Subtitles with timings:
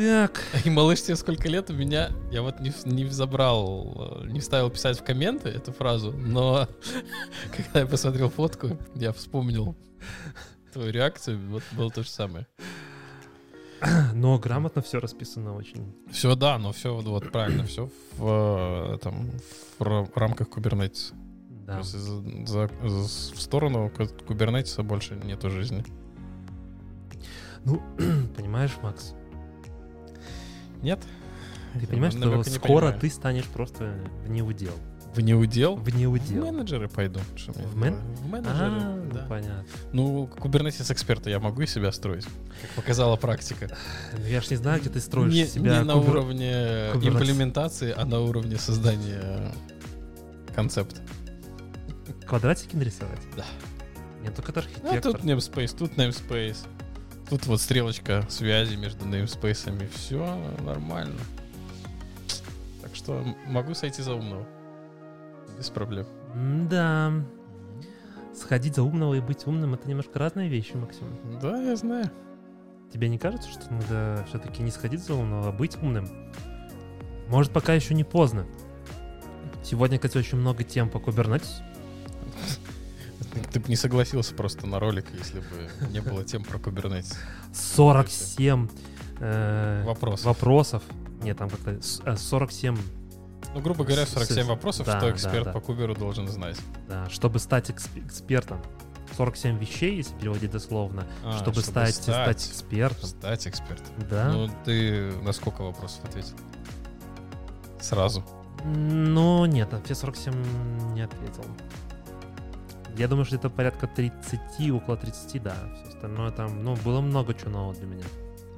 [0.00, 0.42] Так.
[0.64, 1.68] И малыш тебе сколько лет?
[1.68, 2.10] У меня...
[2.30, 6.66] Я вот не, не забрал, э, не вставил писать в комменты эту фразу, но
[7.54, 9.76] когда я посмотрел фотку, я вспомнил
[10.72, 12.46] твою реакцию, вот было то же самое.
[14.14, 15.94] Но грамотно все расписано очень.
[16.10, 19.30] Все, да, но все вот правильно, все в, э, там,
[19.78, 21.12] в ра- рамках Kubernetes.
[21.66, 21.82] Да.
[21.82, 22.70] За- за- за-
[23.34, 23.92] в сторону
[24.26, 25.84] кубернетиса больше нету жизни.
[27.66, 27.82] Ну,
[28.36, 29.14] понимаешь, Макс,
[30.82, 31.00] Нет?
[31.78, 33.00] ты понимаешь, что скоро понимаю.
[33.00, 33.94] ты станешь просто
[34.24, 34.72] в неудел.
[35.14, 35.74] В неудел?
[35.76, 36.44] В В неудел.
[36.44, 37.18] менеджеры пойду.
[37.64, 37.96] В мен-?
[37.96, 39.26] В А, менеджеры, ну, да.
[39.28, 39.64] понятно.
[39.92, 42.24] Ну, кубернетис эксперта я могу из себя строить,
[42.60, 43.76] как показала практика.
[44.28, 45.78] Я ж не знаю, где ты строишь не, себя.
[45.78, 47.22] не на кубер- уровне кубернетис.
[47.28, 49.52] имплементации, а на уровне создания
[50.54, 51.00] концепта.
[52.26, 53.20] Квадратики нарисовать?
[53.36, 53.44] Да.
[54.22, 55.12] Нет, только это А архитектор.
[55.14, 56.58] тут namespace, тут namespace.
[57.30, 59.88] Тут вот стрелочка связи между namespace'ами.
[59.94, 61.20] Все нормально.
[62.82, 64.44] Так что могу сойти за умного.
[65.56, 66.06] Без проблем.
[66.68, 67.12] Да.
[68.34, 71.06] Сходить за умного и быть умным это немножко разные вещи, Максим.
[71.40, 72.10] Да, я знаю.
[72.92, 76.08] Тебе не кажется, что надо все-таки не сходить за умного, а быть умным?
[77.28, 78.44] Может, пока еще не поздно.
[79.62, 81.62] Сегодня, кстати, очень много тем по Kubernetes.
[83.52, 87.14] Ты бы не согласился просто на ролик, если бы не было тем про Kubernetes.
[87.52, 88.68] 47
[89.20, 90.24] э, Вопрос.
[90.24, 90.82] вопросов.
[91.22, 92.76] Нет, там как-то с- э, 47,
[93.54, 95.52] Ну, грубо говоря, С- 47 с- вопросов, да, что да, эксперт да.
[95.52, 96.56] по куберу должен знать.
[96.88, 98.60] да, чтобы стать эксп- экспертом.
[99.16, 103.08] 47 вещей, если переводить дословно, А, чтобы, стать, стать экспертом.
[103.08, 103.86] Стать экспертом.
[104.08, 104.28] Да.
[104.32, 106.36] Ну, ты на сколько вопросов ответил?
[107.80, 108.24] Сразу.
[108.64, 111.44] Ну, нет, на все 47 не ответил.
[113.00, 115.54] Я думаю, что это порядка 30, около 30, да.
[115.74, 118.04] Все остальное там, ну, было много чего нового для меня.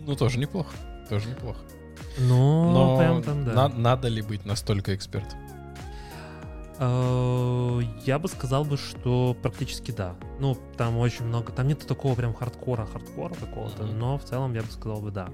[0.00, 0.74] Ну, тоже неплохо.
[1.08, 1.60] Тоже неплохо.
[2.18, 3.52] Ну, Но прям там, да.
[3.52, 5.38] на- надо ли быть настолько экспертом?
[6.78, 10.16] Э, Я бы сказал бы, что практически да.
[10.41, 13.98] Ну, там очень много, там нету такого прям хардкора, хардкора какого-то, Мгм.
[13.98, 15.28] но в целом я бы сказал бы да.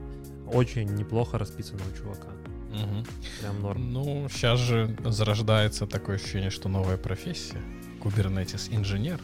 [0.52, 2.28] Очень неплохо расписано у чувака.
[2.70, 3.04] Мгм.
[3.40, 3.92] Прям норм.
[3.92, 7.60] Ну, сейчас же зарождается такое ощущение, что новая профессия.
[8.08, 9.20] Kubernetes инженер.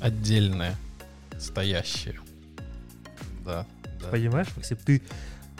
[0.00, 0.74] Отдельная.
[1.38, 2.18] Стоящая.
[3.44, 3.66] Да.
[4.00, 4.08] да.
[4.08, 5.02] Понимаешь, Максим, ты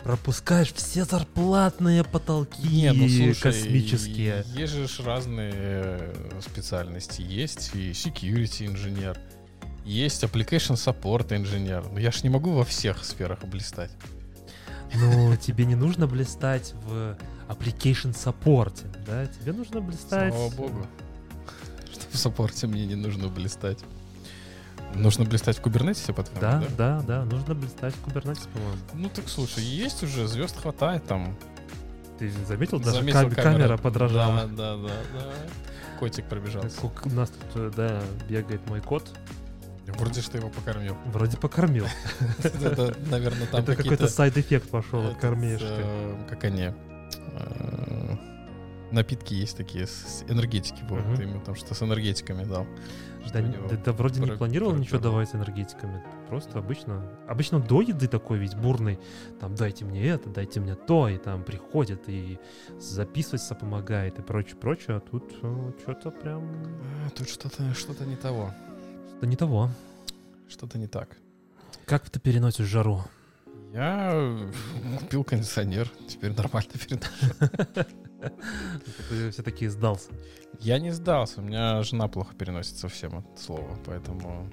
[0.03, 4.43] пропускаешь все зарплатные потолки Не, ну слушай, космические.
[4.55, 7.21] Есть же разные э, специальности.
[7.21, 9.17] Есть и security инженер,
[9.85, 11.85] есть application support инженер.
[11.91, 13.91] Но я ж не могу во всех сферах блистать.
[14.93, 17.17] Ну, тебе не нужно блистать в
[17.47, 19.25] application support, да?
[19.27, 20.33] Тебе нужно блистать...
[20.33, 20.87] Слава богу.
[22.11, 23.79] В саппорте мне не нужно блистать.
[24.93, 26.99] Нужно блистать в кубернетисе, по-твоему, Да, да?
[26.99, 28.77] да, да, нужно блистать в Kubernetes, по-моему.
[28.93, 31.37] Ну так слушай, есть уже, звезд хватает там.
[32.19, 34.47] Ты заметил, даже Заметил, кам- камера, подражала.
[34.47, 35.97] Да, да, да, да.
[35.99, 36.75] Котик пробежался.
[37.05, 39.07] У нас тут, э, да, бегает мой кот.
[39.87, 40.97] Вроде что его покормил.
[41.05, 41.85] Вроде покормил.
[42.43, 45.65] Это, наверное, там Это какой-то side effect пошел от кормежки.
[45.67, 46.71] э, Как они?
[48.91, 51.05] Э, Напитки есть такие, с энергетики будут.
[51.05, 51.15] Мгм.
[51.15, 52.67] Ты ему там что с энергетиками дал.
[53.31, 56.03] Да, да- да вроде не планировал ничего давать с энергетиками.
[56.27, 57.07] Просто обычно...
[57.27, 58.99] Обычно до еды такой весь бурный.
[59.39, 61.07] Там, дайте мне это, дайте мне то.
[61.07, 62.39] И там приходит и
[62.79, 64.97] записываться помогает и прочее, прочее.
[64.97, 65.31] А тут
[65.81, 66.43] что-то прям...
[67.05, 68.53] А, Тут что-то что не того.
[69.17, 69.69] Что не того.
[70.49, 71.17] Что-то не так.
[71.85, 73.03] Как ты переносишь жару?
[73.73, 74.51] Я э,
[74.99, 77.85] купил кондиционер, теперь нормально переношу.
[79.09, 80.09] Ты все-таки сдался.
[80.59, 84.47] Я не сдался, у меня жена плохо переносит совсем это слово, поэтому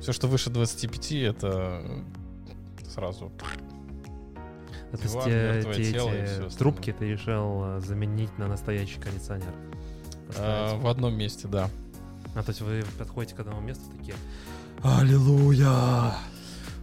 [0.00, 1.82] все, что выше 25, это
[2.88, 3.30] сразу.
[4.92, 6.50] А то есть Диван, те, те- тело остальное.
[6.50, 9.54] трубки ты решил э, заменить на настоящий кондиционер.
[10.36, 11.70] А, в одном месте, да.
[12.34, 14.16] А, то есть вы подходите к одному месту такие
[14.82, 16.14] Аллилуйя!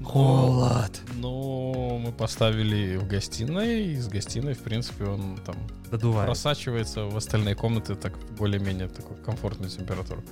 [0.04, 1.02] Холод!
[1.16, 5.56] Ну, мы поставили в гостиной, и из гостиной, в принципе, он там
[5.92, 6.28] Додувает.
[6.28, 10.24] просачивается в остальные комнаты так более-менее такую комфортную температуру.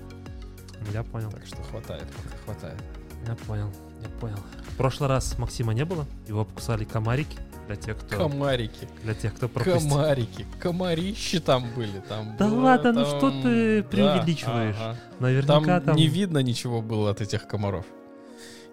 [0.94, 2.80] Я понял, Так что хватает, пока хватает.
[3.28, 3.72] я понял,
[4.04, 4.38] я понял.
[4.74, 7.38] В прошлый раз Максима не было, его покусали комарики.
[7.66, 9.90] Для тех, кто, Комарики, для тех, кто пропустил.
[9.90, 12.00] комарики, комарищи там были.
[12.08, 14.76] Там Да было ладно, ну там- что ты Да, преувеличиваешь?
[14.80, 15.00] ага.
[15.20, 15.96] Наверняка Там, там...
[15.96, 17.88] не видно ничего было от этих комаров.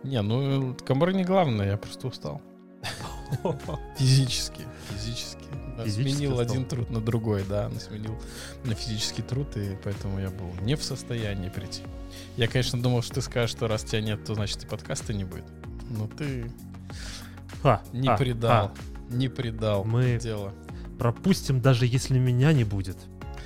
[0.04, 2.40] Не, ну комары не главное, я просто устал.
[3.98, 5.42] Физически, физически.
[5.88, 8.16] Сменил один труд на другой, да, сменил
[8.64, 11.82] на физический труд, и поэтому я был не в состоянии прийти.
[12.36, 15.24] Я, конечно, думал, что ты скажешь, что раз тебя нет, то значит и подкаста не
[15.24, 15.44] будет.
[15.90, 16.50] Но ты
[17.62, 18.68] Ха, не ха, предал.
[18.68, 18.74] ха.
[19.10, 20.52] Не предал Мы- дело.
[20.98, 22.98] Пропустим, даже если меня не будет.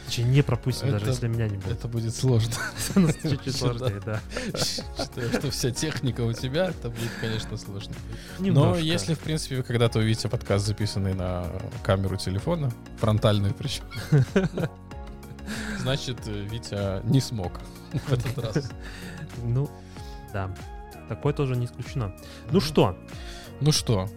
[0.07, 1.79] Точнее, не пропустим, даже если меня не будет.
[1.79, 2.55] Это будет сложно.
[3.23, 4.21] Чуть-чуть сложнее, да.
[4.55, 7.95] Что вся техника у тебя, это будет, конечно, сложно.
[8.39, 11.47] Но если, в принципе, вы когда-то увидите подкаст, записанный на
[11.83, 13.85] камеру телефона, фронтальную причем,
[15.81, 17.61] значит, э, Витя не смог
[17.93, 18.71] в этот раз.
[19.43, 19.69] Ну,
[20.33, 20.55] да.
[21.09, 22.15] Такое тоже не исключено.
[22.51, 22.97] Ну что,
[23.61, 24.09] Ну что,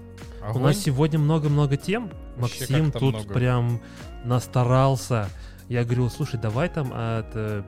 [0.53, 2.11] у нас сегодня много-много тем.
[2.37, 3.81] Максим тут прям
[4.23, 5.29] настарался.
[5.69, 7.63] Я говорил, слушай, давай там а, это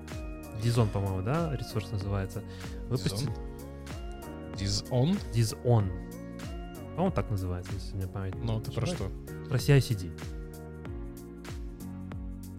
[0.61, 2.41] Дизон, по-моему, да, ресурс называется.
[2.89, 3.29] Выпусти
[4.57, 5.17] Diz-on?
[5.31, 5.89] Дизон.
[6.95, 8.35] По-моему, так называется, если мне память.
[8.43, 9.09] Ну, ты про что?
[9.49, 10.11] Про CICD.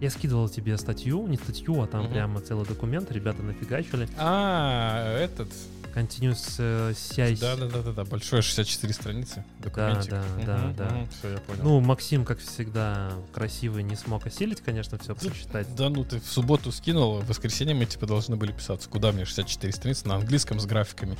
[0.00, 2.12] Я скидывал тебе статью, не статью, а там Мгм.
[2.12, 4.08] прямо целый документ, ребята нафигачили.
[4.18, 5.48] А, этот.
[5.94, 7.40] Continuous э, CICD.
[7.40, 9.44] Да-да-да-да, большое 64 страницы.
[9.58, 10.10] Документик.
[10.10, 11.06] да, да, да.
[11.18, 11.60] Все, я понял.
[11.62, 15.74] Ну, Максим, как всегда, красивый, не смог осилить, конечно, все прочитать.
[15.74, 18.88] Да ну ты в субботу скинул, в воскресенье мы типа должны были писаться.
[18.88, 21.16] Куда мне 64 страницы на английском с графиками?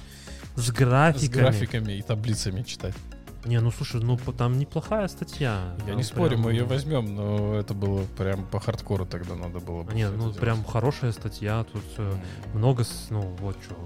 [0.57, 1.41] С С графиками.
[1.43, 2.95] графиками и таблицами читать.
[3.45, 5.75] Не, ну слушай, ну там неплохая статья.
[5.81, 9.35] Я Там не спорю, прям- мы ее возьмем, но это было прям по хардкору тогда
[9.35, 9.83] надо было.
[9.83, 10.39] бы Не, ну делать.
[10.39, 12.21] прям хорошая статья, тут М.
[12.55, 13.77] много, ну вот что.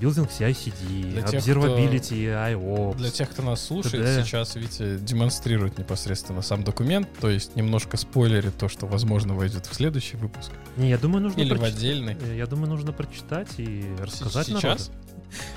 [0.00, 2.24] Билдинг CICD, Для Observability,
[2.54, 2.96] IO.
[2.96, 4.24] Для тех, кто нас слушает, TD.
[4.24, 9.74] сейчас Витя демонстрирует непосредственно сам документ, то есть немножко спойлерит то, что, возможно, войдет в
[9.74, 10.50] следующий выпуск.
[10.76, 11.74] Не, я думаю, нужно Или в прочитать.
[11.78, 12.16] отдельный.
[12.20, 14.62] Э, Я думаю, нужно прочитать и рассказать Сейчас?
[14.62, 14.82] народу.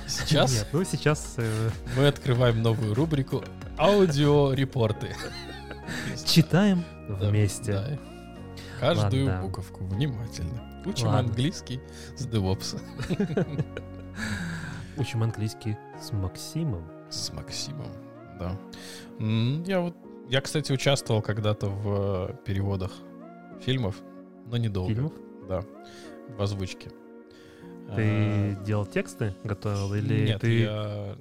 [0.07, 3.44] Сейчас Нет, ну сейчас э, мы открываем новую рубрику
[3.78, 5.16] «Аудиорепорты».
[6.25, 7.72] читаем вместе.
[7.72, 8.00] да.
[8.80, 9.42] Каждую Ладно.
[9.42, 10.62] буковку внимательно.
[10.86, 11.30] Учим Ладно.
[11.30, 11.80] английский
[12.18, 12.78] с DevOps.
[14.98, 16.83] Учим английский с Максимом.
[17.10, 17.88] С Максимом,
[18.39, 18.57] да.
[19.65, 19.95] Я вот,
[20.30, 22.92] я, кстати, участвовал когда-то в э, переводах
[23.62, 23.95] фильмов,
[24.48, 24.94] но недолго.
[24.94, 25.13] Фильмов.
[25.48, 25.63] Да,
[26.38, 26.89] в озвучке.
[27.95, 31.16] Ты А, делал тексты, готовил, или Нет, ты я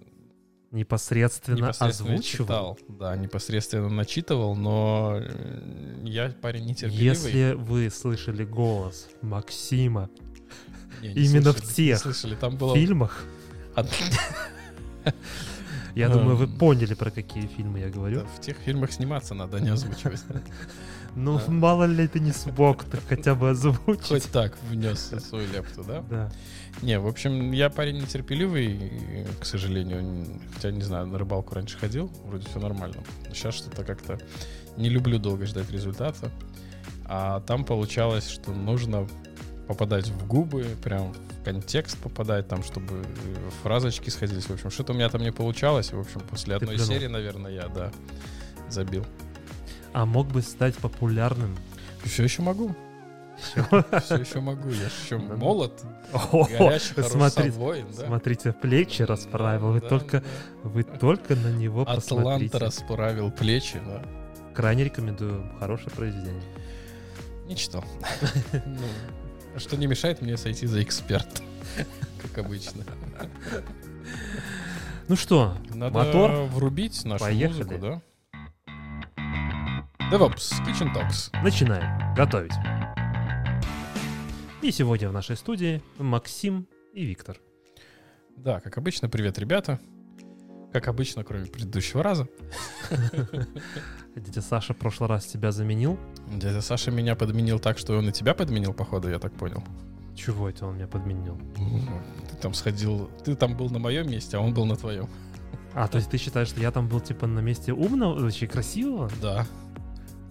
[0.70, 2.46] непосредственно, непосредственно озвучивал?
[2.46, 2.78] читал.
[2.88, 7.04] Да, непосредственно начитывал, но э, я парень нетерпеливый.
[7.08, 10.08] Если вы слышали голос Максима
[11.00, 12.74] Не, не именно в слышали, тех слышали, там в было...
[12.74, 13.24] фильмах,
[15.94, 16.58] я думаю, вы Эм.
[16.58, 18.20] поняли, про какие фильмы я говорю.
[18.20, 20.22] Да, в тех фильмах сниматься надо, не озвучивать.
[21.14, 21.52] Ну, да.
[21.52, 24.08] мало ли ты не смог так хотя бы озвучить.
[24.08, 26.02] Хоть так внес свою лепту, да?
[26.08, 26.32] Да.
[26.80, 32.10] Не, в общем, я парень нетерпеливый, к сожалению, хотя, не знаю, на рыбалку раньше ходил,
[32.24, 33.02] вроде все нормально.
[33.28, 34.18] Сейчас что-то как-то
[34.78, 36.30] не люблю долго ждать результата.
[37.04, 39.06] А там получалось, что нужно
[39.66, 43.04] попадать в губы, прям в контекст попадать, там, чтобы э,
[43.62, 44.44] фразочки сходились.
[44.44, 45.92] В общем, что-то у меня там не получалось.
[45.92, 47.90] В общем, после одной серии, наверное, я, да,
[48.68, 49.04] забил.
[49.92, 51.56] А мог бы стать популярным.
[52.04, 52.74] Все еще могу.
[54.02, 54.68] Все еще могу.
[54.68, 55.82] Я еще молод,
[56.32, 58.06] горячий, хороший смотри- воин, да?
[58.06, 59.72] Смотрите, плечи расправил.
[59.72, 60.26] Вы Да, только, да.
[60.68, 62.58] вы только на него Атлант посмотрите.
[62.58, 64.02] расправил плечи, да.
[64.54, 65.50] Крайне рекомендую.
[65.58, 66.42] Хорошее произведение.
[67.46, 67.84] Не читал.
[69.56, 71.42] Что не мешает мне сойти за эксперт,
[72.20, 72.84] как обычно.
[75.08, 76.30] Ну что, Надо Мотор?
[76.46, 77.58] врубить нашу Поехали.
[77.64, 78.02] музыку, да?
[80.10, 81.30] DevOps, Kitchen Talks.
[81.42, 82.52] начинаем готовить.
[84.62, 87.36] И сегодня в нашей студии Максим и Виктор.
[88.36, 89.80] Да, как обычно, привет, ребята.
[90.72, 92.28] Как обычно, кроме предыдущего раза.
[94.16, 95.98] Дядя Саша в прошлый раз тебя заменил.
[96.34, 99.62] Дядя Саша меня подменил так, что он и тебя подменил, походу, я так понял.
[100.14, 101.38] Чего это он меня подменил?
[102.30, 105.08] Ты там сходил, ты там был на моем месте, а он был на твоем.
[105.74, 109.10] А, то есть ты считаешь, что я там был типа на месте умного, очень красивого?
[109.20, 109.46] Да.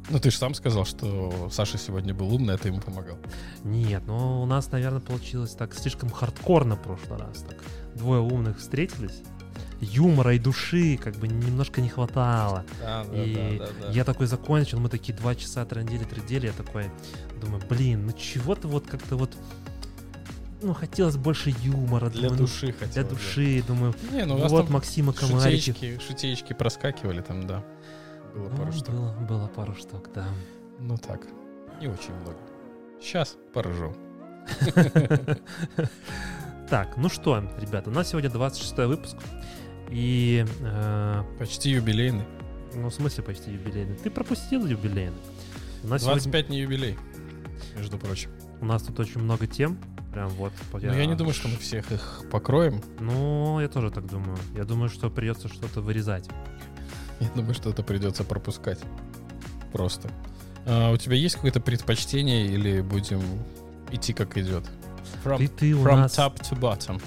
[0.10, 3.18] Ну, ты же сам сказал, что Саша сегодня был умный, а ты ему помогал.
[3.64, 7.44] Нет, ну у нас, наверное, получилось так слишком хардкорно в прошлый раз.
[7.44, 7.58] Так
[7.96, 9.22] двое умных встретились.
[9.82, 12.64] Юмора и души как бы немножко не хватало.
[12.80, 13.62] Да, И
[13.92, 16.86] я такой закончил, мы такие два часа трандели, трендели, я такой
[17.42, 19.36] думаю, блин, ну чего-то вот как-то вот,
[20.62, 22.10] ну хотелось больше юмора.
[22.10, 22.94] Для думаю, ну, души хотел.
[22.94, 23.10] Для да.
[23.10, 27.64] души, думаю, Не, ну ну вот Максима шутеечки, шутеечки проскакивали там, да.
[28.36, 28.90] Было Ну, пару штук.
[28.94, 30.28] было, было пару штук, да.
[30.80, 31.22] Ну так,
[31.82, 32.38] не очень много.
[33.02, 33.96] Сейчас поржем.
[36.70, 39.18] Так, ну что, ребята, у нас сегодня 26 выпуск.
[39.92, 42.24] И, э, Почти юбилейный.
[42.74, 43.96] ну, в смысле почти юбилейный.
[43.96, 45.18] Ты пропустил юбилейный.
[45.84, 46.98] У нас, сегодня- 25 не юбилей,
[47.76, 48.30] между прочим.
[48.62, 49.78] у нас тут очень много тем.
[50.14, 50.52] Прям вот.
[50.74, 52.82] Но я не думаю, что мы всех их покроем.
[53.00, 54.38] Ну, я тоже так думаю.
[54.56, 56.28] Я думаю, что придется что-то вырезать.
[57.22, 58.80] Я думаю, что это придется пропускать.
[59.72, 60.10] Просто.
[60.66, 63.22] А, у тебя есть какое-то предпочтение или будем
[63.92, 64.66] идти как идет?
[65.24, 66.18] From, Ты, ты from нас...
[66.18, 67.02] top to bottom.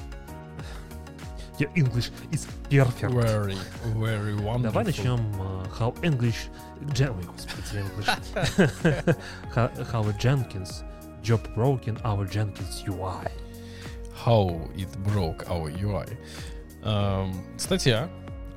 [1.58, 3.12] Your English is perfect.
[3.12, 3.56] Very,
[3.96, 4.72] very wonderful.
[4.72, 6.50] Давай начнем uh, How English...
[6.94, 7.10] Gen...
[7.16, 9.16] Ой, господи, English.
[9.54, 10.82] how, how Jenkins
[11.22, 13.30] job broken our Jenkins UI.
[14.24, 16.18] How it broke our UI.
[16.82, 18.10] Эм, статья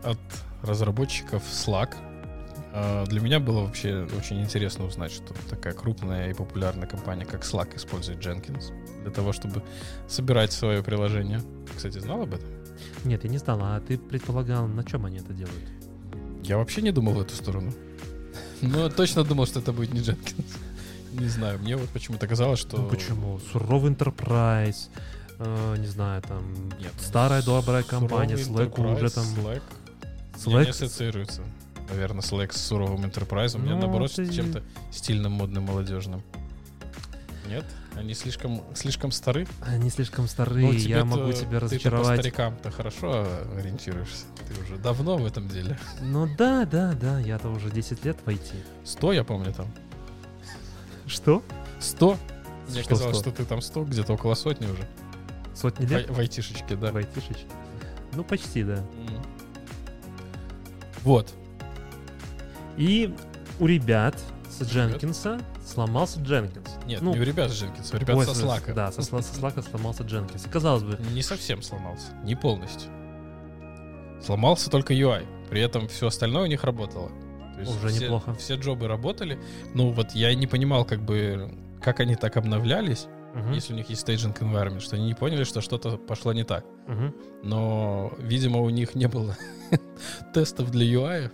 [0.03, 0.17] от
[0.63, 1.95] разработчиков Slack.
[2.73, 7.43] Э, Для меня было вообще очень интересно узнать, что такая крупная и популярная компания, как
[7.43, 8.73] Slack, использует Jenkins
[9.03, 9.63] для того, чтобы
[10.07, 11.41] собирать свое приложение.
[11.75, 12.56] Кстати, знал об этом?
[13.03, 15.63] Нет, я не знал, а ты предполагал, на чем они это делают?
[16.43, 17.73] Я вообще не думал в эту сторону.
[18.61, 20.57] Но точно думал, что это будет не Jenkins.
[21.13, 22.77] Не знаю, мне вот почему-то казалось, что...
[22.77, 23.39] Ну почему?
[23.51, 24.89] Суровый Enterprise,
[25.39, 26.43] э, не знаю, там,
[26.79, 29.25] Нет, старая добрая компания, Slack уже там...
[29.25, 29.61] Slack,
[30.35, 30.63] Slack...
[30.63, 31.41] не ассоциируется.
[31.89, 33.55] Наверное, Slack с суровым Enterprise.
[33.55, 36.21] У меня, Ну, наоборот, с чем-то стильным, модным, молодежным.
[37.47, 37.65] Нет?
[37.95, 39.47] Они слишком, слишком стары?
[39.61, 42.19] они слишком старые, Ну, я могу тебя Ты по разочаровать.
[42.19, 43.25] старикам-то хорошо
[43.57, 44.25] ориентируешься.
[44.47, 45.77] Ты уже давно в этом деле.
[46.01, 48.53] Ну да, да, да, я-то уже 10 лет в IT.
[48.83, 49.67] 100, я помню, там.
[51.05, 51.41] Что?
[51.79, 52.17] 100?
[52.69, 53.21] Мне Что казалось, 100?
[53.29, 54.85] что ты там 100, где-то около сотни уже.
[55.55, 56.09] Сотни В, лет?
[56.09, 56.91] в айтишечке, да.
[56.91, 57.45] В айтишечке?
[58.13, 58.77] Ну почти, да.
[58.77, 59.23] М.
[61.03, 61.33] Вот.
[62.77, 63.15] И
[63.59, 64.15] у ребят
[64.65, 66.69] с Дженкинса сломался Дженкинс.
[66.85, 68.73] Нет, Ну, не у ребят с Jenkins, у ребят ой, со с- Slack.
[68.73, 70.45] Да, со, со Slack сломался Дженкинс.
[70.45, 72.91] И, Казалось бы, Не совсем сломался, не полностью.
[74.21, 75.25] Сломался только UI.
[75.49, 77.09] При этом все остальное у них работало.
[77.53, 78.33] То есть Уже все, неплохо.
[78.35, 79.39] Все джобы работали.
[79.73, 83.89] Ну вот я не понимал, как бы, как они так обновлялись, мгм, если у них
[83.89, 86.65] есть staging environment, что они не поняли, что что-то пошло не так.
[86.87, 87.13] мгм.
[87.43, 89.35] Но, видимо, у них не было
[90.33, 91.31] тестов для UI,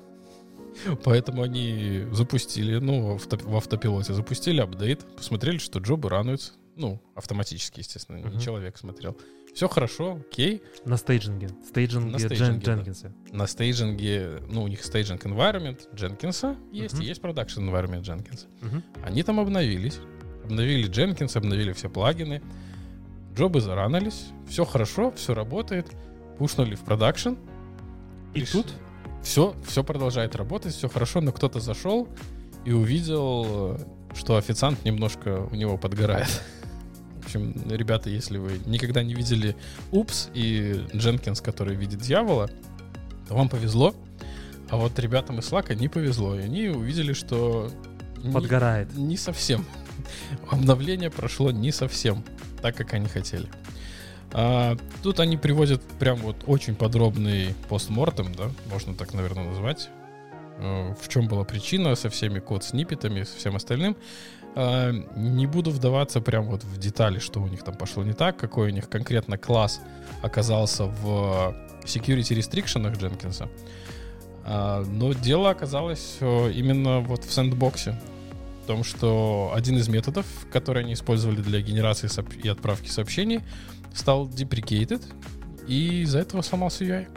[1.03, 6.53] поэтому они запустили, ну, в, авто- в автопилоте запустили update, посмотрели, что job ы рануются.
[6.75, 9.15] Ну, автоматически, естественно, не человек смотрел.
[9.53, 10.63] Все хорошо, окей.
[10.85, 11.75] На staging е.
[11.75, 12.73] Staging е, На Джен- staging е, да.
[12.73, 13.13] Jenkins а.
[13.31, 18.01] На staging е, ну, у них staging environment Jenkins а есть, и есть production environment
[18.01, 18.47] Jenkins а.
[19.03, 19.99] Они там обновились.
[20.45, 22.41] Обновили Jenkins, обновили все плагины.
[23.35, 24.29] Джобы заранились.
[24.47, 25.91] Все хорошо, все работает.
[26.39, 27.35] Пушнули в продакшн.
[28.33, 28.73] И Приш- тут
[29.23, 32.07] все, все продолжает работать, все хорошо, но кто-то зашел
[32.65, 33.79] и увидел,
[34.15, 36.41] что официант немножко у него подгорает.
[37.21, 39.55] В общем, ребята, если вы никогда не видели
[39.91, 42.49] Упс и Дженкинс, который видит дьявола,
[43.27, 43.95] то вам повезло.
[44.69, 46.35] А вот ребятам из Slack не повезло.
[46.35, 47.71] И они увидели, что
[48.17, 48.93] не- подгорает.
[48.95, 49.65] не совсем.
[50.49, 52.23] Обновление прошло не совсем
[52.61, 53.47] так, как они хотели.
[54.33, 59.89] А, тут они приводят прям вот очень подробный постмортем, да, можно так, наверное, назвать.
[60.57, 63.95] Э, В чем была причина со всеми код-сниппетами, со всем остальным.
[64.55, 68.37] А, Не буду вдаваться прям вот в детали, что у них там пошло не так,
[68.37, 69.81] какой у них конкретно класс
[70.21, 73.49] оказался в security restrictions Дженкинса.
[74.45, 77.99] А, Но дело оказалось э, именно вот в сэндбоксе.
[78.63, 82.09] В том, что один из методов, который они использовали для генерации
[82.41, 83.41] и отправки сообщений,
[83.93, 85.01] стал deprecated,
[85.67, 87.07] и из-за этого сломался UI.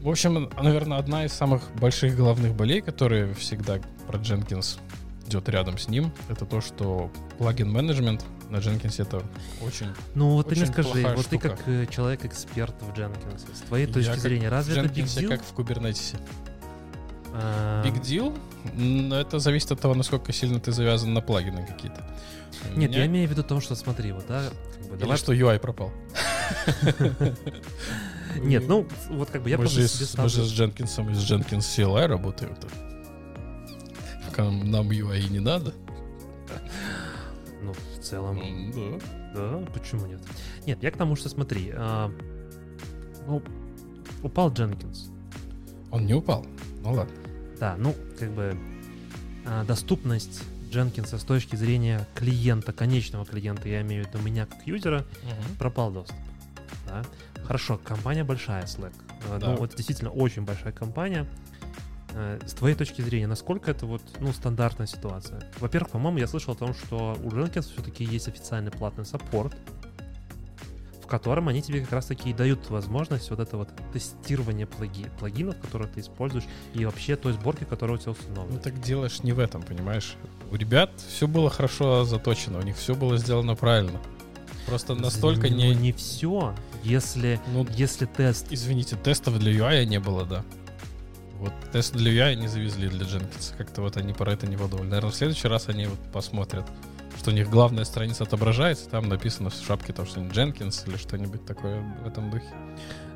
[0.00, 4.78] В общем, наверное, одна из самых больших головных болей, которые всегда про Jenkins
[5.26, 9.24] идет рядом с ним, это то, что плагин менеджмент на Jenkins это
[9.60, 9.88] очень...
[10.14, 11.48] Ну вот ты мне Очень скажи, вот ты штука.
[11.48, 15.20] как э, человек-эксперт в Дженкинсе, с твоей Я точки как зрения, разве это big Jenkins
[15.20, 15.28] deal?
[15.28, 16.16] как в Kubernetes.
[17.32, 18.38] А, Big deal?
[19.12, 22.04] Это зависит от того, насколько сильно ты завязан на плагины какие-то.
[22.76, 24.44] Нет, меня- я имею в виду то, что смотри, вот, да,
[24.78, 25.16] как бы, Или давай...
[25.16, 25.92] что UI пропал.
[28.40, 32.06] Нет, ну, вот как бы я просто с- мы же с Дженкинсом из Jenkins CLI
[32.06, 32.54] работаем.
[34.36, 35.72] нам UI не надо.
[37.62, 39.00] Ну, в целом, М,
[39.34, 39.58] да.
[39.58, 40.20] да, почему нет?
[40.66, 42.12] Нет, я к тому, что смотри, а,
[43.26, 43.42] ну,
[44.22, 45.10] упал Дженкинс,
[45.90, 46.44] Он не упал.
[46.82, 47.14] Ну ладно.
[47.58, 48.56] Да, ну, как бы
[49.46, 54.66] а, доступность Дженкинса с точки зрения клиента, конечного клиента, я имею в виду меня как
[54.66, 55.04] юзера,
[55.58, 56.16] пропал доступ.
[56.86, 57.02] Да?
[57.44, 58.92] Хорошо, компания большая, Slack.
[59.30, 59.50] А, Да.
[59.50, 61.26] Ну, вот действительно очень большая компания.
[62.12, 65.40] Э, С твоей точки зрения, насколько это вот, ну, стандартная ситуация?
[65.60, 69.54] Во-первых, по-моему, я слышал о том, что у Jenkins все-таки есть официальный платный саппорт,
[71.02, 75.56] в котором они тебе как раз-таки и дают возможность вот это вот тестирование плаги- плагинов,
[75.60, 76.44] которые ты используешь,
[76.74, 78.58] и вообще той сборки, которая у тебя Ну установлена.
[78.60, 80.16] так делаешь не в этом, понимаешь?
[80.50, 84.00] У ребят все было хорошо заточено, у них все было сделано правильно.
[84.66, 85.74] Просто настолько Ну, не...
[85.74, 90.44] не все, если, Ну, если тест извините, тестов для UI не было, да.
[91.38, 93.54] Вот тест для UI не завезли для Jenkins.
[93.56, 94.88] Как-то вот они про это не подумали.
[94.88, 96.64] Наверное, в следующий раз они вот посмотрят,
[97.18, 101.44] что у них главная страница отображается, там написано в шапке то, что Jenkins или что-нибудь
[101.44, 102.46] такое в этом духе.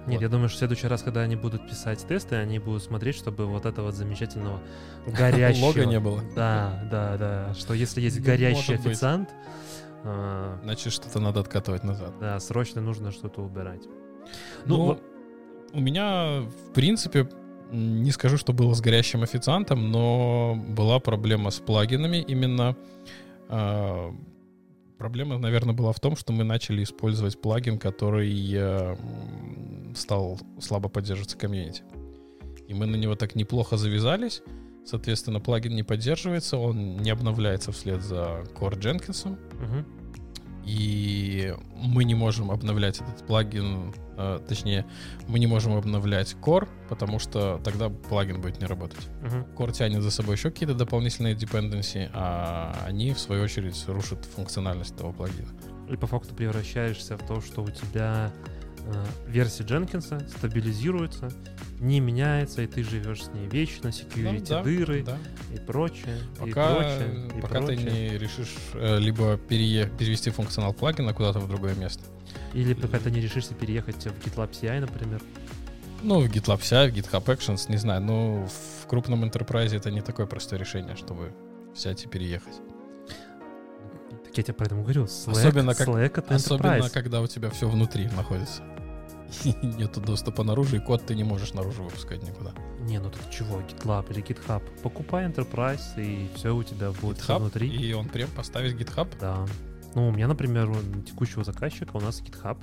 [0.06, 0.22] Нет, Вот.
[0.22, 3.46] я думаю, что в следующий раз, когда они будут писать тесты, они будут смотреть, чтобы
[3.46, 4.60] вот этого вот замечательного
[5.06, 5.66] горящего...
[5.66, 6.22] Лога не было.
[6.34, 7.54] Да, да, да.
[7.54, 9.30] Что если есть горящий официант,
[10.02, 12.14] а, Значит, что-то надо откатывать назад.
[12.20, 13.82] да, срочно нужно что-то убирать.
[14.64, 15.00] Ну, Ну,
[15.74, 17.28] у меня, в принципе,
[17.70, 22.16] не скажу, что было с горящим официантом, но была проблема с плагинами.
[22.16, 22.76] Именно
[23.48, 24.14] а,
[25.00, 28.96] проблема, наверное, была в том, что мы начали использовать плагин, который э,
[29.94, 31.82] стал слабо поддерживаться комьюнити.
[32.68, 34.42] И мы на него так неплохо завязались.
[34.84, 39.38] Соответственно, плагин не поддерживается, он не обновляется вслед за Core Jenkins.
[39.58, 39.86] мгм.
[40.66, 44.84] И мы не можем обновлять этот плагин, э, точнее,
[45.28, 49.08] мы не можем обновлять Core, потому что тогда плагин будет не работать.
[49.22, 49.46] Мгм.
[49.56, 54.94] Core тянет за собой еще какие-то дополнительные dependency, а они, в свою очередь, рушат функциональность
[54.94, 55.48] этого плагина.
[55.88, 58.30] И по факту превращаешься в то, что у тебя
[58.86, 61.30] э, версия Дженкинса стабилизируется,
[61.80, 65.16] не меняется, и ты живешь с ней вечно, security Ну да, дыры да.
[65.54, 67.90] и прочее, и Пока, прочее, и пока ты прочее.
[68.10, 72.04] не решишь э, либо перее- перевести функционал плагина куда-то в другое место.
[72.54, 75.22] Или пока ты не решишься переехать в GitLab CI, например.
[76.02, 80.00] Ну, в GitLab CI, в GitHub Actions, не знаю, но в крупном enterprise это не
[80.00, 81.32] такое простое решение, чтобы
[81.74, 82.54] взять и переехать.
[84.24, 85.04] Так я тебе про это говорю.
[85.04, 86.90] Slack, Особенно как- Slack это Особенно, enterprise.
[86.90, 88.62] когда у тебя все внутри находится.
[89.62, 92.52] Нету доступа наружу, и код ты не можешь наружу выпускать никуда.
[92.80, 94.62] Не, ну тут чего, GitLab или GitHub?
[94.82, 97.68] Покупай Enterprise, и все у тебя будет GitHub, внутри.
[97.68, 99.08] и он прям поставить GitHub.
[99.20, 99.46] Да.
[99.94, 102.58] Ну, у меня, например, у текущего заказчика у нас GitHub,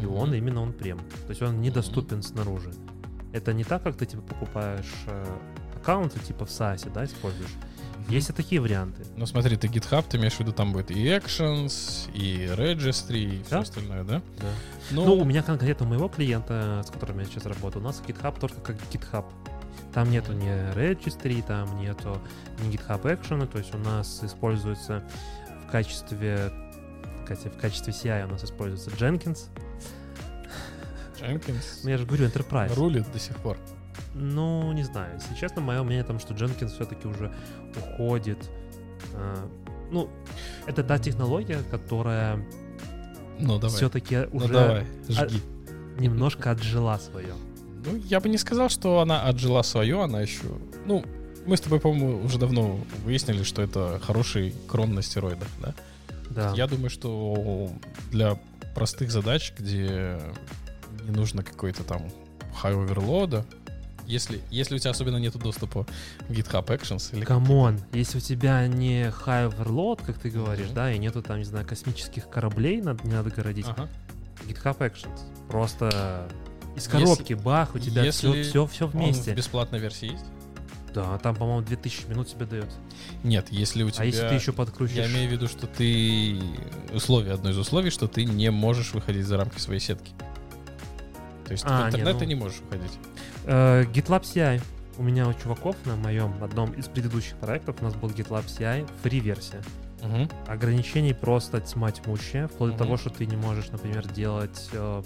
[0.00, 0.98] и он именно он прем.
[0.98, 2.72] То есть он недоступен снаружи.
[3.32, 5.26] Это не так, как ты типа покупаешь э,
[5.76, 7.50] аккаунты типа в SaaS, да, используешь.
[8.08, 9.04] Есть и такие варианты.
[9.16, 13.42] Ну смотри, ты GitHub, ты имеешь в виду, там будет и Actions, и Registry, и
[13.42, 13.58] все Да.
[13.60, 14.22] остальное, да?
[14.40, 14.46] Да.
[14.92, 18.02] Ну, Ну, у меня конкретно у моего клиента, с которым я сейчас работаю, у нас
[18.06, 19.26] GitHub только как GitHub.
[19.92, 22.18] Там нету ни registry, там нету
[22.62, 25.02] ни GitHub Action, то есть у нас используется
[25.68, 26.50] в качестве
[27.28, 29.48] в качестве CI у нас используется Jenkins.
[31.20, 32.74] Jenkins Ну, я же говорю, Enterprise.
[32.74, 33.58] рулит до сих пор.
[34.14, 35.14] Ну, не знаю.
[35.16, 37.32] Если честно, мое мнение там, что Jenkins все-таки уже
[37.76, 38.38] уходит.
[39.14, 39.46] А,
[39.90, 40.08] Ну,
[40.66, 42.42] это та технология, которая
[43.38, 43.76] Ну, давай.
[43.76, 45.42] все-таки ну, уже давай, жги.
[45.98, 47.34] немножко отжила свое.
[47.84, 50.42] Ну, я бы не сказал, что она отжила свое, она еще...
[50.86, 51.04] Ну,
[51.48, 55.74] мы с тобой, по-моему, уже давно выяснили, что это хороший крон на стероидах, да?
[56.30, 56.52] Да.
[56.54, 57.70] Я думаю, что
[58.10, 58.38] для
[58.74, 60.20] простых задач, где
[61.04, 62.10] не нужно какой-то там
[62.62, 63.44] high overload,
[64.06, 65.86] если, если у тебя особенно нет доступа
[66.28, 70.66] в GitHub Actions или come on, если у тебя не high overload, как ты говоришь,
[70.66, 70.74] Мгм.
[70.74, 73.88] да, и нету там, не знаю, космических кораблей, надо, не надо городить, Ага.
[74.46, 75.18] GitHub Actions.
[75.50, 76.28] Просто
[76.76, 79.32] из Если- коробки, бах, у тебя все, если все, все Он вместе.
[79.32, 80.24] в бесплатной версии есть?
[80.94, 82.68] Да, там, по-моему, 2000 минут тебе дает.
[83.22, 84.02] Нет, если у тебя...
[84.02, 84.96] А если ты еще подкрутишь...
[84.96, 86.40] Я имею в виду, что ты...
[86.92, 90.12] Условие, одно из условий, что ты не можешь выходить за рамки своей сетки.
[91.46, 92.20] То есть А, в не, интернет ну.
[92.20, 92.92] ты не можешь выходить.
[93.44, 94.60] Э, GitLab CI.
[94.98, 98.88] У меня у чуваков на моем одном из предыдущих проектов у нас был GitLab CI
[99.02, 99.62] фри-версия.
[100.02, 100.28] Мгм.
[100.46, 102.78] Ограничений просто тьма тьмущая, вплоть Мгм.
[102.78, 105.02] до того, что ты не можешь, например, делать э,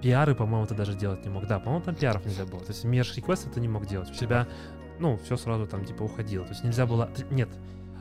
[0.00, 1.46] пиары, по-моему, ты даже делать не мог.
[1.46, 2.60] Да, по-моему, там пиаров нельзя было.
[2.60, 4.10] То есть мерж реквесты ты не мог делать.
[4.10, 4.48] У тебя,
[4.98, 6.44] ну, все сразу там типа уходило.
[6.44, 7.10] То есть нельзя было...
[7.30, 7.48] Нет,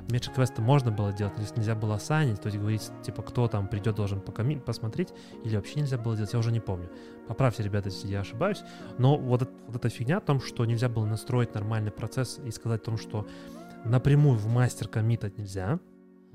[0.09, 3.67] мерж реквесты можно было делать, но нельзя было ассайнить, то есть говорить, типа, кто там
[3.67, 5.09] придет, должен покоми- посмотреть,
[5.43, 6.89] или вообще нельзя было делать, я уже не помню.
[7.27, 8.63] Поправьте, ребята, если я ошибаюсь.
[8.97, 12.81] Но вот, вот эта фигня о том, что нельзя было настроить нормальный процесс и сказать
[12.81, 13.27] о том, что
[13.85, 15.79] напрямую в мастер коммитать нельзя.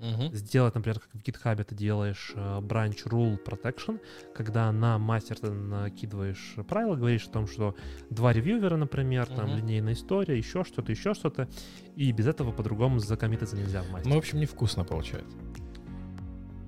[0.05, 0.35] Мгм.
[0.35, 4.01] Сделать, например, как в GitHub ты делаешь э, branch rule protection,
[4.35, 7.75] когда на мастер ты накидываешь правила, говоришь о том, что
[8.11, 9.57] два ревьювера, например, там Мгм.
[9.59, 11.49] линейная история, еще что-то, еще что-то,
[11.97, 14.09] и без этого по-другому закоммититься нельзя в мастер.
[14.11, 15.37] Ну, в общем, невкусно получается.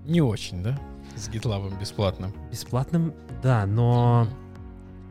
[0.07, 0.79] Не очень, да?
[1.17, 2.33] С GitLab бесплатным.
[2.51, 4.29] Бесплатным, да, но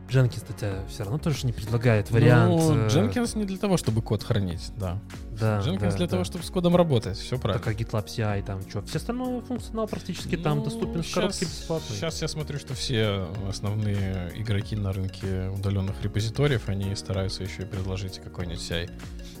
[0.08, 2.50] Jenkins кстати, все равно тоже не предлагает вариант.
[2.50, 4.98] Ну, э, Jenkins не для того, чтобы код хранить, да.
[5.32, 6.08] да, Jenkins да, для да.
[6.08, 7.64] того, чтобы с кодом работать, все правильно.
[7.64, 8.82] Так, а GitLab CI там что?
[8.82, 11.94] Все остальное функционал практически там Ну, доступен в коробке бесплатно.
[11.94, 17.66] Сейчас я смотрю, что все основные игроки на рынке удаленных репозиториев, они стараются еще и
[17.66, 18.90] предложить какой-нибудь CI,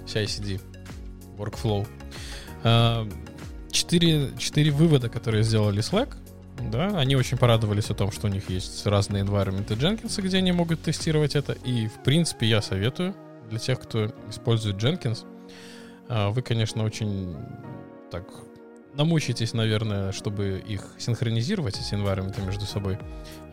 [0.06, 0.60] CI-CD,
[1.38, 1.86] workflow.
[2.64, 3.08] А,
[3.76, 6.16] Четыре, четыре вывода, которые сделали Slack
[6.60, 10.52] Да, они очень порадовались о том, что у них есть разные environment Jenkins, где они
[10.52, 11.52] могут тестировать это.
[11.52, 13.14] И, в принципе, я советую
[13.50, 15.24] для тех, кто использует Jenkins.
[16.08, 17.36] А, вы, конечно, очень
[18.10, 18.24] так
[18.94, 22.98] намучитесь, наверное, чтобы их синхронизировать, эти environment между собой,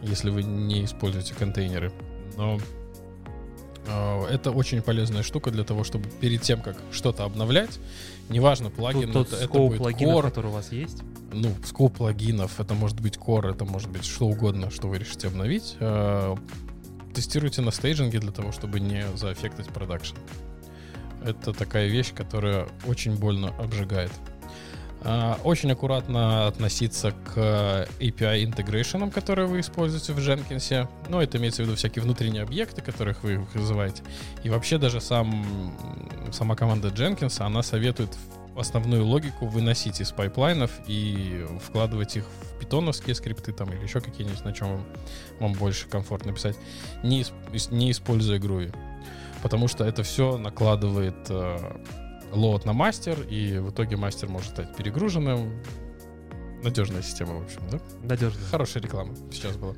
[0.01, 1.91] если вы не используете контейнеры.
[2.37, 2.59] Но
[3.87, 7.79] э, это очень полезная штука для того, чтобы перед тем, как что-то обновлять,
[8.29, 11.03] неважно, плагин, Тут это, это будет плагинов, core, который у вас есть.
[11.31, 15.27] ну, скоп плагинов, это может быть core, это может быть что угодно, что вы решите
[15.27, 15.75] обновить.
[15.79, 16.35] Э,
[17.13, 20.15] Тестируйте на стейджинге для того, чтобы не заэффектить продакшн.
[21.23, 24.11] Это такая вещь, которая очень больно обжигает.
[25.05, 30.87] А, Очень аккуратно относиться к API integration ам, которые вы используете в Jenkins.
[31.09, 34.03] Ну, это имеется в виду всякие внутренние объекты, которых вы вызываете.
[34.43, 35.73] И вообще даже сам,
[36.31, 38.09] сама команда Jenkins, она советует
[38.55, 44.45] основную логику выносить из пайплайнов и вкладывать их в питоновские скрипты там или еще какие-нибудь,
[44.45, 44.85] на чем вам,
[45.39, 46.55] вам больше комфортно писать,
[47.03, 47.25] не,
[47.71, 48.73] не используя Groovy.
[49.41, 51.57] Потому что это все накладывает э,
[52.33, 55.61] лоад на мастер, и в итоге мастер может стать перегруженным.
[56.63, 57.79] Надежная система, в общем, да?
[58.03, 58.39] Надежно.
[58.49, 59.75] Хорошая реклама сейчас была.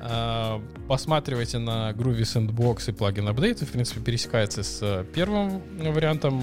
[0.00, 3.66] А, Посматривайте на Groovy Sandbox и плагин апдейты.
[3.66, 6.40] В принципе, пересекается с э, первым вариантом.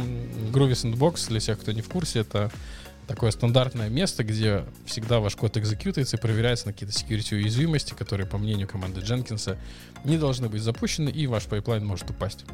[0.53, 2.51] Groovy Sandbox, для тех, кто не в курсе, это
[3.05, 8.27] такое стандартное место, где всегда ваш код экзекьютается и проверяется на какие-то security уязвимости, которые,
[8.27, 9.57] по мнению команды Дженкинса,
[10.05, 12.45] не должны быть запущены, и ваш пайплайн может упасть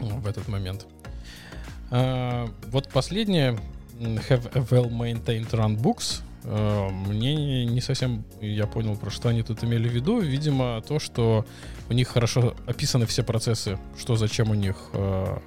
[0.00, 0.86] в этот момент.
[1.90, 3.58] А, Вот последнее,
[4.00, 6.22] have a well-maintained runbooks.
[6.44, 10.20] Э, Мне не совсем я понял, про что они тут имели в виду.
[10.20, 11.44] Видимо, то, что
[11.88, 15.38] у них хорошо описаны все процессы, что зачем у них, э,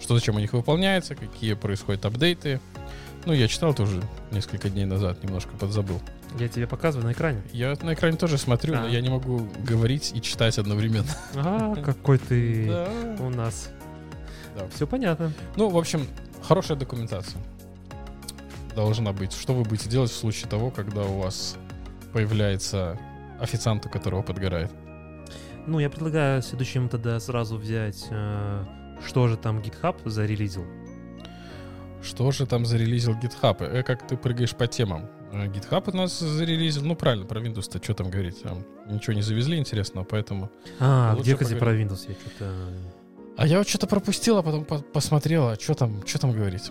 [0.00, 2.60] что зачем у них выполняется, какие происходят апдейты.
[3.24, 4.02] Ну, я читал тоже
[4.32, 6.00] несколько дней назад, немножко подзабыл.
[6.40, 7.40] Я тебе показываю на экране.
[7.52, 8.88] Я на экране тоже смотрю, но А.
[8.88, 11.06] я не могу говорить и читать одновременно.
[11.36, 12.68] А, какой ты
[13.20, 13.68] у нас.
[14.56, 14.68] Да.
[14.74, 15.32] Все понятно.
[15.56, 16.06] Ну, в общем,
[16.42, 17.40] хорошая документация
[18.74, 19.32] должна быть.
[19.32, 21.56] Что вы будете делать в случае того, когда у вас
[22.12, 22.98] появляется
[23.40, 24.70] официант, у которого подгорает?
[25.66, 28.64] Ну, я предлагаю следующим тогда сразу взять, э,
[29.06, 30.64] что же там GitHub зарелизил.
[32.02, 33.62] Что же там зарелизил GitHub?
[33.62, 35.08] Э, как ты прыгаешь по темам?
[35.32, 38.42] Э, GitHub у нас зарелизил, ну правильно, про Windows-то что там говорить?
[38.42, 40.50] Там ничего не завезли интересного, поэтому...
[40.80, 41.88] А, где, кстати, про поговорим.
[41.88, 42.52] Windows я что-то...
[43.36, 46.70] А я вот что-то пропустил, а потом по- посмотрел, а что там, что там говорить?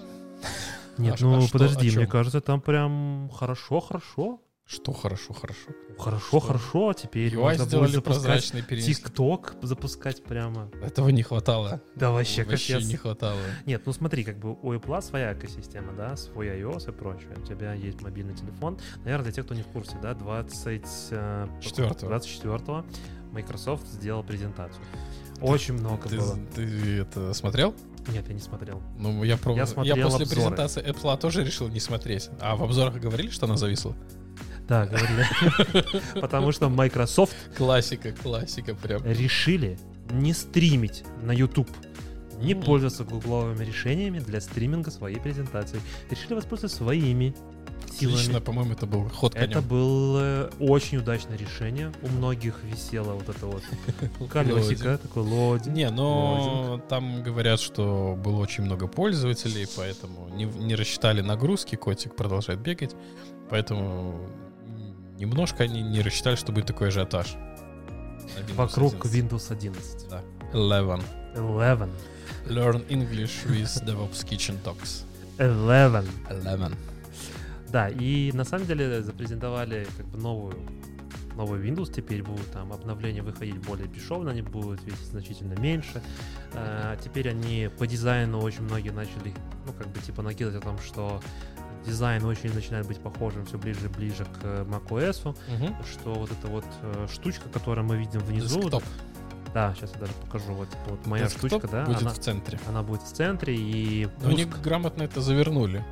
[0.97, 4.39] Нет, А ну а что, подожди, мне кажется, там прям хорошо-хорошо.
[4.65, 5.71] Что хорошо, хорошо.
[5.97, 8.53] Хорошо-хорошо, теперь UI можно будет запускать.
[8.69, 10.69] ТикТок запускать прямо.
[10.81, 11.81] Этого не хватало.
[11.95, 12.87] Да вообще, Вообще капец.
[12.87, 13.39] не хватало.
[13.65, 17.31] Нет, ну смотри, как бы у Apple своя экосистема, да, свой iOS и прочее.
[17.35, 18.79] У тебя есть мобильный телефон.
[19.03, 20.81] Наверное, для тех, кто не в курсе, да, 20...
[21.11, 22.07] э, Четвёртого.
[22.09, 22.85] 24
[23.33, 24.83] Microsoft сделал презентацию.
[25.41, 26.37] Очень много Ты, было.
[26.55, 27.73] ты это смотрел?
[28.07, 28.81] Нет, я не смотрел.
[28.97, 29.53] Ну, я, про...
[29.53, 30.29] Я я, смотрел после обзоры.
[30.29, 32.29] презентации Apple тоже решил не смотреть.
[32.39, 33.95] А в обзорах говорили, что она зависла?
[34.67, 35.25] Да, говорили.
[36.21, 39.03] Потому что Microsoft Классика, классика прям.
[39.05, 39.77] решили
[40.11, 41.69] не стримить на YouTube,
[42.39, 45.79] не пользоваться гугловыми решениями для стриминга своей презентации.
[46.09, 47.35] Решили воспользоваться своими
[47.93, 48.17] силами.
[48.17, 49.49] Лично, по-моему, это был ход конем.
[49.49, 51.91] Это было очень удачное решение.
[52.01, 53.63] У многих висело вот это вот
[54.29, 55.75] колесико, такой лодинг.
[55.75, 62.15] Не, но там говорят, что было очень много пользователей, поэтому не, не рассчитали нагрузки, котик
[62.15, 62.95] продолжает бегать,
[63.49, 64.27] поэтому
[65.17, 67.35] немножко они не рассчитали, что будет такой ажиотаж.
[68.55, 69.13] Вокруг 11.
[69.13, 70.09] Windows 11.
[70.09, 70.21] Да.
[70.53, 71.05] 11.
[71.35, 71.89] 11.
[72.47, 75.03] Learn English with DevOps Kitchen Talks.
[75.37, 76.09] 11.
[76.29, 76.77] 11.
[77.71, 80.55] Да, и на самом деле запрезентовали как бы новую
[81.37, 86.03] новый Windows теперь будут там обновления выходить более бесшовно, они будут весить значительно меньше.
[86.53, 89.33] А, теперь они по дизайну очень многие начали,
[89.65, 91.21] ну, как бы типа накидывать о том, что
[91.85, 95.75] дизайн очень начинает быть похожим все ближе и ближе к macOS, Мгм.
[95.89, 98.83] что вот эта вот э, штучка, которую мы видим внизу, Десктоп.
[99.53, 102.59] да, сейчас я даже покажу, вот, вот моя Десктоп штучка, да, будет она, в центре.
[102.67, 105.83] она будет в центре и Но они пуск- грамотно это завернули.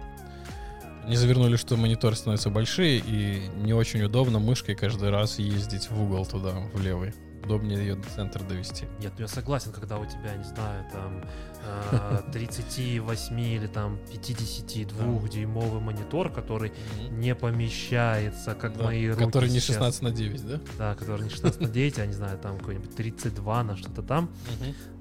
[1.10, 6.00] Не завернули, что мониторы становятся большие и не очень удобно мышкой каждый раз ездить в
[6.00, 7.16] угол туда, в левый.
[7.44, 8.86] Удобнее ее до центра довести.
[9.00, 11.26] Нет, ну я согласен, когда у тебя, не знаю, там
[11.66, 16.74] э, 38 или там 52 дюймовый монитор, который
[17.10, 19.78] не помещается, как Да, мои руки Который не сейчас.
[19.78, 20.60] 16 на 9, да?
[20.78, 24.30] Да, который не 16 на 9, а не знаю, там какой-нибудь 32 на что-то там,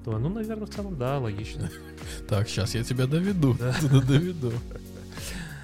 [0.05, 1.69] то, ну, наверное, в целом, да, логично.
[2.27, 3.53] Так, сейчас я тебя доведу.
[3.59, 3.73] Да.
[3.73, 4.51] Туда доведу.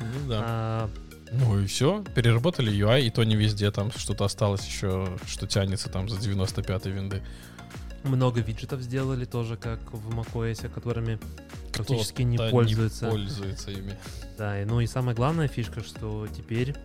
[0.01, 0.41] Ну да.
[0.43, 0.89] А,
[1.31, 5.89] Ну и все, переработали UI, и то не везде, там что-то осталось еще, что тянется
[5.89, 7.23] там за 95-й винды.
[8.03, 11.17] Много виджетов сделали тоже, как в macOS, которыми
[11.73, 13.05] практически не пользуются.
[13.05, 13.97] Не пользуется ими.
[14.37, 16.75] Да, и, ну и самая главная фишка, что теперь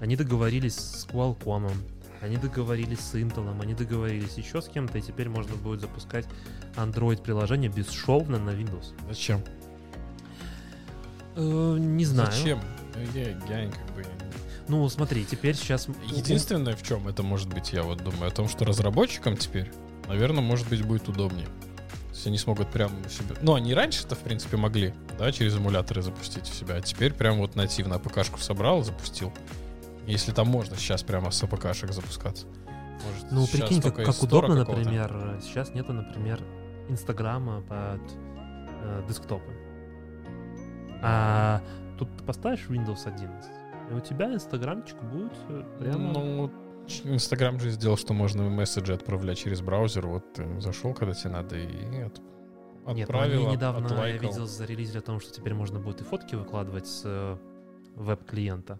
[0.00, 1.70] они договорились с Qualcomm,
[2.22, 6.26] они договорились с Intel, они договорились еще с кем-то, и теперь можно будет запускать
[6.76, 8.94] Android-приложение бесшовно на Windows.
[9.08, 9.42] Зачем?
[11.36, 12.32] Э, не знаю.
[12.32, 12.60] Зачем?
[13.14, 14.04] Я, я как бы...
[14.68, 15.86] Ну, смотри, теперь сейчас...
[16.10, 19.70] Единственное, в чем это может быть, я вот думаю, о том, что разработчикам теперь,
[20.08, 21.46] наверное, может быть, будет удобнее.
[21.46, 23.36] То есть они смогут прям себя...
[23.42, 27.38] Ну, они раньше-то, в принципе, могли, да, через эмуляторы запустить у себя, а теперь прям
[27.38, 29.32] вот нативно АПКшку собрал, запустил.
[30.06, 32.46] Если там можно сейчас прямо с АПКшек запускаться.
[33.04, 36.40] Может, Ну, прикинь, как, как удобно, например, сейчас нету, например,
[36.88, 38.00] Инстаграма под
[38.82, 39.52] э, десктопы.
[41.02, 41.62] А
[41.98, 43.50] тут ты поставишь Windows 11,
[43.90, 46.12] и у тебя Инстаграмчик будет э, прямо...
[46.12, 46.50] Ну,
[47.04, 50.06] Инстаграм же сделал, что можно месседжи отправлять через браузер.
[50.06, 52.20] Вот ты зашел, когда тебе надо, и Нет,
[52.84, 54.28] ну отправил, они от- недавно, я отлайкал.
[54.30, 57.36] видел, зарелизили о том, что теперь можно будет и фотки выкладывать с э,
[57.96, 58.78] веб-клиента.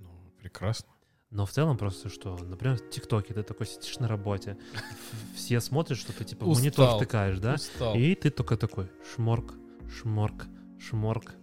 [0.00, 0.08] Ну,
[0.40, 0.88] прекрасно.
[1.30, 4.56] Но в целом просто что, например, в ТикТоке ты такой сидишь на работе,
[5.36, 7.56] все смотрят, что ты типа в монитор втыкаешь, да?
[7.94, 9.54] И ты только такой шморк,
[9.88, 10.46] шморк,
[10.80, 11.34] шморк.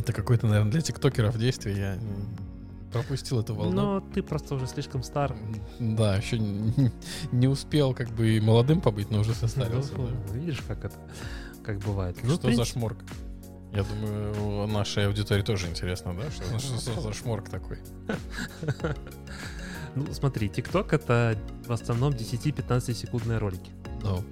[0.00, 1.76] Это какое-то, наверное, для тиктокеров действие.
[1.76, 1.98] Я
[2.90, 3.72] пропустил эту волну.
[3.72, 5.36] Но ты просто уже слишком стар.
[5.78, 6.90] Да, еще не,
[7.32, 9.92] не успел как бы и молодым побыть, но уже состарился.
[9.96, 10.34] Ну, да.
[10.34, 10.96] Видишь, как это,
[11.62, 12.16] как бывает.
[12.22, 12.98] Ну, Что за шморк?
[13.72, 16.30] Я думаю, нашей аудитории тоже интересно, да?
[16.30, 17.78] Что, что за шморк такой?
[19.96, 21.36] Ну, смотри, ТикТок это
[21.66, 23.72] в основном 10-15 секундные ролики.
[24.04, 24.22] Ну,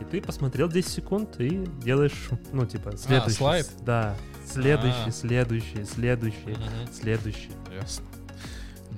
[0.00, 3.36] И ты посмотрел 10 секунд и делаешь, ну, типа, следующий.
[3.36, 3.68] слайд?
[3.84, 4.16] Да.
[4.52, 5.12] Следующий, А.
[5.12, 6.56] следующий, следующий,
[6.92, 7.50] следующий.
[7.74, 8.04] Ясно.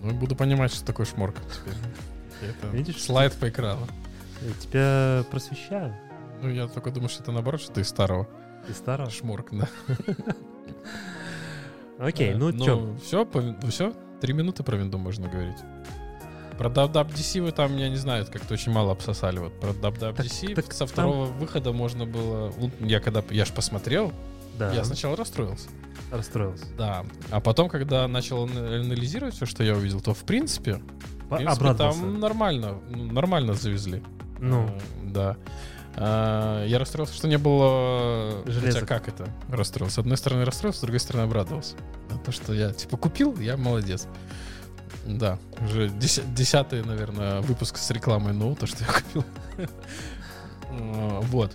[0.02, 1.74] Ну, буду понимать, что такое шморк теперь.
[2.50, 3.86] Это Видишь, слайд по экрану.
[4.42, 5.94] Я тебя просвещаю.
[6.42, 8.28] Ну, я только думаю, что это наоборот, что ты из старого.
[8.66, 9.10] Ты старого.
[9.10, 9.68] Шморк, да.
[11.98, 12.96] Окей, Э, ну чё?
[13.02, 13.26] Все,
[13.70, 15.56] все, три минуты про винду можно говорить.
[16.58, 19.38] Про WWDC вы там, я не знаю, как-то очень мало обсосали.
[19.38, 22.52] Вот про WWDC так со там- второго выхода можно было...
[22.58, 23.22] ну, Я когда...
[23.30, 24.12] Я ж посмотрел,
[24.58, 25.68] Да, я сначала расстроился.
[26.10, 26.64] расстроился.
[26.78, 27.04] Да.
[27.30, 30.80] А потом, когда начал ан- анализировать все, что я увидел, то в принципе,
[31.28, 34.02] в принципе там нормально, ну, нормально завезли.
[34.38, 34.70] Ну,
[35.04, 35.36] Да.
[35.96, 38.42] А, Я расстроился, что не было...
[38.46, 38.80] Железок.
[38.80, 39.28] Хотя как это?
[39.48, 39.94] Расстроился.
[39.96, 41.76] С одной стороны расстроился, с другой стороны обрадовался.
[42.10, 44.08] А то, что я типа купил, я молодец.
[45.06, 49.24] Да, уже деся- десятый, наверное, выпуск с рекламой ноута, что я купил.
[50.70, 51.54] А, Вот.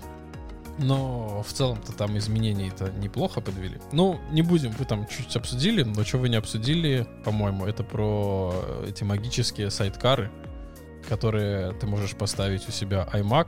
[0.82, 3.80] Но в целом-то там изменений-то неплохо подвели.
[3.92, 8.54] Ну, не будем, вы там чуть обсудили, но что вы не обсудили, по-моему, это про
[8.88, 10.32] эти магические сайткары,
[11.10, 13.48] которые ты можешь поставить у себя iMac,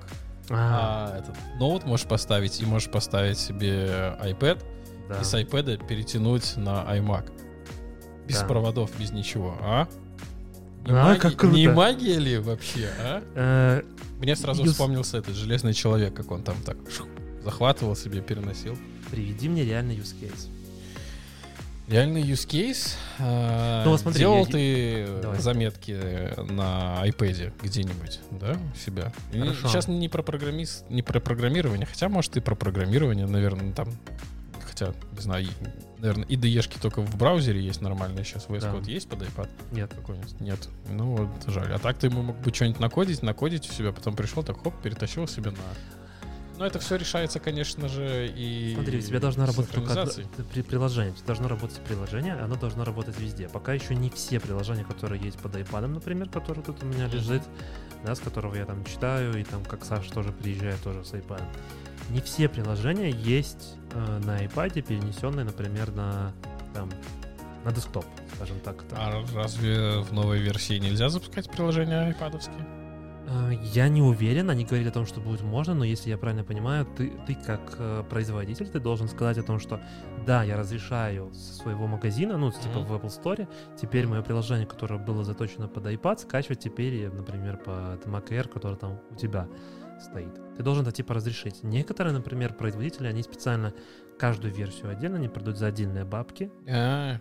[0.50, 4.62] а, а этот ноут можешь поставить, и можешь поставить себе iPad,
[5.08, 5.22] да.
[5.22, 7.32] и с iPad перетянуть на iMac.
[8.28, 8.46] Без Да.
[8.48, 9.88] проводов, без ничего, а?
[10.86, 11.56] Не, А, маги- как круто.
[11.56, 13.24] не магия ли вообще, а?
[13.36, 13.82] Э,
[14.20, 17.08] Мне сразу вспомнился этот железный человек, как он там так шух,
[17.44, 18.78] захватывал себе, переносил.
[19.10, 20.50] Приведи мне реальный use case.
[21.88, 22.94] Реальный use case.
[23.20, 25.40] а, Ну, смотри, делал я- ты Давай.
[25.40, 25.92] заметки
[26.52, 29.12] на iPad где-нибудь, да, у себя?
[29.34, 29.68] И Хорошо.
[29.68, 33.90] Сейчас не про программист, не про программирование, хотя, может, и про программирование, наверное, там,
[34.66, 35.50] хотя, не знаю, и,
[35.98, 38.46] наверное, IDE-шки только в браузере есть нормальные сейчас.
[38.48, 38.72] VS Да.
[38.72, 39.50] Code есть под iPad?
[39.74, 39.94] Нет.
[39.94, 40.40] Какой-нибудь?
[40.40, 40.70] Нет.
[40.90, 41.74] Ну, вот жаль.
[41.74, 44.74] А так ты ему мог бы что-нибудь накодить, накодить у себя, потом пришел, так хоп,
[44.82, 45.58] перетащил себе на...
[46.62, 48.74] Но это все решается, конечно же, и...
[48.76, 50.06] Смотри, у тебя должно работать только
[50.54, 50.80] при тебя
[51.26, 53.50] должно работать приложение, оно должно работать везде.
[53.50, 57.42] Пока еще не все приложения, которые есть под iPad, например, который тут у меня лежит,
[58.06, 61.42] да, с которого я там читаю, и там как Саша тоже приезжает тоже с iPad.
[62.12, 66.32] Не все приложения есть э, на iPad, перенесенные, например, на
[66.76, 66.92] там
[67.66, 68.84] на десктоп, скажем так.
[68.84, 68.98] это.
[69.00, 72.12] А разве в новой версии нельзя запускать приложения?
[72.12, 72.81] Э,
[73.74, 76.86] Я не уверен, они говорили о том, что будет можно, но если я правильно понимаю,
[76.86, 79.80] ты, ты как э, производитель, ты должен сказать о том, что
[80.26, 82.86] да, я разрешаю со своего магазина, ну, типа Мгм.
[82.86, 83.48] в Apple Store,
[83.80, 88.50] теперь мое приложение, которое было заточено под iPad, скачивать теперь, э, например, под Mac Air,
[88.50, 89.48] который там у тебя
[90.00, 90.34] стоит.
[90.58, 91.64] Ты должен это типа разрешить.
[91.64, 93.74] Некоторые, например, производители, они специально
[94.18, 96.52] каждую версию отдельно, они продают за отдельные бабки.
[96.68, 97.20] А,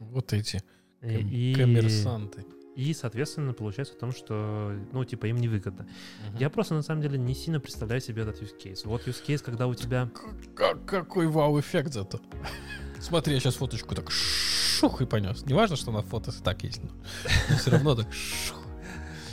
[0.00, 0.60] вот эти
[1.00, 2.44] э, ком- и, коммерсанты.
[2.76, 5.88] И, соответственно, получается в том, что, ну, типа, им невыгодно.
[6.28, 6.38] Мгм.
[6.38, 8.82] Я просто на самом деле не сильно представляю себе этот use case.
[8.84, 10.10] Вот use case, когда у тебя...
[10.54, 12.20] Как- какой вау-эффект зато.
[13.00, 14.10] Смотри, я сейчас фоточку так...
[14.10, 15.46] шух и понес.
[15.46, 18.62] Не важно, что на фото так есть, но все равно так шух.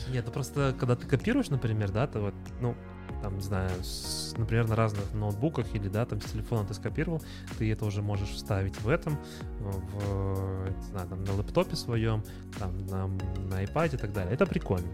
[0.09, 2.75] Нет, ну просто когда ты копируешь, например, да, то вот, ну,
[3.21, 7.21] там, не знаю, с, например, на разных ноутбуках или, да, там, с телефона ты скопировал,
[7.57, 9.17] ты это уже можешь вставить в этом,
[9.59, 12.23] в, не знаю, там, на лэптопе своем,
[12.59, 14.33] там, на, на iPad и так далее.
[14.33, 14.87] Это прикольно.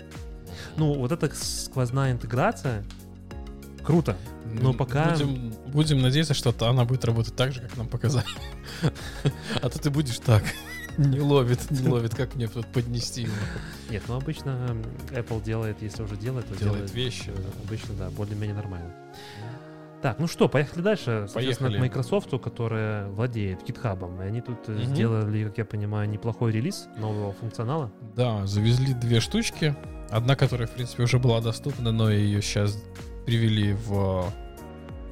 [0.78, 2.84] Ну, вот эта сквозная интеграция,
[3.84, 4.16] круто.
[4.46, 5.12] Но пока...
[5.12, 8.28] Будем, будем надеяться, что она будет работать так же, как нам показали.
[9.62, 10.44] А то ты будешь так.
[11.00, 13.34] Не ловит, не ловит, как мне тут поднести его.
[13.90, 14.76] Нет, ну обычно
[15.12, 18.92] Apple делает, если уже делает, то Делает делает, вещи, э, обычно, да, более-менее нормально.
[20.02, 21.26] Так, ну что, поехали дальше.
[21.32, 21.90] Соответственно, Поехали.
[21.90, 24.24] к Microsoft, которая владеет GitHub.
[24.24, 24.86] И они тут э, Мгм.
[24.86, 27.92] сделали, как я понимаю, неплохой релиз нового функционала.
[28.16, 29.76] Да, завезли две штучки.
[30.10, 32.78] Одна, которая, в принципе, уже была доступна, но ее сейчас
[33.26, 34.32] привели в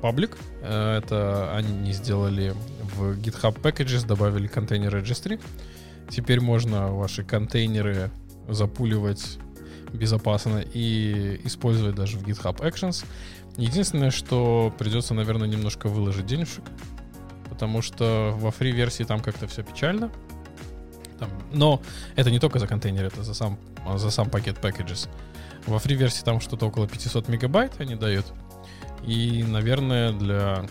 [0.02, 0.38] паблик.
[0.62, 2.54] Э, Это они сделали
[2.96, 5.40] в GitHub Packages, добавили контейнер registry.
[6.10, 8.12] Теперь можно ваши контейнеры
[8.48, 9.40] запуливать
[9.94, 13.06] безопасно и использовать даже в GitHub Actions.
[13.58, 16.64] Единственное, что придется, наверное, немножко выложить денежек,
[17.50, 20.12] потому что во фри-версии там как-то все печально.
[21.20, 21.82] Там, но
[22.16, 23.58] это не только за контейнер, это за сам,
[23.96, 25.10] за сам пакет packages.
[25.66, 28.26] Во фри-версии там что-то около 500 мегабайт они дают.
[29.04, 30.68] И, наверное, для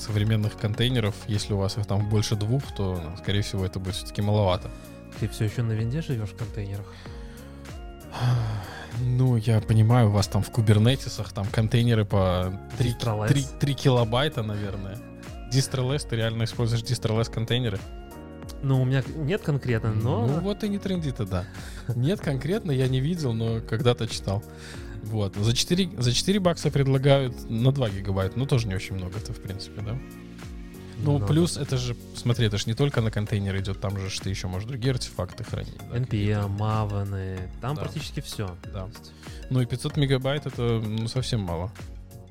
[0.00, 3.94] современных контейнеров, если у вас их там больше двух, то, ну, скорее всего, это будет
[3.94, 4.70] все-таки маловато.
[5.18, 6.86] Ты все еще на винде живешь в контейнерах?
[9.02, 13.28] Ну, я понимаю, у вас там в кубернетисах там контейнеры по 3, Distroless.
[13.28, 14.98] 3, 3 килобайта, наверное.
[15.52, 17.78] Distroless, ты реально используешь Distroless контейнеры?
[18.62, 20.26] Ну, у меня нет конкретно, но...
[20.26, 21.44] Ну вот и не тренди тогда.
[21.94, 24.42] Нет, конкретно я не видел, но когда-то читал.
[25.02, 25.34] Вот.
[25.36, 28.38] За 4, за 4 бакса предлагают на 2 гигабайта.
[28.38, 29.98] Ну, тоже не очень много это, в принципе, да?
[31.02, 31.26] Ну, много.
[31.26, 34.48] плюс это же, смотри, это же не только на контейнер идет, там же ты еще
[34.48, 35.74] можешь другие артефакты хранить.
[35.90, 37.82] да, NPM, Maven, там Да.
[37.82, 38.54] практически все.
[38.72, 38.88] Да.
[39.48, 41.72] Ну и 500 мегабайт это ну, совсем мало.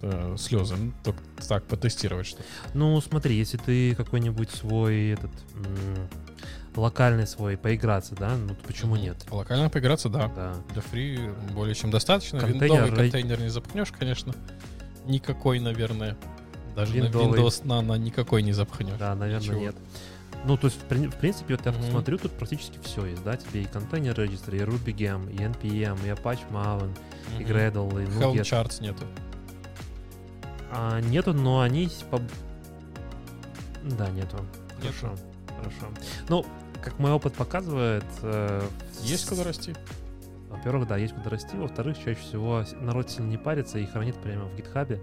[0.01, 0.75] Это слезы.
[0.75, 2.41] Ну, только так потестировать что.
[2.73, 5.32] Ну, смотри, если ты какой-нибудь свой этот
[6.80, 9.18] локальный свой поиграться, да, ну почему нет?
[9.32, 10.32] Локально поиграться, да.
[10.36, 10.56] Да.
[10.74, 11.20] Для фри
[11.54, 12.39] более чем достаточно.
[12.39, 14.34] Контейнер, Виндовый контейнер не запхнешь, конечно.
[15.06, 16.18] Никакой, наверное.
[16.76, 17.28] Даже Виндовый.
[17.28, 18.98] на Windows Nano никакой не запхнешь.
[18.98, 19.60] Да, наверное, Ничего.
[19.60, 19.76] нет.
[20.46, 21.82] Ну, то есть, в, при- в принципе, вот я Мгм.
[21.82, 26.10] посмотрю, тут практически все есть, да, тебе и контейнер регистр, и RubyGem, и NPM, и
[26.12, 26.96] Apache Maven,
[27.38, 27.52] и Мгм.
[27.52, 28.42] Gradle, и Helm Nuget.
[28.44, 29.04] Charts нету.
[30.72, 32.22] А, нету, но они по-
[33.98, 34.38] Да, нету.
[34.82, 34.94] Нету.
[35.00, 35.15] Хорошо,
[35.58, 35.88] хорошо.
[36.30, 36.46] Ну,
[36.84, 38.06] как мой опыт показывает...
[38.24, 38.62] э,
[39.02, 39.74] Есть куда расти?
[40.50, 41.56] Во-первых, да, есть куда расти.
[41.58, 45.00] Во-вторых, чаще всего народ сильно не парится и хранит прямо в гитхабе.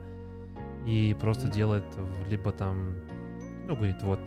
[0.87, 1.53] И просто Мгм.
[1.55, 1.85] делает
[2.29, 2.95] либо там,
[3.67, 4.21] ну, говорит, вот,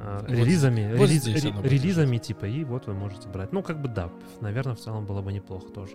[0.00, 1.26] а, Вот- релизами, вот релиз-
[1.62, 3.52] ре- релизами типа, и вот вы можете брать.
[3.52, 5.92] Ну, как бы да, наверное, в целом было бы неплохо тоже.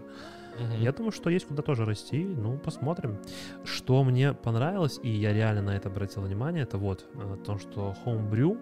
[0.80, 2.24] Я думаю, что есть куда тоже расти.
[2.24, 3.20] Ну, посмотрим.
[3.64, 7.96] Что мне понравилось, и я реально на это обратил внимание, это вот э, то, что
[8.04, 8.58] Homebrew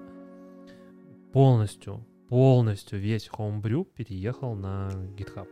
[1.36, 5.50] полностью, полностью весь Homebrew переехал на GitHub.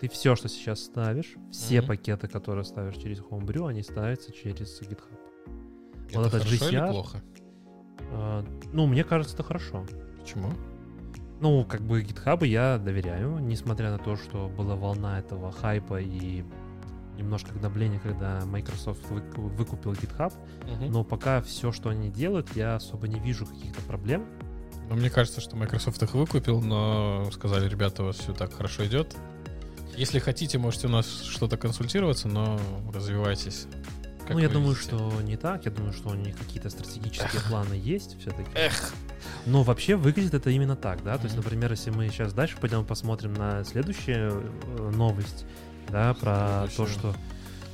[0.00, 1.88] Ты все, что сейчас ставишь, все Мгм.
[1.88, 5.18] пакеты, которые ставишь через Homebrew, они ставятся через GitHub.
[6.08, 6.90] Это вот этот хорошо или GCR?
[6.92, 7.22] плохо?
[8.10, 9.84] Э, ну, мне кажется, это хорошо.
[10.18, 10.48] Почему?
[11.42, 16.42] Ну, как бы GitHub я доверяю, несмотря на то, что была волна этого хайпа и
[17.18, 20.32] немножко гнобления, когда Microsoft вы- выкупил GitHub.
[20.64, 20.90] Мгм.
[20.90, 24.24] Но пока все, что они делают, я особо не вижу каких-то проблем.
[24.88, 28.86] Но мне кажется, что Microsoft их выкупил, но сказали, ребята, у вас все так хорошо
[28.86, 29.16] идет.
[29.96, 32.60] Если хотите, можете у нас что-то консультироваться, но
[32.92, 33.66] развивайтесь.
[34.20, 34.88] как ну, я думаю, видите.
[34.88, 35.64] что не так.
[35.64, 38.50] Я думаю, что у них какие-то стратегические планы есть все-таки.
[38.54, 38.92] Эх!
[39.46, 41.16] Но вообще выглядит это именно так, да.
[41.16, 45.46] То есть, например, если мы сейчас дальше пойдем посмотрим на следующую э, новость,
[45.88, 47.14] да, про то, что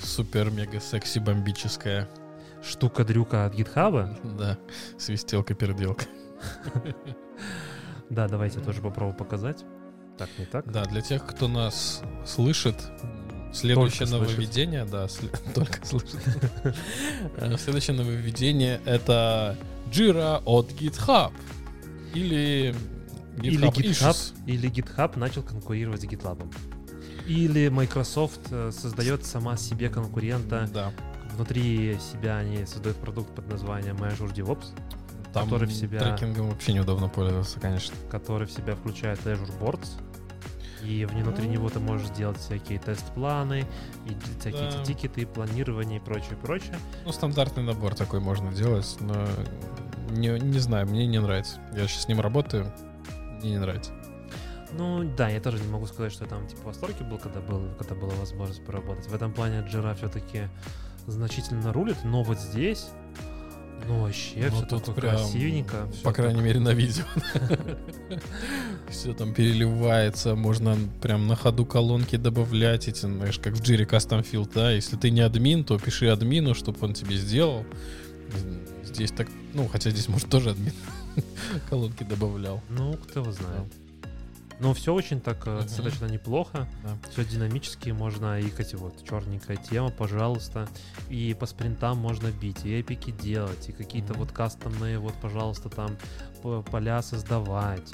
[0.00, 2.08] Супер-мега-секси-бомбическая.
[2.62, 4.36] штука-дрюка от GitHub.
[4.36, 4.58] Да,
[4.98, 6.04] свистелка-переделка.
[8.10, 9.64] Да, давайте тоже попробую показать.
[10.18, 10.70] Так, не так.
[10.70, 12.76] Да, для тех, кто нас слышит,
[13.54, 14.12] следующее Только слышит.
[14.12, 16.20] нововведение, да, сле- только слышит.
[17.38, 19.56] Э, Следующее нововведение— это
[19.90, 21.32] Jira от GitHub.
[22.14, 22.74] Или
[23.42, 24.34] Или GitHub GitHub, Issues.
[24.46, 26.52] или GitHub начал конкурировать с GitLab.
[27.26, 30.68] Или Microsoft э, создает сама себе конкурента.
[30.72, 30.92] Да.
[31.34, 34.66] Внутри себя они создают продукт под названием Azure DevOps,
[35.32, 37.94] Там Который в себя- трекингом вообще неудобно пользоваться, конечно.
[38.10, 39.88] который в себя включает Azure Boards.
[40.84, 43.64] И внутри него ты можешь сделать всякие тест-планы,
[44.06, 44.84] и всякие Да.
[44.84, 46.76] тикеты, планирование и прочее, прочее.
[47.06, 49.26] Ну, стандартный набор такой можно делать, но
[50.10, 51.58] Не, не знаю, мне не нравится.
[51.74, 52.70] Я сейчас с ним работаю,
[53.40, 53.92] мне не нравится.
[54.72, 57.40] Ну да, я тоже не могу сказать, что я там типа в восторге был, когда,
[57.40, 59.06] был, когда была возможность поработать.
[59.06, 60.48] В этом плане Jira все-таки
[61.06, 62.88] значительно рулит, но вот здесь,
[63.86, 65.88] ну вообще, Ну, все тут тут прям, красивенько.
[65.92, 67.04] всё По крайней так- мере, на видео.
[68.88, 74.24] Все там переливается, можно прям на ходу колонки добавлять эти, знаешь, как в Jira Custom
[74.30, 77.64] Field, да, если ты не админ, то пиши админу, чтобы он тебе сделал.
[78.84, 80.72] Здесь так, ну, хотя здесь, может, тоже админ
[81.70, 82.60] колонки добавлял.
[82.68, 83.64] Ну, кто его знает.
[84.62, 85.62] Но все очень так Мгм.
[85.62, 86.68] достаточно неплохо.
[86.84, 86.96] Да.
[87.10, 90.68] Все динамически можно и кстати, вот черненькая тема, пожалуйста.
[91.10, 94.20] И по спринтам можно бить, и эпики делать, и какие-то Мгм.
[94.22, 95.96] вот кастомные, вот, пожалуйста, там
[96.70, 97.92] поля создавать.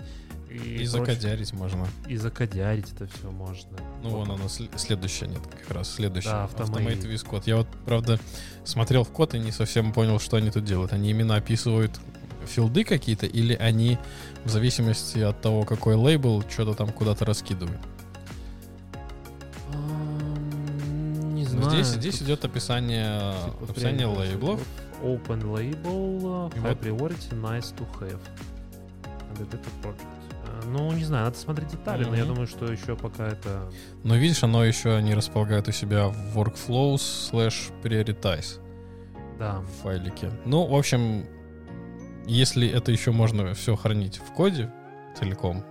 [0.50, 1.86] И, И закодярить можно.
[2.06, 3.76] И закодярить это все можно.
[4.02, 6.32] Ну, Вот вон оно, сле- следующее, нет, как раз следующее.
[6.32, 6.70] Да, автомейт.
[6.70, 7.46] Автомейт виз код.
[7.46, 8.18] Я вот, правда,
[8.64, 10.92] смотрел в код и не совсем понял, что они тут делают.
[10.94, 11.98] Они именно описывают
[12.48, 13.98] филды какие-то, или они
[14.44, 17.80] в зависимости от того, какой лейбл, что-то там куда-то раскидывают.
[21.34, 21.70] Не Ну, знаю.
[21.84, 24.60] здесь, здесь идет описание, типа описание лейблов.
[25.02, 28.18] Open label, И high вот- priority, nice to have.
[29.36, 30.00] Project.
[30.44, 33.70] Э, Ну, не знаю, надо смотреть детали, но я думаю, что еще пока это...
[34.02, 36.96] Но видишь, оно еще они располагают у себя в workflows
[37.30, 38.58] slash prioritize
[39.38, 39.60] Да.
[39.60, 40.32] в файлике.
[40.44, 41.26] Ну, в общем,
[42.28, 44.72] если это еще можно все хранить в коде
[45.18, 45.64] целиком,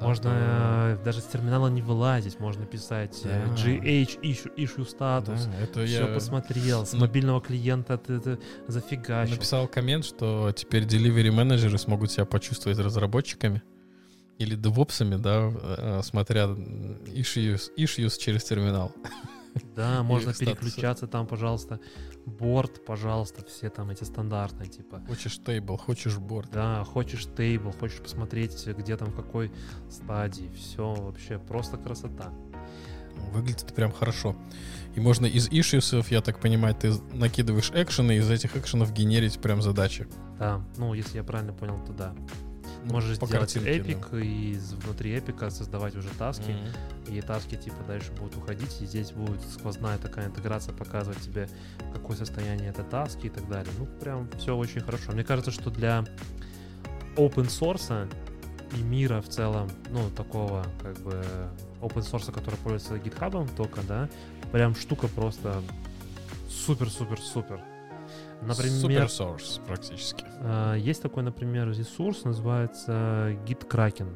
[0.00, 3.54] да, Можно то- э, даже с терминала не вылазить, можно писать э, Да.
[3.54, 5.46] GH issue, issue status.
[5.46, 9.34] Да, это Все я посмотрел, с мобильного клиента ты, ты зафигачил.
[9.34, 13.62] написал коммент, что теперь delivery менеджеры смогут себя почувствовать разработчиками
[14.38, 18.90] или девопсами, да, э, смотря issues, issues через терминал.
[19.76, 21.80] Да, можно переключаться там, пожалуйста,
[22.26, 25.02] борт, пожалуйста, все там эти стандартные, типа.
[25.06, 26.50] Хочешь тейбл, хочешь борт.
[26.52, 29.52] Да, хочешь тейбл, хочешь посмотреть, где там в какой
[29.90, 30.50] стадии.
[30.56, 32.32] Все вообще просто красота.
[33.32, 34.36] Выглядит прям хорошо.
[34.94, 39.40] И можно из issues, я так понимаю, ты накидываешь экшены, и из этих экшенов генерить
[39.40, 40.06] прям задачи.
[40.38, 42.14] Да, ну, если я правильно понял, то да.
[42.84, 46.26] Ну, Можешь по сделать картинке, эпик и из- внутри эпика создавать уже да.
[46.32, 46.50] таски.
[46.50, 47.14] Мгм.
[47.14, 51.48] И таски типа дальше будут уходить, и здесь будет сквозная такая интеграция показывать тебе,
[51.92, 53.72] какое состояние это таски и так далее.
[53.78, 55.12] Ну, прям все очень хорошо.
[55.12, 56.04] Мне кажется, что для
[57.16, 58.08] open source
[58.76, 61.24] и мира в целом, ну, такого, как бы,
[61.80, 64.08] open source, который пользуется GitHub только, да,
[64.52, 65.62] прям штука просто
[66.50, 67.60] супер-супер-супер.
[68.42, 70.24] Например, source практически.
[70.40, 74.14] э, есть такой, например, ресурс, называется GitKraken.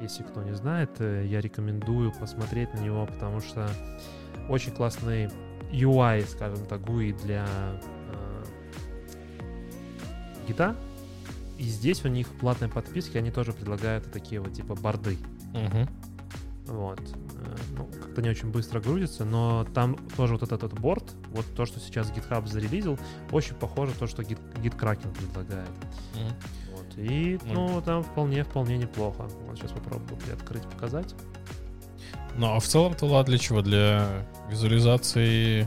[0.00, 3.68] Если кто не знает, э, я рекомендую посмотреть на него, потому что
[4.48, 5.28] очень классный
[5.70, 7.46] UI, скажем так, GUI для
[8.12, 8.44] э,
[10.48, 10.74] гита.
[11.58, 15.18] И здесь у них в платной подписке они тоже предлагают такие вот типа борды.
[15.52, 15.86] Мгм.
[16.66, 17.00] Вот.
[17.40, 21.46] Э, Ну, как-то не очень быстро грузится, но там тоже вот этот вот борт, вот
[21.56, 22.98] то, что сейчас GitHub зарелизил,
[23.32, 25.68] очень похоже то, что Git, GitKraken предлагает.
[26.14, 26.32] Мгм.
[26.76, 26.98] Вот.
[26.98, 27.68] И, Ну.
[27.68, 29.28] ну, там вполне-вполне неплохо.
[29.46, 31.14] Вот сейчас попробую приоткрыть, показать.
[32.36, 33.62] Ну, а в целом-то ладно для чего?
[33.62, 35.66] Для визуализации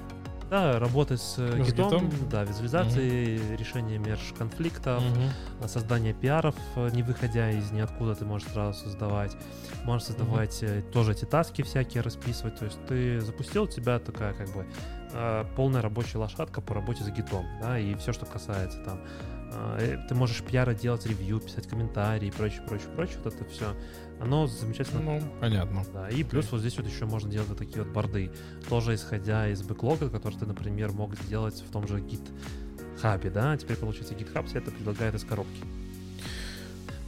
[0.54, 5.30] Да, работать с э, с гитом, да, визуализации, решение мерж-конфликтов, Мгм.
[5.64, 9.36] а, создание пиаров, э, не выходя из ниоткуда, ты можешь сразу создавать.
[9.84, 12.60] Можешь создавать э, тоже эти таски всякие расписывать.
[12.60, 14.68] То есть ты запустил, у тебя такая как бы
[15.14, 19.00] э, полная рабочая лошадка по работе с гитом, да, и все, что касается там.
[19.80, 23.18] э, Ты можешь пиары делать, ревью, писать комментарии и прочее, прочее, прочее.
[23.24, 23.74] Вот это все.
[24.24, 25.84] Оно замечательно Ну, понятно.
[25.94, 28.32] Да, и плюс вот здесь вот еще можно делать вот такие вот борды,
[28.70, 33.76] тоже исходя из бэклога, который ты, например, мог сделать в том же GitHub, да, теперь
[33.76, 35.62] получается GitHub себе это предлагает из коробки.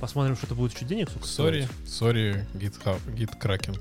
[0.02, 3.80] Посмотрим, что это будет еще денег, сколько Сори, сори, GitHub, GitKraken.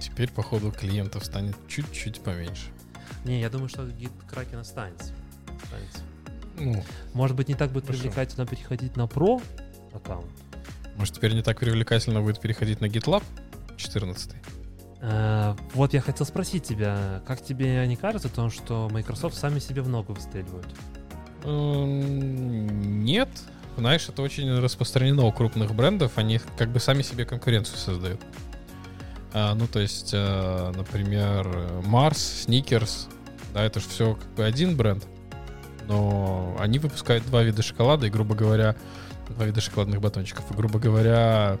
[0.00, 2.68] Теперь, походу, клиентов станет чуть-чуть поменьше.
[3.26, 5.12] Не, я думаю, что GitKraken останется.
[5.62, 6.00] останется.
[6.58, 8.02] Ну, Может быть, не так будет Хорошо.
[8.04, 9.42] привлекательно переходить на Pro
[9.92, 10.30] аккаунт.
[10.96, 13.22] Может, теперь не так привлекательно будет переходить на GitLab
[13.76, 14.32] 14
[15.06, 19.58] Э, вот я хотел спросить тебя, как тебе не кажется о том, что Microsoft сами
[19.58, 20.66] себе в ногу выстреливают?
[21.44, 23.28] Нет.
[23.76, 26.12] Знаешь, это очень распространено у крупных брендов.
[26.16, 28.20] Они как бы сами себе конкуренцию создают.
[29.34, 31.48] А, ну, то есть, э, например,
[31.84, 33.08] Mars, Snickers,
[33.52, 35.04] да, это же все как бы один бренд.
[35.88, 38.76] Но они выпускают два вида шоколада, и, грубо говоря,
[39.30, 40.50] два вида шоколадных батончиков.
[40.50, 41.58] И, грубо говоря,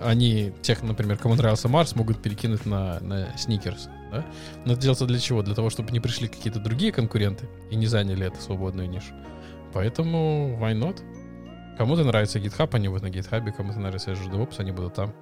[0.00, 3.88] они, тех, например, кому нравился Марс, могут перекинуть на, на Snickers.
[4.12, 4.24] Да?
[4.64, 5.42] Но это делается для чего?
[5.42, 9.14] Для того, чтобы не пришли какие-то другие конкуренты и не заняли эту свободную нишу.
[9.72, 11.02] Поэтому why not?
[11.76, 15.12] Кому-то нравится GitHub, они будут на GitHub, кому-то нравится Azure DevOps, они будут там.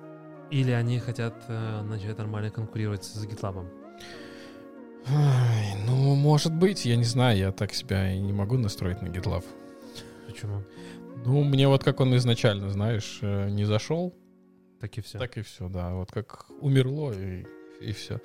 [0.50, 3.66] Или они хотят э, начать нормально конкурировать с GitLab.
[5.06, 9.08] Ай, ну, может быть, я не знаю, я так себя и не могу настроить на
[9.08, 9.44] GitLab.
[10.26, 10.62] Почему?
[11.24, 14.14] Ну, мне вот как он изначально, знаешь, э, не зашел,
[14.80, 15.18] Так и все.
[15.18, 15.94] так и все, да.
[15.94, 17.46] Вот как умерло и,
[17.80, 18.20] и все.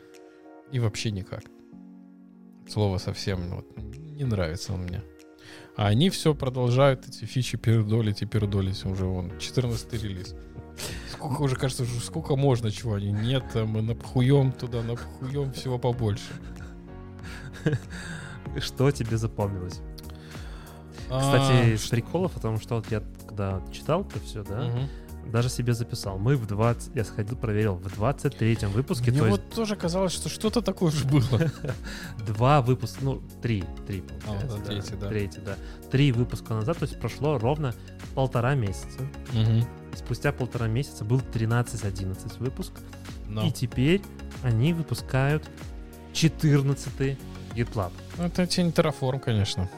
[0.72, 1.44] И вообще никак.
[2.68, 5.02] Слово совсем вот, не нравится он мне.
[5.76, 8.86] А они все продолжают эти фичи пердолить и пердолить.
[8.86, 10.36] Уже вон 14 релиз.
[11.12, 16.32] Сколько уже, кажется, сколько можно, чего они нет, а мы напхуем туда, напхуем всего побольше.
[18.60, 19.80] Что тебе запомнилось?
[21.10, 24.72] А, Кстати, из приколов, потому что вот я когда читал это все, да,
[25.32, 26.18] даже себе записал.
[26.18, 26.96] Мы в 20...
[26.96, 27.76] Я сходил, проверил.
[27.76, 31.52] В 23-м выпуске, Мне то вот есть тоже казалось, что что-то такое же было.
[32.26, 34.58] два выпуска, ну, три, три, получается.
[34.58, 35.08] да, третий, да.
[35.08, 35.56] Третий, да.
[35.92, 37.74] Три выпуска назад, то есть прошло ровно
[38.16, 39.00] полтора месяца.
[39.34, 39.64] И
[39.96, 42.74] спустя полтора месяца был 13-11 выпуск.
[43.28, 43.46] Но.
[43.46, 44.02] И теперь
[44.42, 45.48] они выпускают
[46.14, 47.18] 14-й
[47.60, 47.92] GitLab.
[48.18, 49.70] Ну, Это тень Terraform, конечно.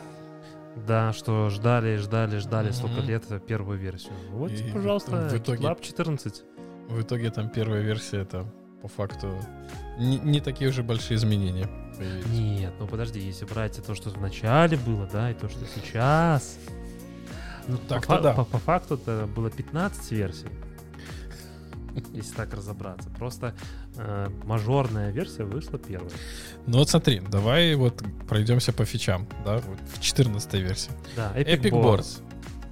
[0.88, 3.08] Да, что ждали, ждали, ждали столько Мгм.
[3.08, 4.14] лет первую версию.
[4.30, 6.44] Вот, И пожалуйста, в итоге- GitLab 14.
[6.88, 8.46] В итоге там первая версия, это
[8.82, 9.30] по факту
[10.00, 11.68] не, не такие уже большие изменения.
[11.98, 12.26] появились.
[12.28, 16.58] Нет, ну подожди, если брать то, что в начале было, да, и то, что сейчас.
[17.68, 18.34] Ну, Так-то по, да.
[18.34, 20.48] по, по факту это было 15 версий.
[22.14, 23.10] Если так разобраться.
[23.20, 23.54] Просто
[23.98, 26.12] э, мажорная версия вышла первой.
[26.68, 30.92] Ну вот смотри, давай вот пройдемся по фичам, да, вот в 14 версии.
[31.16, 32.22] Да, Epic, Epic, Boards.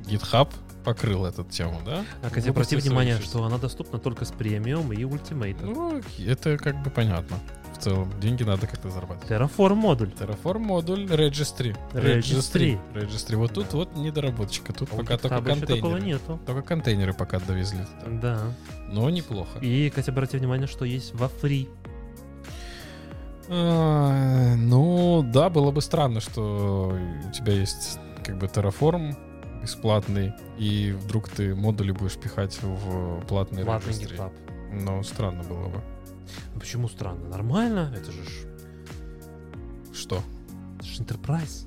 [0.06, 0.50] GitHub
[0.84, 2.04] покрыл эту тему, да?
[2.22, 5.74] А, кстати, обрати внимание, что она доступна только с премиум и ультимейтом.
[5.74, 7.38] Ну, это как бы понятно.
[7.80, 9.30] В целом, деньги надо как-то зарабатывать.
[9.32, 10.10] Terraform модуль.
[10.10, 11.78] Terraform модуль Registry.
[11.94, 12.78] Registry.
[12.94, 13.38] Registry.
[13.38, 14.74] Вот тут вот недоработочка.
[14.74, 16.02] Тут А пока только еще такого контейнеры.
[16.06, 16.40] нету.
[16.46, 17.86] Только контейнеры пока довезли.
[18.22, 18.54] Да.
[18.92, 19.60] Но неплохо.
[19.60, 21.70] И, кстати, обрати внимание, что есть во фри.
[23.48, 29.16] А, Ну, да, было бы странно, что у тебя есть как бы Terraform
[29.62, 34.18] бесплатный, и вдруг ты модули будешь пихать в платный Платный registry.
[34.18, 34.32] GitLab.
[34.74, 35.82] Ну, странно было бы.
[36.54, 37.28] Ну, Почему странно?
[37.30, 37.94] Нормально?
[37.96, 38.20] Это же
[39.94, 40.24] Что?
[40.78, 41.66] это ж Enterprise.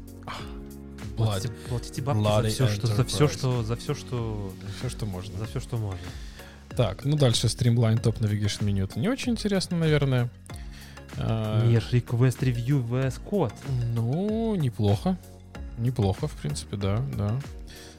[1.17, 1.17] Blood.
[1.17, 5.07] Платите, платите бабки Bloody за все, что, за все, что, за все, что, Все, что
[5.07, 5.39] можно.
[5.39, 5.99] за все, что можно.
[6.75, 8.85] Так, ну дальше Streamline Top Navigation меню.
[8.85, 10.31] Это не очень интересно, наверное.
[11.19, 13.53] А, Мир, request review vs код.
[13.95, 15.19] Ну, неплохо.
[15.79, 17.39] Неплохо, в принципе, да, да.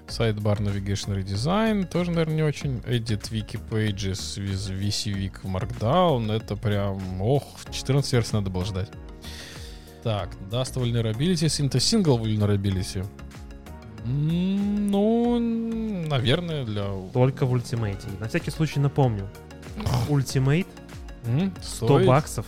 [0.08, 2.78] Sidebar Navigation Redesign тоже, наверное, не очень.
[2.86, 6.32] Edit Wiki Pages with VCVic Markdown.
[6.32, 7.22] Это прям...
[7.22, 8.90] Ох, 14 версий надо было ждать.
[10.04, 13.06] Так, Dust Vulnerability, Synta Single Vulnerability.
[14.06, 15.40] Ну,
[16.08, 16.86] наверное, для...
[17.14, 18.08] Только в Ultimate.
[18.20, 19.30] На всякий случай напомню.
[20.10, 20.68] Ultimate
[21.26, 22.46] М, 100 стоит баксов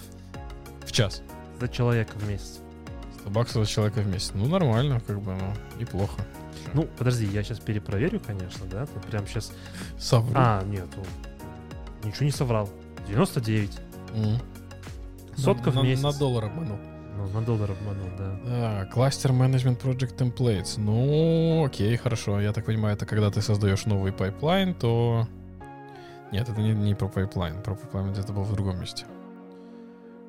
[0.86, 1.22] В час.
[1.62, 2.60] за человека в месяц.
[3.22, 4.32] 100 баксов за человека в месяц.
[4.34, 6.22] Ну, нормально, как бы, ну, неплохо.
[6.76, 8.86] Ну, подожди, я сейчас перепроверю, конечно, да?
[8.86, 9.54] Тут прям сейчас...
[9.98, 10.34] Совру.
[10.36, 11.04] А, нет, ну,
[12.04, 12.70] ничего не соврал.
[13.08, 13.72] 99.
[14.14, 14.38] М.
[15.38, 16.04] Сотка на, в месяц.
[16.04, 16.78] На, на доллар обманул.
[17.16, 18.40] Ну, на доллар обманул, да.
[18.46, 20.74] Так, Cluster Management Project Templates.
[20.78, 22.42] Ну, окей, хорошо.
[22.42, 25.30] Я так понимаю, это когда ты создаешь новый пайплайн, то...
[26.34, 27.64] Нет, это не, не про пайплайн.
[27.64, 29.06] Про пайплайн где-то был в другом месте.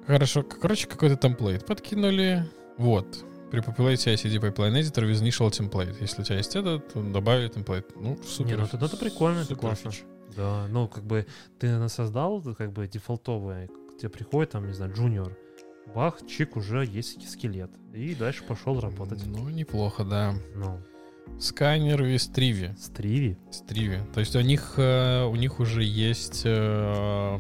[0.07, 0.45] Хорошо.
[0.45, 2.49] Короче, какой-то template подкинули.
[2.79, 3.25] Вот.
[3.51, 5.97] Pre-populate CI/CD Pipeline Editor with Initial Template.
[6.01, 7.95] Если у тебя есть этот, то добавили template.
[7.97, 8.51] Ну, супер.
[8.51, 9.93] Не, ну это, это прикольно, это классно.
[9.93, 10.05] фич.
[10.37, 11.27] Да, ну, как бы
[11.59, 15.37] ты создал, как бы дефолтовое, к тебе приходит там, не знаю, джуниор,
[15.95, 17.71] бах, чик, уже есть скелет.
[17.95, 19.25] И дальше пошел работать.
[19.25, 20.35] Ну, неплохо, да.
[20.55, 20.81] Ну,
[21.39, 22.77] Scanner with Trivy.
[22.79, 23.37] с Trivy.
[23.51, 24.01] С Trivy.
[24.13, 27.39] То есть у них, э, у них уже есть э,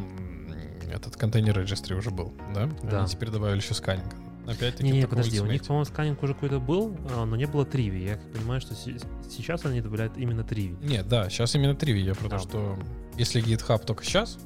[0.93, 2.69] этот контейнер registry уже был, да?
[2.83, 3.01] Да.
[3.01, 4.15] Они теперь добавили еще scanning.
[4.47, 7.65] Опять-таки Не, не, подожди, у них, по-моему, сканинг уже какой-то был, а, но не было
[7.67, 8.05] Trivy.
[8.05, 8.97] Я понимаю, что се-
[9.29, 10.77] сейчас они добавляют именно Trivy.
[10.83, 11.99] Нет, да, сейчас именно Trivy.
[12.01, 12.39] Я про то, А.
[12.39, 12.79] что
[13.19, 14.39] если GitHub только сейчас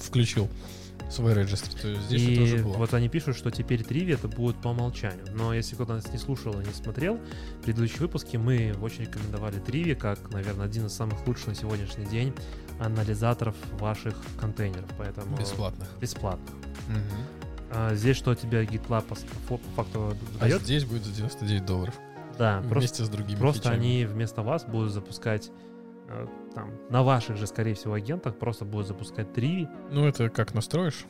[0.00, 0.48] включил
[1.10, 2.72] свой registry, то здесь это и уже было.
[2.74, 5.24] вот они пишут, что теперь Триви это будет по умолчанию.
[5.34, 7.20] Но если кто-то нас не слушал и не смотрел,
[7.60, 12.06] в предыдущие выпуски мы очень рекомендовали Триви как, наверное, один из самых лучших на сегодняшний
[12.06, 12.32] день
[12.80, 14.90] анализаторов ваших контейнеров.
[14.98, 15.88] Поэтому Бесплатных.
[16.00, 16.54] бесплатно.
[16.88, 17.35] Мгм.
[17.70, 19.04] А здесь что тебе GitLab
[19.48, 20.62] по, факту А дает?
[20.62, 21.94] здесь будет за 99 долларов.
[22.38, 23.76] Да, просто, Вместе с другими просто фичами.
[23.76, 25.50] они вместо вас будут запускать
[26.08, 29.68] э, там, на ваших же, скорее всего, агентах просто будут запускать Триви.
[29.90, 31.06] Ну, это как настроишь?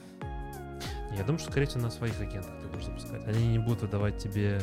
[1.16, 3.26] Я думаю, что, скорее всего, на своих агентах ты будешь запускать.
[3.26, 4.60] Они не будут выдавать тебе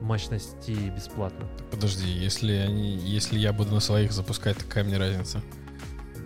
[0.00, 1.48] мощностей бесплатно.
[1.70, 5.40] Подожди, если, они, если я буду на своих запускать, какая мне разница?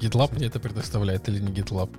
[0.01, 1.91] GitLab мне это предоставляет или не GitLab?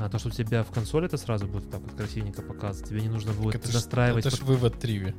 [0.00, 3.02] А то, что у тебя в консоли это сразу будет так вот красивенько показывать, тебе
[3.02, 4.24] не нужно будет это настраивать.
[4.24, 4.46] Ж, это под...
[4.46, 5.14] вывод Триви.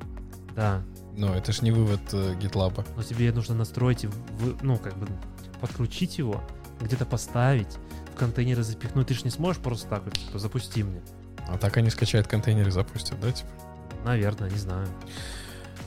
[0.55, 0.81] Да.
[1.15, 2.85] Но это ж не вывод э, GitLab.
[2.95, 5.07] Но тебе нужно настроить, в, ну, как бы
[5.59, 6.41] подключить его,
[6.81, 7.77] где-то поставить,
[8.13, 9.07] в контейнеры запихнуть.
[9.07, 11.01] Ты же не сможешь просто так вот, типа, запусти мне.
[11.47, 13.49] А так они скачают контейнеры и запустят, да, типа?
[14.03, 14.87] Наверное, не знаю.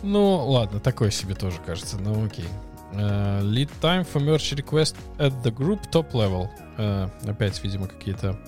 [0.02, 2.48] Ну, ладно, такое себе тоже кажется, ну окей.
[2.92, 6.48] Uh, lead time for merge request at the group top level.
[6.78, 8.38] Uh, опять, видимо, какие-то...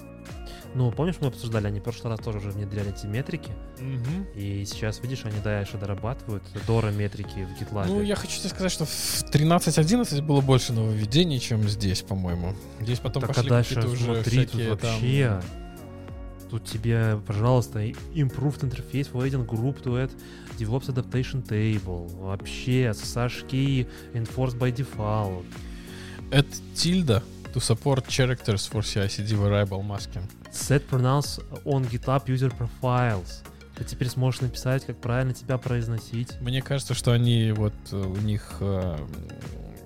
[0.77, 3.51] Ну, помнишь, мы обсуждали, они в прошлый раз тоже уже внедряли эти метрики.
[3.79, 4.35] Mm-hmm.
[4.35, 7.87] И сейчас, видишь, они дальше дорабатывают Дора метрики в GitLab.
[7.87, 8.91] Ну, я хочу тебе сказать, что в
[9.33, 12.55] 13.11 было больше нововведений, чем здесь, по-моему.
[12.79, 15.41] Здесь потом так, пошли а дальше какие-то уже смотри, всякие тут вообще...
[16.51, 20.11] Тут тебе, пожалуйста, improved interface for adding group to add
[20.59, 22.07] DevOps adaptation table.
[22.19, 25.45] Вообще, SSH key enforced by default.
[26.31, 27.23] Add tilde
[27.57, 30.25] to support characters for CI/CD variable masking.
[30.51, 33.43] Set pronounce on GitHub user profiles.
[33.77, 36.39] Ты теперь сможешь написать, как правильно тебя произносить.
[36.41, 38.97] Мне кажется, что они вот э, у них э,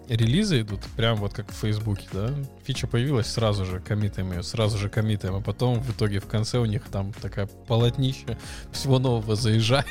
[0.08, 2.34] релизы идут прям вот как в Фейсбуке, да?
[2.64, 6.58] Фича появилась, сразу же коммитаем ее, сразу же коммитаем, а потом в итоге в конце
[6.58, 8.36] у них там такая полотнища
[8.72, 9.86] всего нового заезжает.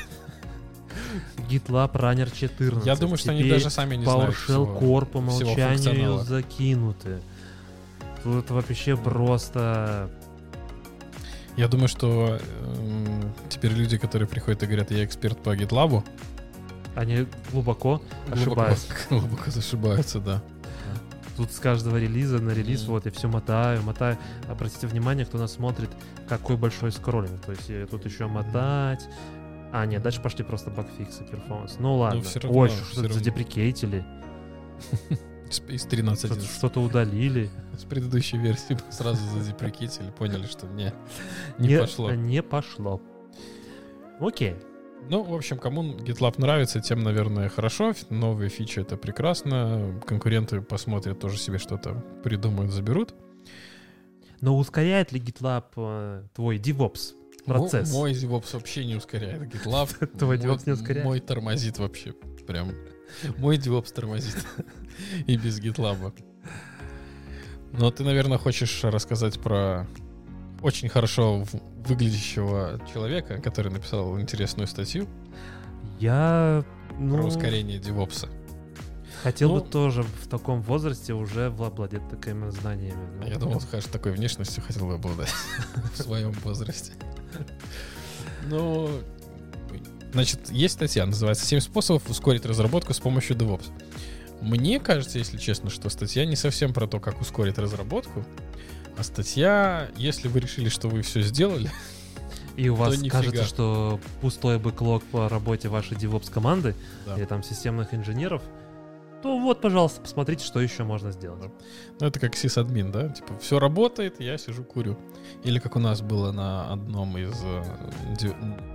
[1.48, 2.86] GitLab Runner 14.
[2.86, 7.20] Я думаю, что они даже сами не знают PowerShell Core по умолчанию закинуты.
[8.22, 10.10] Тут вообще просто...
[11.56, 12.38] Я думаю, что
[12.76, 16.02] эм, теперь люди, которые приходят и говорят, я эксперт по GitLab,
[16.94, 18.94] Они глубоко глубоко, ошибаются.
[19.10, 20.42] глубоко ошибаются, да.
[21.36, 22.90] Тут с каждого релиза на релиз Мгм.
[22.92, 24.18] вот я все мотаю, мотаю.
[24.48, 25.88] Обратите внимание, кто нас смотрит,
[26.28, 27.40] какой большой скроллинг.
[27.40, 29.08] То есть э, тут еще мотать.
[29.72, 31.76] А, нет, дальше пошли просто багфиксы, перформанс.
[31.78, 32.22] Ну ладно.
[32.22, 34.04] всё равно, Ой, что-то задеприкейтили,
[35.50, 36.58] Из из 13.11.
[36.58, 37.50] что-то, удалили.
[37.76, 40.92] С предыдущей версии мы сразу задеприкетили, поняли, что не,
[41.58, 42.12] не, пошло.
[42.12, 43.02] Не пошло.
[44.20, 44.54] Окей.
[45.08, 47.94] Ну, в общем, кому GitLab нравится, тем, наверное, хорошо.
[48.10, 50.00] Новые фичи— это прекрасно.
[50.06, 53.14] Конкуренты посмотрят, тоже себе что-то придумают, заберут.
[54.40, 57.92] Но ускоряет ли GitLab э, твой DevOps процесс?
[57.92, 60.06] Мо- Мой DevOps вообще не ускоряет GitLab.
[60.18, 61.04] Твой Мой- DevOps не ускоряет?
[61.04, 62.12] Мой тормозит вообще.
[62.46, 62.72] Прям.
[63.38, 64.36] Мой DevOps тормозит.
[65.26, 66.12] И без GitLab.
[67.72, 69.86] Но ты, наверное, хочешь рассказать про
[70.62, 71.44] очень хорошо
[71.86, 75.06] выглядящего человека, который написал интересную статью
[75.98, 76.64] Я
[76.98, 78.28] ну, про ускорение DevOps.
[79.22, 83.08] хотел Ну- бы тоже в таком возрасте уже владеть такими знаниями.
[83.20, 85.32] Ну, Я думал, скажешь, такой внешностью хотел бы обладать
[85.94, 86.92] в своем возрасте.
[88.48, 88.90] Ну,
[90.12, 93.70] значит, есть статья, называется «7 способов ускорить разработку с помощью DevOps».
[94.40, 98.24] Мне кажется, если честно, что статья не совсем про то, как ускорить разработку,
[98.96, 101.70] а статья, если вы решили, что вы все сделали,
[102.56, 103.18] И у вас нифига.
[103.18, 106.74] кажется, что пустой бэклог по работе вашей DevOps команды
[107.06, 107.16] Да.
[107.16, 108.42] или там системных инженеров,
[109.22, 111.50] то вот, пожалуйста, посмотрите, что еще можно сделать.
[112.00, 113.08] ну это как сисадмин, да?
[113.10, 114.98] Типа, все работает, я сижу курю.
[115.44, 117.62] Или как у нас было на одном из э,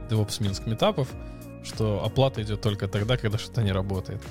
[0.10, 1.08] DevOps Минск метапов,
[1.64, 4.22] что оплата идет только тогда, когда что-то не работает.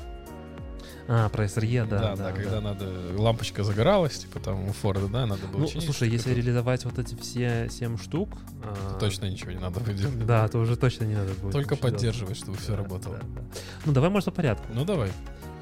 [1.07, 1.99] А, про SRE, да.
[1.99, 2.87] Да, да, когда надо,
[3.17, 6.85] лампочка загоралась, типа там у Форда, да, надо было Ну, чинить, слушай, если что-то, реализовать
[6.87, 8.31] вот эти все 7 штук...
[8.63, 10.27] а, точно ничего не надо будет делать.
[10.27, 11.53] Да, то уже точно не надо будет.
[11.53, 11.81] Только делать.
[11.81, 13.17] поддерживать, чтобы все Да, работало.
[13.19, 13.43] да, да.
[13.85, 14.67] Ну, давай, может, по порядку.
[14.73, 15.11] Ну давай.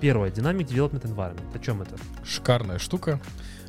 [0.00, 0.30] Первое.
[0.30, 1.56] Dynamic Development Environment.
[1.56, 1.96] О чем это?
[2.24, 3.20] Шикарная штука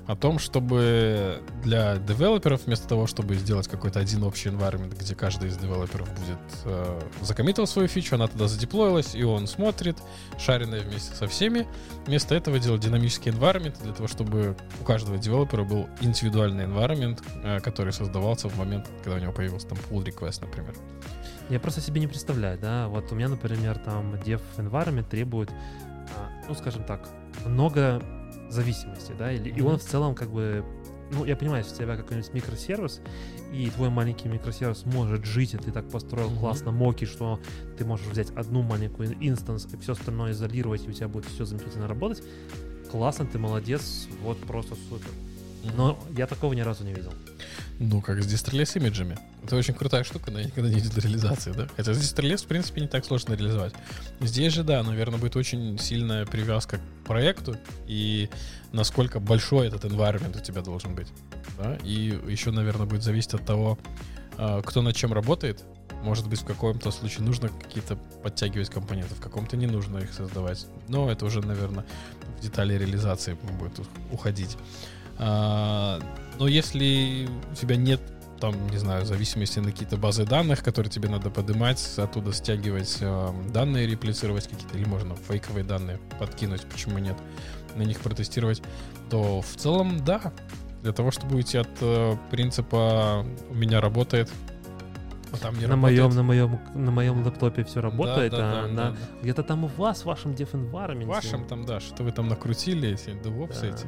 [0.06, 5.50] о том, чтобы для девелоперов, вместо того, чтобы сделать какой-то один общий environment, где каждый
[5.50, 9.98] из девелоперов будет э, закоммитил свою фичу, она туда задеплоилась, и он смотрит,
[10.38, 11.66] шаренная вместе со всеми.
[12.06, 17.62] Вместо этого делать динамический environment для того, чтобы у каждого девелопера был индивидуальный environment, э,
[17.62, 20.76] который создавался в момент, когда у него появился там pull request, например.
[21.50, 22.90] Я просто себе не представляю, да.
[22.90, 27.08] Вот у меня, например, там Dev Environment требует, а, ну, скажем так,
[27.46, 28.02] много
[28.50, 30.64] зависимости, да, или, и он в целом как бы,
[31.12, 33.02] ну, я понимаю, если у тебя какой-нибудь микросервис,
[33.52, 36.40] и твой маленький микросервис может жить, и ты так построил Мгм.
[36.40, 37.40] классно моки, что
[37.78, 41.46] ты можешь взять одну маленькую инстанс и все остальное изолировать, и у тебя будет все
[41.46, 42.24] замечательно работать,
[42.92, 45.10] классно, ты молодец, вот просто супер.
[45.64, 47.14] Но я такого ни разу не видел.
[47.80, 49.18] Ну, как с Distress с имиджами.
[49.44, 51.68] Это очень крутая штука, но я никогда не видел реализации, да?
[51.76, 53.74] Хотя с Distress, в принципе, не так сложно реализовать.
[54.20, 57.56] Здесь же, да, наверное, будет очень сильная привязка к проекту
[57.88, 58.30] и
[58.72, 61.08] насколько большой этот environment у тебя должен быть.
[61.58, 61.78] Да?
[61.84, 63.80] И еще, наверное, будет зависеть от того,
[64.38, 65.64] а, кто над чем работает.
[66.04, 70.66] Может быть, в каком-то случае нужно какие-то подтягивать компоненты, в каком-то не нужно их создавать.
[70.90, 71.86] Но это уже, наверное,
[72.38, 73.80] в детали реализации будет
[74.12, 74.58] уходить.
[75.18, 76.00] А,
[76.40, 78.02] но если у тебя нет
[78.44, 82.98] там, не знаю, в зависимости на какие-то базы данных, которые тебе надо поднимать, оттуда стягивать
[83.00, 87.16] э, данные, реплицировать какие-то, или можно фейковые данные подкинуть, почему нет,
[87.78, 88.62] на них протестировать,
[89.10, 90.34] то в целом, да,
[90.82, 94.30] для того, чтобы уйти от э, принципа «у меня работает»,
[95.32, 98.62] а там не на моем, на моем, на моем лэптопе все работает, да, да, а
[98.64, 101.06] да, на, да, где-то там у вас, в вашем dev environment.
[101.06, 103.68] Вашем там, да, что вы там накрутили, эти DevOps да.
[103.68, 103.88] эти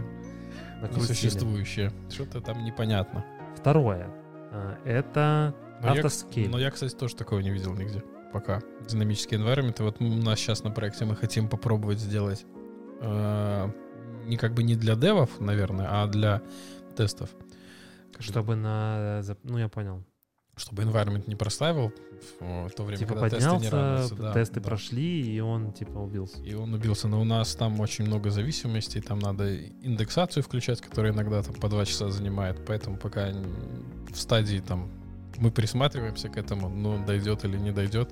[0.81, 1.11] накрутили.
[1.11, 1.91] несуществующие.
[2.09, 3.25] Что-то там непонятно.
[3.55, 4.09] Второе.
[4.51, 6.45] А, это но автоскейл.
[6.45, 8.03] Я, но я, кстати, тоже такого не видел нигде
[8.35, 8.61] пока.
[8.85, 9.81] Динамические environment.
[9.81, 12.45] Вот у нас сейчас на проекте мы хотим попробовать сделать
[12.99, 13.69] э,
[14.25, 16.41] не как бы не для девов, наверное, а для
[16.97, 17.29] тестов.
[18.19, 19.23] Чтобы на...
[19.43, 20.03] Ну, я понял.
[20.55, 21.91] Чтобы environment не проставил
[22.39, 24.15] в то время, типа когда поднялся, тесты не равнятся.
[24.15, 24.67] Да, тесты да.
[24.67, 26.41] прошли, и он типа убился.
[26.43, 27.07] И он убился.
[27.07, 31.67] Но у нас там очень много зависимостей, там надо индексацию включать, которая иногда там по
[31.67, 32.65] два часа занимает.
[32.65, 33.31] Поэтому пока
[34.09, 34.89] в стадии там
[35.37, 38.09] мы присматриваемся к этому, но дойдет или не дойдет,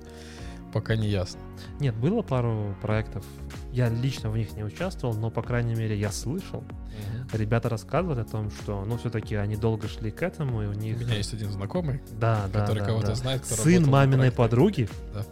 [0.74, 1.40] пока не ясно.
[1.78, 3.24] Нет, было пару проектов.
[3.72, 6.58] Я лично в них не участвовал, но, по крайней мере, я слышал.
[6.58, 7.38] Угу.
[7.38, 10.96] Ребята рассказывали о том, что, ну, все-таки они долго шли к этому, и у них...
[10.96, 13.14] У меня есть один знакомый, да, который да, кого-то да.
[13.14, 14.88] знает, кто Сын маминой подруги.
[15.14, 15.24] Да.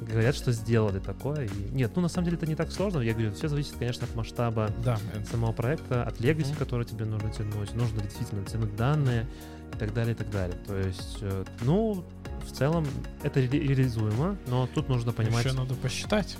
[0.00, 1.46] Говорят, что сделали такое.
[1.46, 1.70] И...
[1.70, 2.98] Нет, ну на самом деле это не так сложно.
[2.98, 4.98] Я говорю, все зависит, конечно, от масштаба да,
[5.30, 6.58] самого проекта, от легаси, mm-hmm.
[6.58, 7.72] который тебе нужно тянуть.
[7.74, 9.28] Нужно действительно тянуть данные
[9.72, 10.58] и так далее, и так далее.
[10.66, 12.04] То есть, э, ну,
[12.44, 12.86] в целом
[13.22, 15.44] это ре- реализуемо, но тут нужно понимать...
[15.44, 16.36] Еще надо посчитать.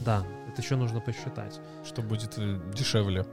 [0.00, 1.60] Да, это еще нужно посчитать.
[1.84, 3.26] Что будет э, дешевле.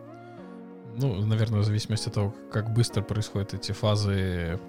[0.96, 4.60] Ну, наверное, в зависимости от того, как быстро происходят эти фазы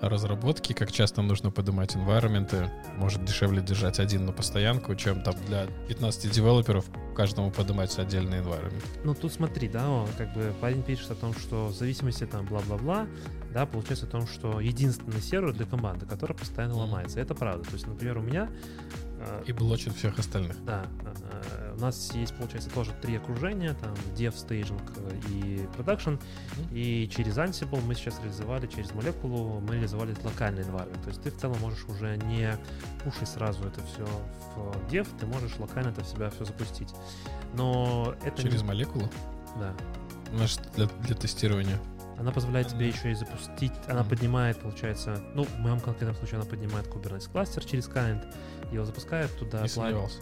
[0.00, 5.66] разработки, как часто нужно поднимать environment, может дешевле держать один на постоянку, чем там для
[5.88, 8.82] 15 девелоперов каждому поднимается отдельный environment.
[9.04, 13.06] Ну, тут смотри, да, как бы парень пишет о том, что в зависимости там бла-бла-бла,
[13.52, 16.76] да, получается о том, что единственный сервер для команды, который постоянно mm-hmm.
[16.76, 17.20] ломается.
[17.20, 17.64] Это правда.
[17.64, 18.48] То есть, например, у меня
[19.46, 20.62] и блочит всех остальных.
[20.64, 20.86] Да.
[21.04, 24.80] А, у нас есть, получается, тоже три окружения, там Dev, Staging
[25.30, 26.18] и Production.
[26.18, 26.72] Mm-hmm.
[26.72, 31.02] И через Ansible мы сейчас реализовали, через молекулу мы реализовали локальный environment.
[31.02, 32.56] То есть ты в целом можешь уже не
[33.04, 34.06] пушить сразу это все
[34.56, 36.92] в Dev, ты можешь локально это в себя все запустить.
[37.54, 38.42] Но это...
[38.42, 38.68] Через не...
[38.68, 39.08] молекулу?
[39.58, 39.74] Да.
[40.34, 41.78] Значит, для, для тестирования.
[42.20, 46.44] Она позволяет тебе еще и запустить, она поднимает, получается, ну, в моем конкретном случае она
[46.44, 48.22] поднимает Kubernetes кластер через Kind,
[48.72, 49.62] его запускает туда.
[49.62, 50.18] Не сомневался.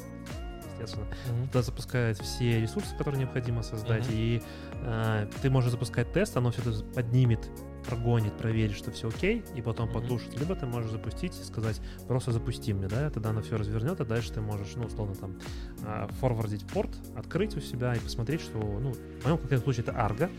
[0.72, 1.06] Естественно.
[1.06, 1.46] Mm-hmm.
[1.48, 4.14] Туда запускает все ресурсы, которые необходимо создать, mm-hmm.
[4.14, 4.42] и
[4.82, 7.48] э, ты можешь запускать тест, оно все это поднимет
[7.88, 9.92] прогонит, проверит, что все окей, и потом mm-hmm.
[9.92, 10.38] потушит.
[10.38, 14.04] Либо ты можешь запустить и сказать, просто запусти мне, да, тогда оно все развернет, а
[14.04, 15.36] дальше ты можешь, ну, условно, там,
[15.84, 19.92] а, форвардить порт, открыть у себя и посмотреть, что, ну, в моем конкретном случае это
[19.92, 20.30] Argo,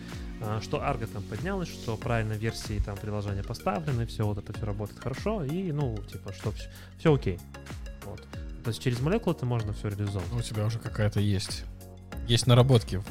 [0.41, 4.65] а, что Argo там поднялась, что правильно версии там приложения поставлены, все вот это все
[4.65, 7.39] работает хорошо, и, ну, типа, что все, все окей.
[8.69, 10.27] То есть через молекулу это можно все реализовать.
[10.31, 11.63] Ну, у тебя уже какая-то есть.
[12.27, 13.01] Есть наработки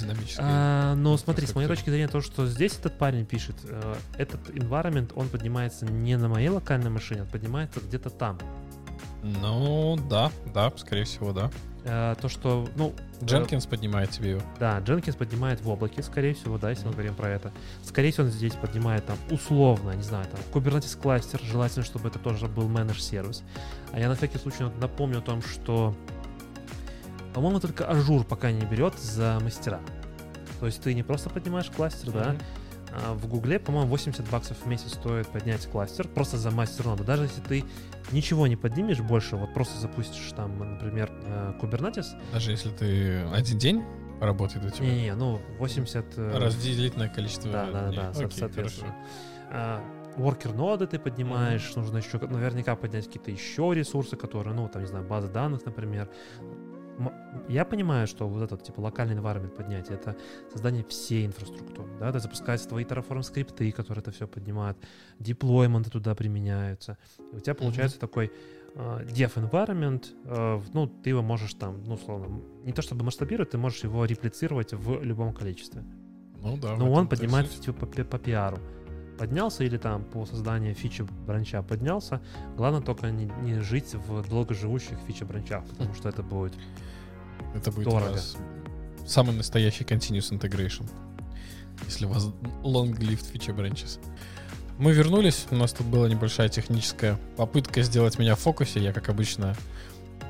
[0.00, 0.44] динамической.
[0.46, 4.48] А, но смотри, с моей точки зрения, то, что здесь этот парень пишет, э, этот
[4.50, 8.38] environment, он поднимается не на моей локальной машине, он поднимается где-то там.
[9.24, 11.50] Ну, да, да, скорее всего, да.
[11.88, 12.92] Э, то, что, ну...
[13.24, 14.42] Jenkins э, поднимает тебе его.
[14.58, 16.88] Да, Jenkins поднимает в облаке, скорее всего, да, если mm-hmm.
[16.88, 17.52] мы говорим про это.
[17.84, 22.18] Скорее всего, он здесь поднимает там условно, не знаю, там Kubernetes кластер, желательно, чтобы это
[22.18, 23.44] тоже был managed сервис.
[23.92, 25.94] А я на всякий случай напомню о том, что
[27.34, 29.80] по-моему, только Azure пока не берет за мастера.
[30.58, 32.12] То есть ты не просто поднимаешь кластер, mm-hmm.
[32.24, 32.36] да,
[33.14, 37.04] в Гугле, по-моему, 80 баксов в месяц стоит поднять кластер просто за мастер ноду.
[37.04, 37.64] Даже если ты
[38.12, 42.06] ничего не поднимешь больше, вот просто запустишь там, например, э, Kubernetes.
[42.32, 43.84] Даже если ты один день
[44.20, 44.86] работает у тебя?
[44.86, 46.04] Не-не, ну 80...
[46.16, 48.94] Э, Разделительное количество Да, да, да, Окей, соответственно.
[49.50, 49.82] Хорошо.
[50.16, 51.80] Worker ноды ты поднимаешь, mm-hmm.
[51.80, 56.08] нужно еще наверняка поднять какие-то еще ресурсы, которые, ну, там, не знаю, базы данных, например
[57.48, 60.16] я понимаю, что вот этот типа локальный environment поднять это
[60.52, 64.78] создание всей инфраструктуры, да, это запускаются твои Terraform скрипты, которые это все поднимают,
[65.18, 66.98] деплойменты туда применяются,
[67.32, 68.00] и у тебя получается mm-hmm.
[68.00, 68.32] такой
[68.74, 73.50] uh, dev environment, uh, ну, ты его можешь там, ну, условно, не то чтобы масштабировать,
[73.50, 75.84] ты можешь его реплицировать в любом количестве.
[76.40, 76.76] Ну да.
[76.76, 78.58] Но он поднимается типа по, по пиару
[79.16, 82.20] поднялся или там по созданию фичи бранча поднялся.
[82.56, 86.52] Главное только не, не жить в долгоживущих фичи бранчах, потому что это будет
[87.54, 88.20] это будет дорого.
[89.06, 90.88] самый настоящий continuous integration.
[91.84, 92.28] Если у вас
[92.62, 93.98] long-lived feature branches.
[94.78, 98.80] Мы вернулись, у нас тут была небольшая техническая попытка сделать меня в фокусе.
[98.80, 99.56] Я, как обычно,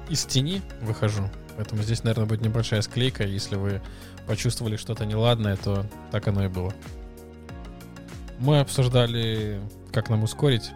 [0.09, 1.29] из тени выхожу.
[1.57, 3.25] Поэтому здесь, наверное, будет небольшая склейка.
[3.25, 3.81] Если вы
[4.27, 6.73] почувствовали что-то неладное, то так оно и было.
[8.39, 9.61] Мы обсуждали,
[9.93, 10.71] как нам ускорить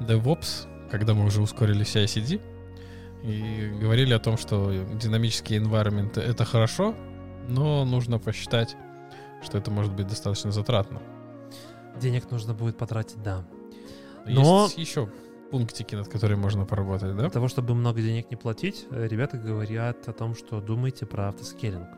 [0.00, 2.40] DevOps, когда мы уже ускорили CI-CD.
[3.22, 6.94] И говорили о том, что динамические environment— это хорошо,
[7.48, 8.76] но нужно посчитать,
[9.42, 11.02] что это может быть достаточно затратно.
[12.00, 13.44] Денег нужно будет потратить, да.
[14.26, 15.10] Но- Есть еще
[15.50, 17.22] пунктики, над которыми можно поработать, да?
[17.22, 21.88] Для того, чтобы много денег не платить, ребята говорят о том, что думайте про автоскейлинг.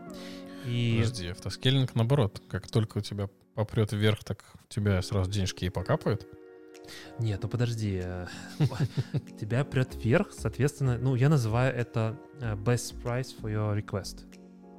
[0.67, 2.41] И Подожди, автоскейлинг наоборот.
[2.49, 6.27] Как только у тебя попрет вверх, так у тебя сразу денежки и покапают.
[7.19, 8.01] Нет, ну подожди.
[8.03, 8.27] э,
[9.41, 14.25] Тебя прет вверх, соответственно, ну, я называю это э, best price for your request.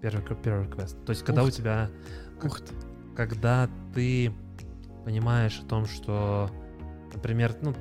[0.01, 1.03] Первый, первый request.
[1.05, 1.89] То есть, когда Ух у тебя,
[2.43, 2.73] Ух ты.
[3.15, 4.33] когда ты
[5.05, 6.49] понимаешь о том, что,
[7.13, 7.73] например, ну,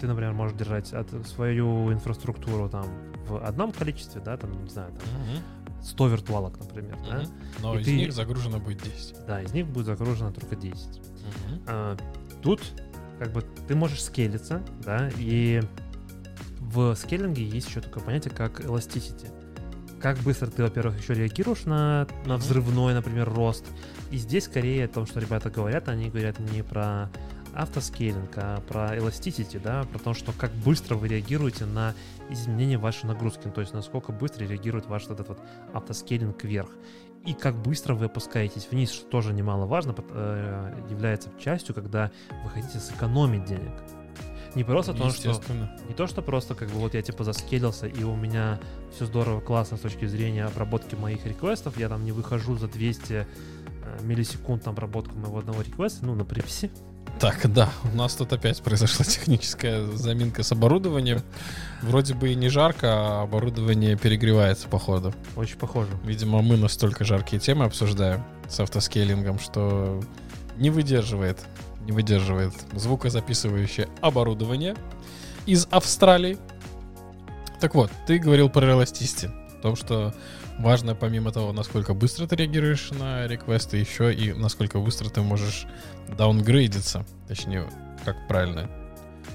[0.00, 2.86] ты, например, можешь держать от- свою инфраструктуру там
[3.26, 5.82] в одном количестве, да, там, не знаю, там Мгм.
[5.82, 7.28] 100 виртуалок, например, да, Мгм.
[7.62, 9.24] Но И из ты- них загружено будет 10.
[9.26, 10.98] да, из них будет загружено только 10.
[10.98, 11.62] Мгм.
[11.66, 11.96] А,
[12.42, 12.60] тут
[13.18, 15.62] как бы ты можешь скейлиться, да, и
[16.60, 19.30] в скейлинге есть еще такое понятие, как elasticity.
[20.00, 23.64] Как быстро ты, во-первых, еще реагируешь на, на взрывной, например, рост.
[24.10, 27.10] И здесь скорее о том, что ребята говорят, они говорят не про
[27.54, 31.94] автоскейлинг, а про elasticity, да, про то, что как быстро вы реагируете на
[32.28, 35.38] изменения вашей нагрузки, то есть насколько быстро реагирует ваш этот вот
[35.72, 36.70] автоскейлинг вверх.
[37.26, 42.10] И как быстро вы опускаетесь вниз, что тоже немаловажно, э, является частью, когда
[42.42, 43.72] вы хотите сэкономить денег.
[44.54, 45.34] Не просто то, что
[45.88, 48.60] не то, что просто как бы вот я типа заскелился, и у меня
[48.94, 53.12] все здорово, классно с точки зрения обработки моих реквестов, я там не выхожу за 200
[53.12, 53.26] э,
[54.02, 56.70] миллисекунд на обработку моего одного реквеста, ну, на приписи.
[57.20, 61.22] Так, да, у нас тут опять произошла техническая заминка с оборудованием.
[61.82, 65.14] Вроде бы и не жарко, а оборудование перегревается, походу.
[65.36, 65.90] Очень похоже.
[66.04, 70.02] Видимо, мы настолько жаркие темы обсуждаем с автоскейлингом, что
[70.56, 71.38] не выдерживает,
[71.86, 74.74] не выдерживает звукозаписывающее оборудование
[75.46, 76.38] из Австралии.
[77.60, 80.14] Так вот, ты говорил про эластичности, о том, что
[80.58, 85.66] важно помимо того, насколько быстро ты реагируешь на реквесты, еще и насколько быстро ты можешь
[86.16, 87.68] даунгрейдиться, точнее,
[88.04, 88.70] как правильно.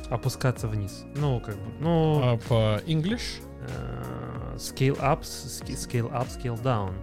[0.10, 1.04] Опускаться вниз.
[1.16, 6.94] Ну, как бы, ну, А по English э, scale up, scale up, scale down.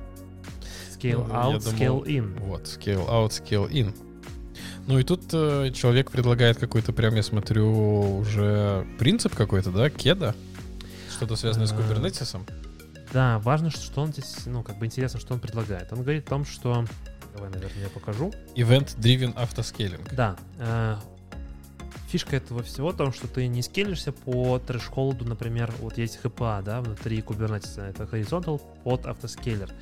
[0.99, 2.41] Scale Ну, out, думал- scale in.
[2.45, 3.95] Вот, scale out, scale in.
[4.89, 10.35] Ну и тут э, человек предлагает какой-то, прям я смотрю, уже принцип какой-то, да, кеда?
[11.11, 12.47] Что-то связанное с А, кубернетисом.
[13.17, 15.91] Да, важно, что он здесь, ну, как бы интересно, что он предлагает.
[15.91, 16.85] Он говорит о том, что...
[17.35, 18.31] Давай, наверное, я покажу.
[18.55, 20.13] Event-driven автоскейлинг.
[20.15, 20.37] Да.
[20.59, 20.97] э,
[22.09, 26.63] фишка этого всего в том, что ты не скелишься по трэш-холду, например, вот есть HPA,
[26.63, 29.73] да, внутри Kubernetes, это horizontal под автоскейлер.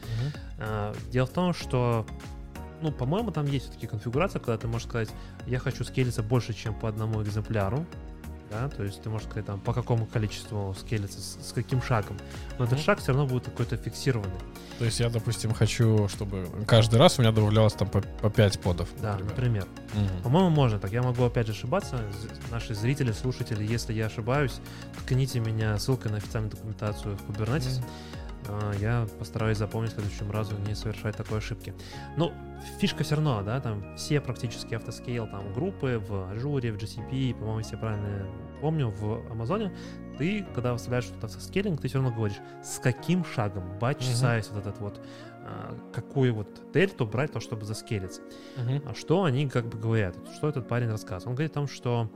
[0.60, 2.06] Э, Дело в том, что,
[2.82, 5.08] ну, по-моему, там есть все-таки конфигурация, когда ты можешь сказать,
[5.48, 7.84] я хочу скелиться больше, чем по одному экземпляру,
[8.50, 12.16] да, то есть ты можешь сказать, там, по какому количеству скелиться, с, с каким шагом.
[12.58, 14.38] Но этот шаг все равно будет какой-то фиксированный.
[14.78, 18.60] То есть я, допустим, хочу, чтобы каждый раз у меня добавлялось там по, по 5
[18.60, 18.88] подов.
[19.00, 19.28] Да, например.
[19.30, 19.66] например.
[19.94, 20.22] Мгм.
[20.22, 20.92] По-моему, можно так.
[20.92, 22.00] Я могу опять же ошибаться.
[22.50, 24.60] Наши зрители, слушатели, если я ошибаюсь,
[25.04, 27.78] ткните меня ссылкой на официальную документацию в Kubernetes.
[27.78, 27.84] Мгм.
[28.48, 31.74] А, Я постараюсь запомнить в следующем разу не совершать такой ошибки.
[32.16, 32.32] Ну,
[32.78, 37.58] фишка все равно, да, там все практически автоскейл, там группы в Azure, в GCP, по-моему,
[37.60, 38.26] если я правильно
[38.60, 39.74] помню, в Амазоне,
[40.18, 44.12] ты, когда выставляешь что-то автоскейлинг, ты все равно говоришь, с каким шагом, batch Мгм.
[44.12, 45.00] size, вот этот вот,
[45.42, 48.22] а, какую вот дельту брать, то, чтобы заскелиться.
[48.56, 48.82] Мгм.
[48.86, 50.16] А что они как бы говорят?
[50.36, 51.26] Что этот парень рассказывает?
[51.26, 52.10] Он говорит о том, что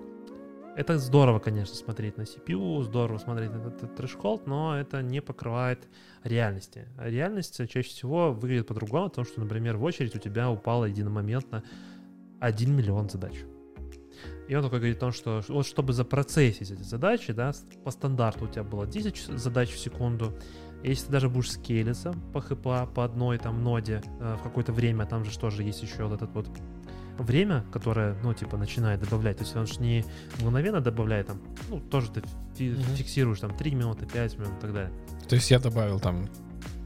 [0.78, 5.88] это здорово, конечно, смотреть на CPU, здорово смотреть на этот трэш-холд, но это не покрывает
[6.22, 6.86] реальности.
[6.96, 11.64] Реальность чаще всего выглядит по-другому, потому что, например, в очередь у тебя упало единомоментно
[12.38, 13.34] 1 миллион задач.
[14.48, 17.50] И он такой говорит о том, что вот чтобы запроцессить эти задачи, да,
[17.82, 20.32] по стандарту у тебя было 10 ч- задач в секунду,
[20.84, 25.06] если ты даже будешь скейлиться по ХПА, по одной там ноде э, в какое-то время,
[25.06, 26.48] там же тоже есть еще вот этот вот
[27.18, 29.38] время, которое, ну, типа, начинает добавлять.
[29.38, 30.04] То есть он же не
[30.40, 32.22] мгновенно добавляет, там, ну, тоже ты
[32.56, 32.82] фи- Мгм.
[32.96, 34.92] фиксируешь там 3 минуты, 5 минут и так далее.
[35.28, 36.28] То есть я добавил там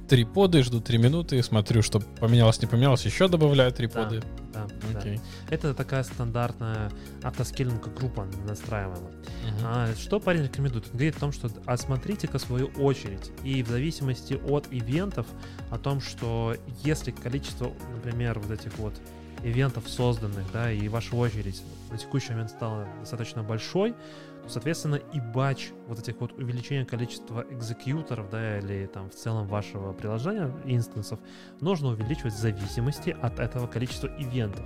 [0.09, 4.03] три поды, жду три минуты, смотрю, что поменялось, не поменялось, еще добавляю три Да.
[4.05, 4.22] поды.
[4.53, 4.99] Да, да.
[4.99, 5.20] Окей.
[5.49, 6.91] Это такая стандартная
[7.22, 9.11] автоскейлинг группа настраиваемая.
[9.11, 9.64] Мгм.
[9.64, 10.85] А что парень рекомендует?
[10.87, 13.30] Он говорит о том, что осмотрите-ка свою очередь.
[13.45, 15.26] И в зависимости от ивентов,
[15.70, 16.55] о том, что
[16.85, 19.01] если количество, например, вот этих вот
[19.45, 23.95] ивентов созданных, да, и ваша очередь на текущий момент стала достаточно большой,
[24.43, 29.47] то, соответственно, и батч вот этих вот увеличения количества экзекьюторов, да, или там в целом
[29.47, 31.20] вашего приложения, инстансов,
[31.61, 34.64] нужно увеличивать в зависимости от этого количества ивентов.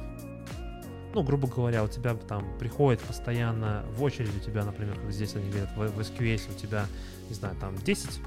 [1.14, 5.34] Ну, грубо говоря, у тебя там приходит постоянно в очередь у тебя, например, как здесь
[5.34, 6.86] они говорят, в, в SQS у тебя,
[7.28, 8.20] не знаю, там 10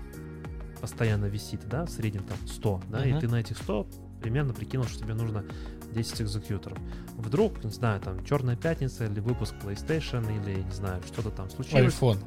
[0.81, 3.17] постоянно висит, да, в среднем там 100, да, uh-huh.
[3.17, 3.85] и ты на этих 100
[4.21, 5.45] примерно прикинул, что тебе нужно
[5.93, 6.77] 10 экзекьюторов.
[7.17, 11.93] Вдруг, не знаю, там Черная пятница или выпуск PlayStation или, не знаю, что-то там случилось.
[11.93, 12.17] iPhone.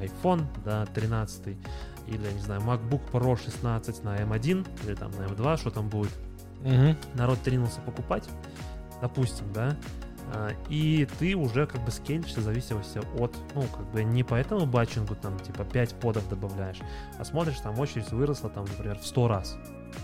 [0.00, 1.56] iPhone, да, 13
[2.06, 6.12] или, не знаю, MacBook Pro 16 на M1 или там на M2, что там будет.
[6.64, 6.96] Угу.
[7.14, 8.28] Народ тринулся покупать,
[9.00, 9.76] допустим, да,
[10.32, 14.34] а, и ты уже как бы скейлишься в зависимости от, ну, как бы не по
[14.34, 16.78] этому батчингу там, типа, 5 подов добавляешь,
[17.18, 19.58] а смотришь, там очередь выросла, там, например, в 100 раз.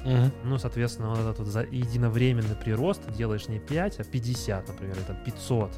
[0.05, 0.33] Угу.
[0.45, 5.15] Ну, соответственно, вот этот вот за единовременный прирост делаешь не 5, а 50, например, это
[5.25, 5.71] 500.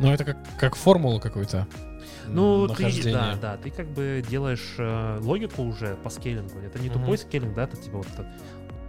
[0.00, 1.66] Ну, это как, как формула какой-то.
[2.26, 6.58] Ну, ты, да, да, ты как бы делаешь э, логику уже по скейлингу.
[6.58, 6.98] Это не угу.
[6.98, 8.06] тупой скейлинг, да, это типа вот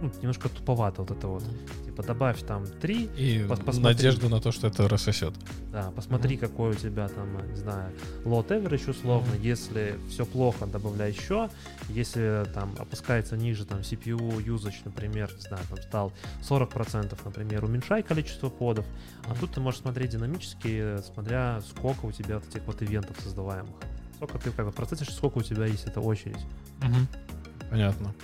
[0.00, 1.42] ну, немножко туповато вот это вот.
[1.84, 3.10] Типа добавь там 3.
[3.16, 5.34] И пос надежду на то, что это рассосет.
[5.72, 6.40] Да, посмотри, mm-hmm.
[6.40, 7.92] какой у тебя там, не знаю,
[8.24, 9.32] load average условно.
[9.32, 9.42] Mm-hmm.
[9.42, 11.48] Если все плохо, добавляй еще.
[11.88, 18.02] Если там опускается ниже там CPU usage, например, не знаю, там стал 40%, например, уменьшай
[18.02, 18.84] количество подов.
[18.84, 19.32] Mm-hmm.
[19.32, 23.74] А тут ты можешь смотреть динамически, смотря сколько у тебя вот этих вот ивентов создаваемых.
[24.16, 26.44] Сколько ты как бы процессишь, сколько у тебя есть эта очередь.
[26.80, 27.25] Mm-hmm.
[27.70, 28.14] Понятно.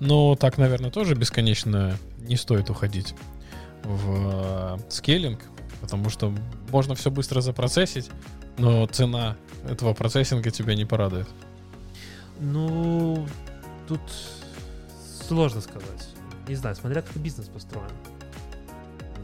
[0.00, 3.14] Но так, наверное, тоже бесконечно не стоит уходить
[3.82, 5.40] в э, скейлинг,
[5.80, 6.34] потому что
[6.70, 8.10] можно все быстро запроцессить,
[8.58, 9.36] но цена
[9.68, 11.28] этого процессинга тебя не порадует.
[12.40, 13.26] Ну,
[13.86, 14.00] тут
[15.28, 16.08] сложно сказать.
[16.48, 17.90] Не знаю, смотря как бизнес построен.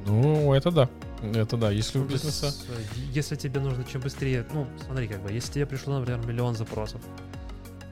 [0.07, 0.89] Ну, это да.
[1.23, 2.55] Это да, если у бизнеса...
[2.69, 2.83] Э,
[3.13, 4.47] если тебе нужно чем быстрее...
[4.55, 7.03] Ну, смотри, как бы, если тебе пришло, например, миллион запросов,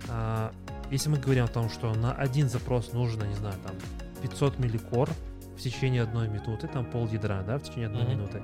[0.08, 0.52] а,
[0.91, 3.74] если мы говорим о том, что на один запрос нужно, не знаю, там
[4.22, 5.09] 500 милликор
[5.57, 8.11] в течение одной минуты, там пол ядра, да, в течение одной mm-hmm.
[8.11, 8.43] минуты,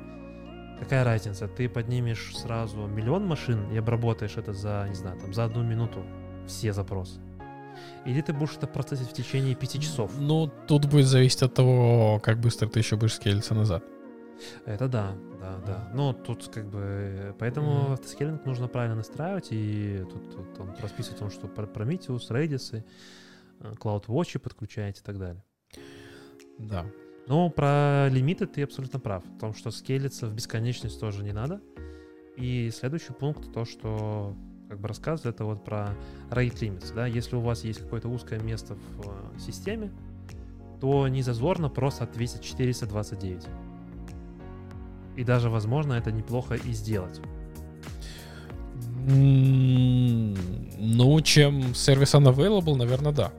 [0.78, 1.48] какая разница?
[1.48, 6.04] Ты поднимешь сразу миллион машин и обработаешь это за, не знаю, там за одну минуту
[6.46, 7.20] все запросы.
[8.04, 10.12] Или ты будешь это процессить в течение пяти часов?
[10.18, 13.82] Ну, тут будет зависеть от того, как быстро ты еще будешь скейлиться назад.
[14.66, 15.90] Это да, да, да.
[15.94, 17.34] Но тут как бы...
[17.38, 17.92] Поэтому mm-hmm.
[17.92, 22.82] автоскейлинг нужно правильно настраивать, и тут, тут он расписывает о том, что Prometheus, Redis,
[23.60, 25.42] э, CloudWatch подключаете и так далее.
[26.58, 26.86] Да.
[27.26, 29.24] Но про лимиты ты абсолютно прав.
[29.24, 31.60] В том, что скейлиться в бесконечность тоже не надо.
[32.36, 34.34] И следующий пункт, то, что
[34.68, 35.94] как бы рассказывает, это вот про
[36.30, 36.92] rate limits.
[36.94, 37.06] Да?
[37.06, 39.92] Если у вас есть какое-то узкое место в э, системе,
[40.80, 43.46] то не зазорно просто ответить 429.
[45.16, 47.20] И даже, возможно, это неплохо и сделать.
[49.06, 50.34] Ну,
[51.20, 53.32] чем сервис unavailable, наверное, да.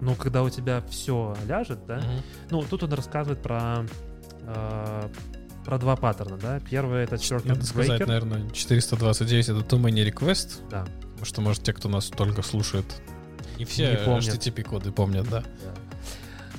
[0.00, 1.98] Ну, когда у тебя все ляжет, да.
[1.98, 2.22] Mm-hmm.
[2.50, 3.84] Ну, тут он рассказывает про
[4.42, 5.08] э,
[5.64, 6.60] про два паттерна, да.
[6.60, 10.62] Первый это short Надо сказать, наверное, 429 это too many request.
[10.70, 10.86] Да.
[11.00, 12.86] Потому что, может, те, кто нас только слушает,
[13.58, 15.42] не все не HTTP-коды помнят, да.
[15.42, 15.74] да.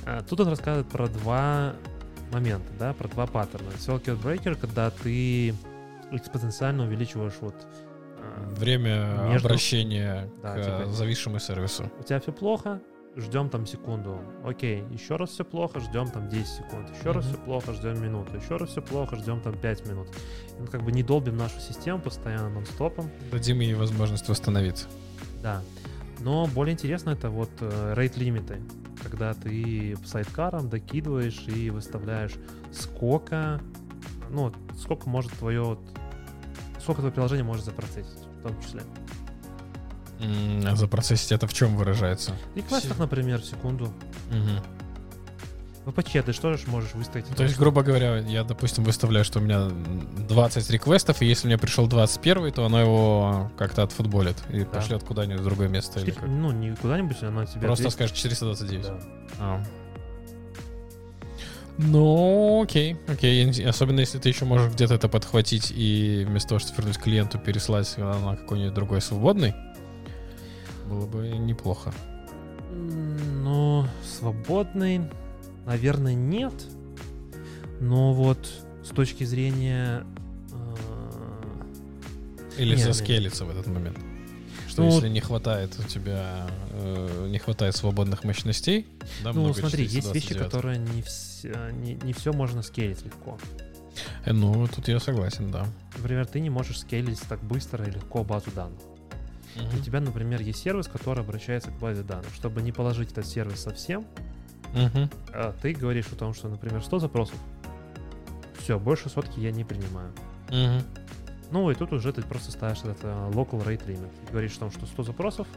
[0.05, 1.73] А, тут он рассказывает про два
[2.31, 3.69] момента, да, про два паттерна.
[3.77, 5.53] Circuit Breaker, когда ты
[6.11, 7.55] экспоненциально увеличиваешь вот
[8.17, 9.47] а, время между...
[9.47, 11.91] обращения да, к типа, зависшему сервису.
[11.99, 12.81] У тебя все плохо,
[13.15, 14.19] ждем там секунду.
[14.43, 16.89] Окей, еще раз все плохо, ждем там 10 секунд.
[16.89, 17.11] Еще mm-hmm.
[17.13, 18.37] раз все плохо, ждем минуту.
[18.37, 20.07] Еще раз все плохо, ждем там 5 минут.
[20.59, 23.09] Ну, как бы не долбим нашу систему постоянно нон-стопом.
[23.31, 24.87] Дадим ей возможность восстановиться.
[25.41, 25.61] Да.
[26.19, 28.59] Но более интересно это вот э, rate лимиты
[28.99, 32.35] когда ты сайткаром докидываешь и выставляешь
[32.71, 33.61] сколько,
[34.29, 35.79] ну, сколько может твое, вот,
[36.79, 38.81] сколько твое приложение может запроцессить, в том числе.
[40.65, 42.33] А запроцессить это в чем выражается?
[42.53, 43.85] В реквестах, например, в секунду.
[44.29, 44.78] Угу.
[45.85, 47.25] Ну, почти, ты что же можешь выставить?
[47.35, 49.69] То есть, грубо говоря, я, допустим, выставляю, что у меня
[50.27, 54.65] 20 реквестов, и если мне пришел 21, то оно его как-то отфутболит и да.
[54.65, 55.99] пошлет куда-нибудь в другое место.
[55.99, 56.29] 4, или как?
[56.29, 57.61] Ну, не куда-нибудь, оно тебе...
[57.61, 57.95] Просто 200...
[57.95, 58.85] скажет 429.
[58.85, 58.99] Да.
[59.39, 59.63] А.
[61.79, 63.49] Ну, окей, окей.
[63.63, 67.97] Особенно если ты еще можешь где-то это подхватить и вместо того, чтобы вернуть клиенту, переслать
[67.97, 69.55] на какой-нибудь другой свободный,
[70.87, 71.93] было бы неплохо.
[72.71, 75.09] Ну, свободный
[75.69, 76.53] Наверное, нет.
[77.79, 78.49] Но вот
[78.83, 80.03] с точки зрения...
[80.51, 81.61] Э,
[82.57, 83.53] Или нет, заскелиться нет.
[83.53, 83.97] в этот момент.
[84.67, 88.87] что Ну, если не хватает у тебя э, не хватает свободных мощностей,
[89.23, 90.43] да, Ну, смотри, есть вещи, 429.
[90.43, 93.37] которые не, вс- не, не все можно скейлить легко.
[94.25, 95.67] Э, Ну, тут я согласен, да.
[95.97, 98.79] Например, ты не можешь скейлить так быстро и легко базу данных.
[99.77, 102.33] У тебя, например, есть сервис, который обращается к базе данных.
[102.33, 104.05] Чтобы не положить этот сервис совсем,
[104.73, 105.09] Мгм.
[105.33, 107.35] а ты говоришь о том, что, например, 100 запросов.
[108.59, 110.11] Все, больше сотки я не принимаю.
[110.49, 110.83] Мгм.
[111.51, 114.09] Ну и тут уже ты просто ставишь этот э, local rate limit.
[114.27, 115.47] И говоришь о том, что 100 запросов,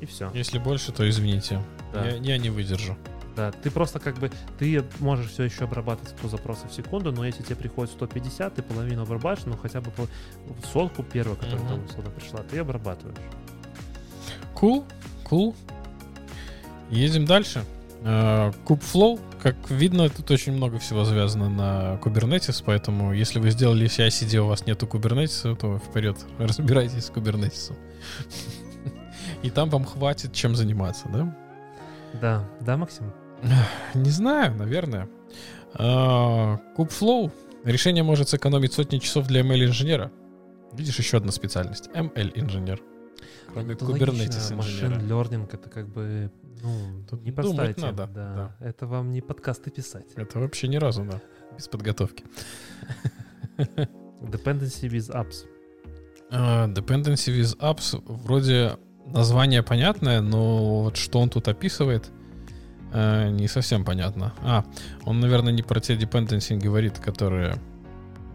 [0.00, 0.30] и все.
[0.34, 1.62] Если больше, то извините.
[1.92, 2.04] Да.
[2.06, 2.96] Я, я не выдержу.
[3.36, 7.24] Да, ты просто как бы, ты можешь все еще обрабатывать 100 запросов в секунду, но
[7.24, 10.08] если тебе приходит 150, ты половину обрабатываешь, ну хотя бы пол-
[10.70, 11.68] сотку первую, которая Мгм.
[11.68, 13.16] там условно пришла, ты обрабатываешь.
[14.54, 14.84] Cool,
[15.30, 15.54] cool.
[16.90, 17.64] Едем дальше.
[18.04, 23.86] Э, Kubeflow, как видно, тут очень много всего завязано на Kubernetes, поэтому если вы сделали
[23.86, 27.72] CI-CD, у вас нету Kubernetes, то вперед, разбирайтесь с Kubernetes.
[29.42, 31.36] И там вам хватит чем заниматься, да?
[32.20, 33.12] Да, да, Максим?
[33.94, 35.08] Не знаю, наверное.
[35.74, 37.30] А, Kubeflow.
[37.64, 40.10] Решение может сэкономить сотни часов для ML-инженера.
[40.72, 41.88] Видишь, еще одна специальность.
[41.94, 42.80] ML-инженер.
[43.52, 45.00] Кроме Это Kubernetes инженера.
[45.00, 46.30] learning это как бы,
[46.62, 48.56] ну, Тут не им, надо, да.
[48.60, 50.12] Это вам не подкасты писать.
[50.16, 51.20] Это вообще ни разу, да.
[51.56, 52.24] Без подготовки.
[53.58, 55.46] Dependency with apps.
[56.30, 58.02] А, Dependency with apps.
[58.06, 62.10] Вроде название понятное, но вот что он тут описывает,
[62.92, 64.32] э, не совсем понятно.
[64.42, 64.64] А,
[65.04, 67.56] он, наверное, не про те dependency говорит, которые...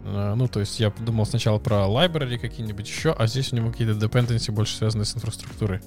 [0.08, 3.70] э, Ну, то есть я думал сначала про library какие-нибудь еще, а здесь у него
[3.70, 5.80] какие-то dependency больше связаны с инфраструктурой.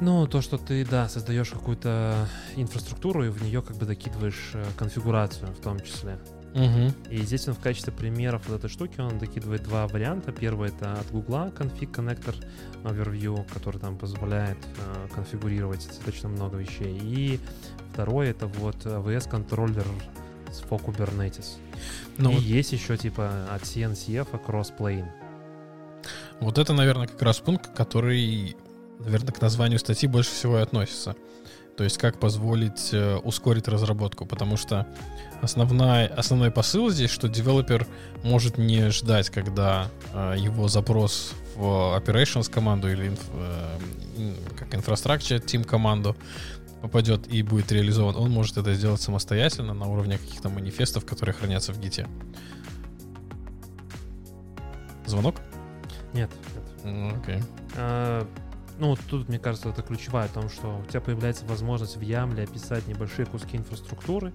[0.00, 4.64] Ну, то, что ты, да, создаешь какую-то инфраструктуру и в нее как бы докидываешь э,
[4.76, 6.18] конфигурацию в том числе.
[6.54, 7.10] Угу.
[7.10, 10.30] И здесь он в качестве примеров вот этой штуки он докидывает два варианта.
[10.30, 12.34] Первый это от Гугла config connector
[12.84, 16.96] overview, который там позволяет э, конфигурировать достаточно много вещей.
[17.02, 17.40] И
[17.92, 19.86] второй это вот AWS контроллер
[20.54, 21.56] с for Kubernetes.
[22.18, 25.06] Ну, и вот, есть еще типа от CNCF crossplane.
[26.40, 28.56] вот это, наверное, как раз пункт, который,
[29.00, 31.16] наверное, к названию статьи больше всего и относится.
[31.76, 34.86] То есть как позволить э, ускорить разработку, потому что
[35.42, 37.86] основная, основной посыл здесь, что девелопер
[38.22, 45.44] может не ждать, когда э, его запрос в operations команду или инф- э, как infrastructure
[45.44, 46.16] team команду
[46.84, 48.14] попадет и будет реализован.
[48.16, 52.06] Он может это сделать самостоятельно на уровне каких-то манифестов, которые хранятся в гите.
[55.06, 55.36] Звонок?
[56.12, 56.64] Нет, нет.
[56.84, 57.42] М, Окей.
[57.76, 58.26] А,
[58.78, 62.44] ну, тут, мне кажется, это ключевая о том, что у тебя появляется возможность в Ямле
[62.44, 64.34] описать небольшие куски инфраструктуры,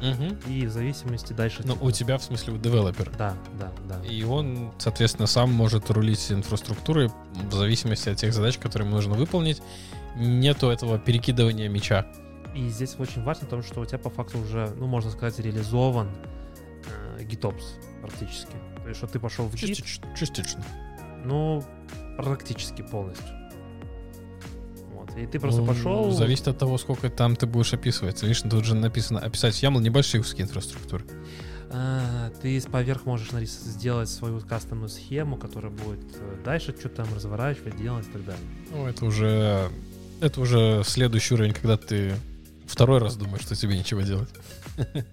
[0.00, 0.38] Мгм.
[0.46, 1.62] и в зависимости дальше...
[1.64, 3.10] Ну, типа- у тебя, в смысле, у девелопера.
[3.18, 4.06] Да, да, да.
[4.06, 7.10] И он, соответственно, сам может рулить инфраструктурой
[7.50, 9.60] в зависимости от тех задач, которые ему нужно выполнить.
[10.18, 12.06] Нету этого перекидывания мяча.
[12.54, 15.38] И здесь очень важно в том, что у тебя по факту уже, ну, можно сказать,
[15.38, 16.08] реализован
[17.18, 17.62] э, GitOps
[18.02, 18.52] практически.
[18.82, 20.08] То есть, что ты пошел в Git, Частично.
[20.16, 20.64] частично.
[21.24, 21.62] ну,
[22.16, 23.26] практически полностью.
[24.94, 25.16] Вот.
[25.16, 26.10] И ты просто Ну, пошел...
[26.10, 28.22] Зависит от того, сколько там ты будешь описывать.
[28.22, 31.04] Видишь, тут же написано описать YAML небольшие куски инфраструктуры.
[31.70, 37.14] а, ты поверх можешь нарис- сделать свою кастомную схему, которая будет э, дальше что-то там
[37.14, 38.42] разворачивать, делать и так далее.
[38.70, 39.68] Ну, это уже...
[40.20, 42.14] Это уже следующий уровень, когда ты
[42.66, 44.30] второй раз думаешь, что тебе ничего делать.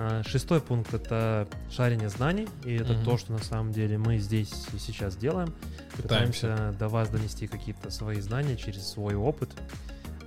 [0.00, 3.04] А, Шестой пункт— это шарение знаний, и это Мгм.
[3.04, 5.52] то, что на самом деле мы здесь и сейчас делаем.
[5.96, 6.40] Пытаемся.
[6.52, 9.50] Пытаемся до вас донести какие-то свои знания через свой опыт.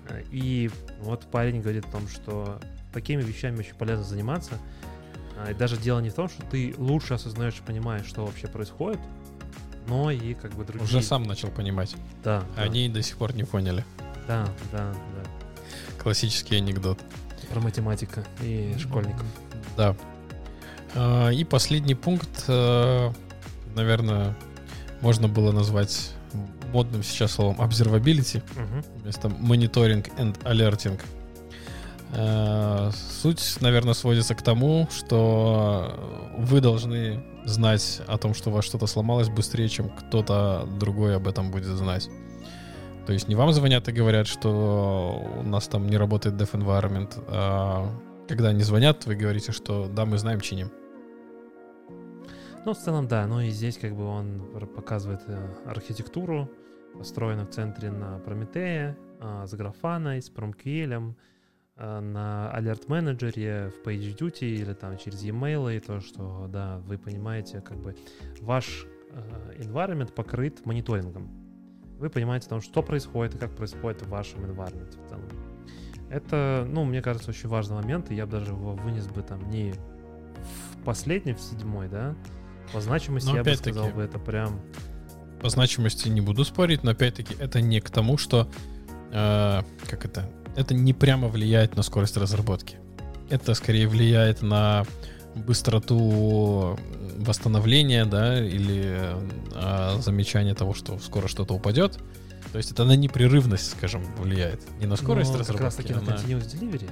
[0.10, 0.70] Э, И
[1.00, 2.60] вот парень говорит о том, что
[2.92, 4.58] такими вещами очень полезно заниматься.
[5.38, 8.48] А, И даже дело не в том, что ты лучше осознаешь и понимаешь, что вообще
[8.48, 9.00] происходит,
[9.88, 10.84] но и как бы другие...
[10.86, 11.96] Уже сам начал понимать.
[12.24, 13.84] Да, да, Они до сих пор не поняли.
[14.28, 15.30] да, да, да.
[16.02, 17.00] Классический анекдот.
[17.52, 19.26] Про математика и школьников.
[19.78, 19.96] Да.
[20.96, 23.12] А, И последний пункт, э,
[23.76, 24.36] наверное,
[25.02, 26.12] можно было назвать
[26.72, 28.84] модным сейчас словом observability Мгм.
[29.04, 31.00] вместо monitoring and alerting.
[32.14, 32.92] Э,
[33.22, 38.88] Суть, наверное, сводится к тому, что вы должны знать о том, что у вас что-то
[38.88, 42.10] сломалось быстрее, чем кто-то другой об этом будет знать.
[43.06, 47.24] То есть не вам звонят и говорят, что у нас там не работает dev environment,
[47.28, 47.90] а
[48.28, 50.72] когда они звонят, вы говорите, что да, мы знаем, чиним.
[52.64, 53.26] Ну, в целом, да.
[53.26, 54.42] Ну и здесь как бы он
[54.76, 56.50] показывает э, архитектуру,
[56.94, 61.16] построенную в центре на Прометея, а, с графаной, с промквелем,
[61.82, 67.62] на Alert менеджере в PageDuty или там через e-mail, и то, что, да, вы понимаете,
[67.62, 67.96] как бы
[68.40, 71.30] ваш э, environment покрыт мониторингом.
[71.98, 75.30] Вы понимаете, там, что происходит и как происходит в вашем environment в целом.
[76.10, 79.50] Это, ну, мне кажется, очень важный момент, и я бы даже его вынес бы там
[79.50, 82.16] не в последний, в седьмой, да,
[82.74, 84.60] по значимости Но я бы сказал бы это прям...
[85.40, 88.48] По значимости не буду спорить, но опять-таки это не к тому, что
[89.12, 90.30] э, как это?
[90.56, 92.78] Это не прямо влияет на скорость разработки.
[93.30, 94.86] Это скорее влияет на
[95.36, 96.78] быстроту
[97.18, 99.16] восстановления, да, или
[99.54, 101.98] э, замечание того, что скоро что-то упадет.
[102.52, 104.60] То есть это на непрерывность, скажем, влияет.
[104.80, 106.16] Не на скорость Ну, как раз разработки, таки а на...
[106.16, 106.90] continuous delivery.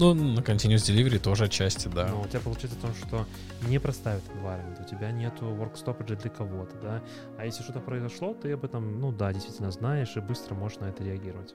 [0.00, 2.08] Ну, на continuous delivery тоже отчасти, да.
[2.08, 3.26] Но у тебя получается в том, что
[3.68, 7.02] не проставит environment, у тебя нету work stoppage для кого-то, да.
[7.38, 10.86] А если что-то произошло, ты об этом, ну да, действительно знаешь и быстро можешь на
[10.86, 11.54] это реагировать.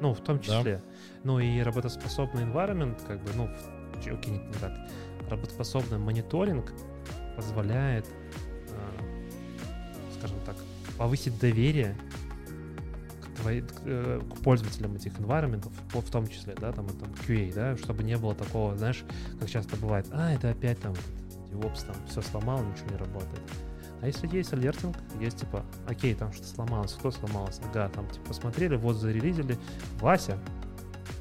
[0.00, 0.42] Ну, в том Да.
[0.42, 0.82] числе.
[1.24, 3.50] Ну и работоспособный environment, как бы, ну,
[3.96, 4.72] окей, не, не так.
[5.28, 6.72] Работоспособный мониторинг
[7.36, 8.06] позволяет,
[8.70, 9.28] э,
[10.18, 10.56] скажем так,
[10.98, 11.96] повысить доверие
[13.42, 18.02] к, э, к пользователям этих environment, в, том числе, да, там, там QA, да, чтобы
[18.02, 19.04] не было такого, знаешь,
[19.40, 20.94] как часто бывает, а, это опять там
[21.50, 23.42] DevOps там все сломал, ничего не работает.
[24.00, 28.28] А если есть алертинг, есть типа, окей, там что сломалось, кто сломалось, ага, там типа
[28.28, 29.56] посмотрели, вот зарелизили,
[30.00, 30.38] Вася,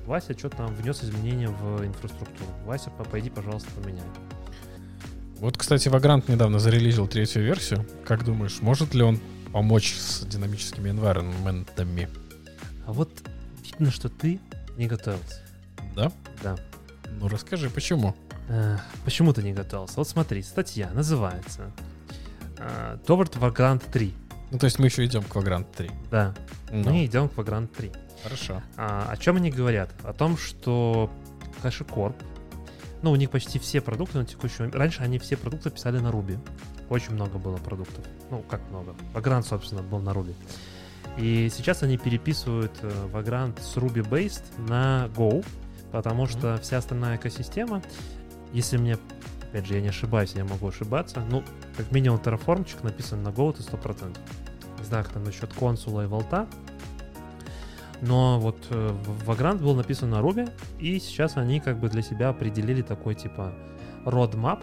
[0.06, 2.49] Вася что-то там внес изменения в инфраструктуру.
[2.65, 4.03] Вася, по- пойди, пожалуйста, поменяй.
[5.39, 7.85] Вот, кстати, Vagrant недавно зарелизил третью версию.
[8.06, 9.19] Как думаешь, может ли он
[9.51, 12.09] помочь с динамическими environmentами?
[12.85, 13.09] А вот
[13.63, 14.39] видно, что ты
[14.77, 15.41] не готовился.
[15.95, 16.11] Да?
[16.41, 16.55] Да.
[17.19, 18.15] Ну, расскажи, почему?
[18.47, 19.95] Э, Почему ты не готовился?
[19.97, 21.71] Вот смотри, статья называется
[22.57, 24.13] э, Toward Vagrant 3.
[24.51, 25.91] Ну, то есть мы еще идем к Vagrant 3.
[26.09, 26.33] Да,
[26.71, 27.91] Ну, мы идем к Vagrant 3.
[28.23, 28.61] Хорошо.
[28.77, 29.89] А, о чем они говорят?
[30.03, 31.09] О том, что
[31.63, 32.15] HashiCorp,
[33.01, 34.75] ну, у них почти все продукты на текущий момент...
[34.75, 36.39] Раньше они все продукты писали на Ruby.
[36.89, 38.05] Очень много было продуктов.
[38.29, 38.95] Ну, как много.
[39.13, 40.35] Vagrant, собственно, был на Ruby.
[41.17, 45.45] И сейчас они переписывают э, Vagrant с Ruby-based на Go,
[45.91, 47.81] потому что вся остальная экосистема,
[48.53, 48.97] если мне,
[49.49, 51.43] опять же, я не ошибаюсь, я могу ошибаться, ну,
[51.75, 54.17] как минимум Terraformчик написан на Go, это 100%.
[54.79, 56.47] Не знаю, как там насчет консула и волта,
[58.01, 58.91] но вот э,
[59.25, 60.49] Vagrant был написан на Ruby,
[60.79, 63.53] и сейчас они как бы для себя определили такой типа
[64.05, 64.59] roadmap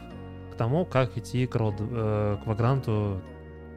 [0.53, 3.21] к тому, как идти к, род, э, к Vagrant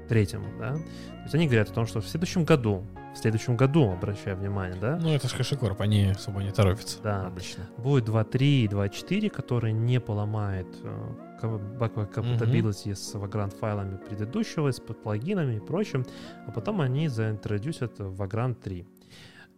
[0.09, 0.73] третьему, да.
[0.73, 2.83] То есть они говорят о том, что в следующем году,
[3.13, 6.97] в следующем году, обращаю внимание, да, Ну, это же HashiCorp, они особо не торопятся.
[7.03, 7.27] Да.
[7.27, 7.63] Обычно.
[7.77, 14.71] будет 2.3 и 2.4, который не поломает э, ко- backward compatibility с Vagrant файлами предыдущего,
[14.71, 16.05] с плагинами и прочим,
[16.47, 18.85] а потом они заинтродюсят Vagrant 3.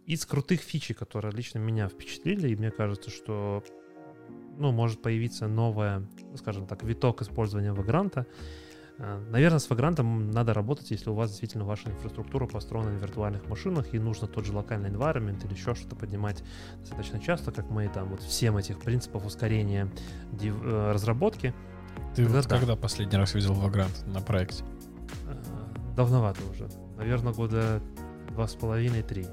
[0.06, 3.64] Из крутых фичей, которые лично меня впечатлили, и мне кажется, что
[4.58, 6.00] ну, может появиться новая,
[6.30, 8.26] ну, скажем так, виток использования Vagrant.
[8.98, 13.48] Э, Наверное, с Vagrant надо работать, если у вас действительно ваша инфраструктура построена на виртуальных
[13.48, 16.44] машинах и нужно тот же локальный environment или еще что-то поднимать
[16.80, 19.90] достаточно часто, как мы там вот всем этих принципов ускорения
[20.40, 21.54] э, разработки.
[22.14, 22.58] Ты Тогда вот да.
[22.58, 24.64] когда последний раз видел Vagrant на проекте?
[25.26, 25.42] э,
[25.96, 26.68] Давновато уже.
[26.96, 27.80] Наверное, года
[28.30, 29.26] два с половиной-три.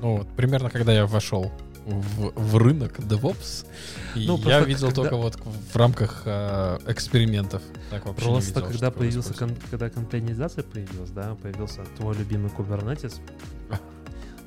[0.00, 1.50] Ну, вот примерно когда я вошел
[1.86, 3.66] в, в рынок DevOps,
[4.14, 5.36] Ну, я видел когда- только вот
[5.72, 7.62] в рамках э, экспериментов.
[7.90, 12.50] Так вообще не Просто видел, когда появился, кон- когда контейнеризация появилась, да, появился твой любимый
[12.50, 13.20] Kubernetes,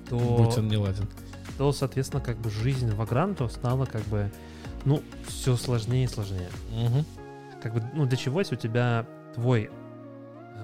[0.10, 1.08] то, Будь он не ладен.
[1.58, 4.32] то, соответственно, как бы жизнь в Vagrant стала как бы,
[4.86, 6.50] ну, все сложнее и сложнее.
[6.72, 7.06] Мгм.
[7.62, 9.70] Как бы, ну, для чего, если у тебя твой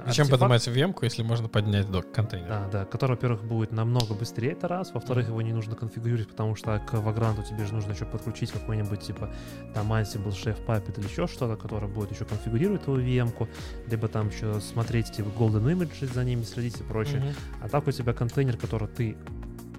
[0.06, 2.48] Зачем артефакт- поднимать VM-ку, если можно поднять док контейнер?
[2.48, 4.94] Да, да, который, во-первых, будет намного быстрее, это раз.
[4.94, 9.02] Во-вторых, его не нужно конфигурировать, потому что к Vagrant тебе же нужно еще подключить какой-нибудь,
[9.02, 9.30] типа,
[9.74, 13.48] там Ansible, Chef Puppet или еще что-то, которое будет еще конфигурировать твою VM-ку,
[13.88, 17.20] либо там еще смотреть, типа, Golden Image за ними следить и прочее.
[17.20, 17.34] Мгм.
[17.62, 19.18] А так у тебя контейнер, который ты,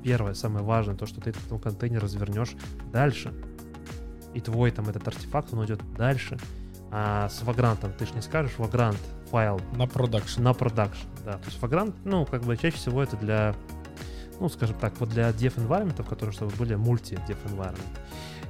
[0.04, 2.52] первое, самое важное, то, что ты этот контейнер развернешь
[2.92, 3.32] дальше.
[4.34, 6.38] И твой там этот артефакт, он уйдет дальше.
[6.92, 8.98] А с Vagrant ты же не скажешь, Vagrant
[9.30, 10.42] файл На продакшн.
[10.42, 11.32] на продакшн, да.
[11.34, 13.54] То есть Vagrant, ну, как бы чаще всего это для,
[14.40, 17.98] ну, скажем так, вот для dev environment, которые чтобы были multi dev environment.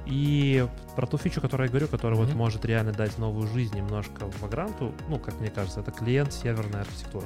[0.07, 2.37] И про ту фичу, которую я говорю, которая вот Мгм.
[2.37, 7.25] может реально дать новую жизнь немножко Vagrant, ну, как мне кажется, это клиент-серверная архитектура.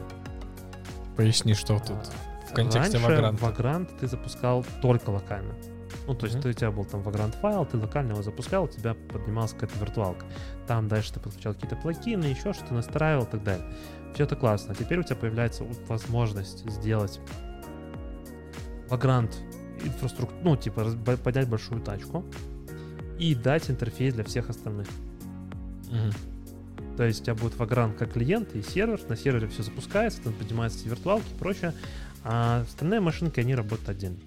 [1.16, 3.40] Поясни, что тут А, в контексте Раньше Vagrant.
[3.40, 5.54] Vagrant ты запускал только локально.
[6.08, 6.44] Ну, то есть Мгм.
[6.44, 9.80] ты, у тебя был там Vagrant файл, ты локально его запускал, у тебя поднималась какая-то
[9.80, 10.26] виртуалка.
[10.68, 13.66] Там дальше ты подключал какие-то плагины, еще что-то настраивал и так далее.
[14.14, 14.76] Все это классно.
[14.76, 17.20] Теперь у тебя появляется возможность сделать
[18.90, 19.34] Vagrant
[19.84, 20.92] инфраструктуру, ну, типа
[21.24, 22.24] поднять большую тачку
[23.18, 24.88] и дать интерфейс для всех остальных.
[25.90, 26.12] Мгм.
[26.98, 30.34] То есть у тебя будет Vagrant как клиент и сервер, на сервере все запускается, там
[30.34, 31.74] поднимаются виртуалки и прочее,
[32.24, 34.18] а остальные машинки, они работают отдельно.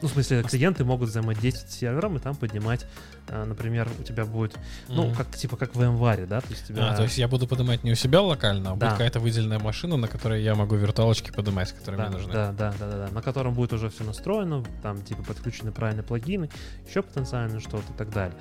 [0.00, 2.86] Ну, в смысле, клиенты могут взаимодействовать с сервером и там поднимать,
[3.28, 4.56] а, например, у тебя будет,
[4.88, 5.14] ну, Мгм.
[5.16, 6.92] как типа как в VMware, да, то есть тебя...
[6.92, 8.86] А, то есть я буду поднимать не у себя локально, а Да.
[8.86, 12.32] будет какая-то выделенная машина, на которой я могу виртуалочки поднимать, которые да, мне нужны.
[12.32, 16.04] Да, да, да, да, да, на котором будет уже все настроено, там типа подключены правильные
[16.04, 16.48] плагины,
[16.88, 18.36] еще потенциально что-то и так далее.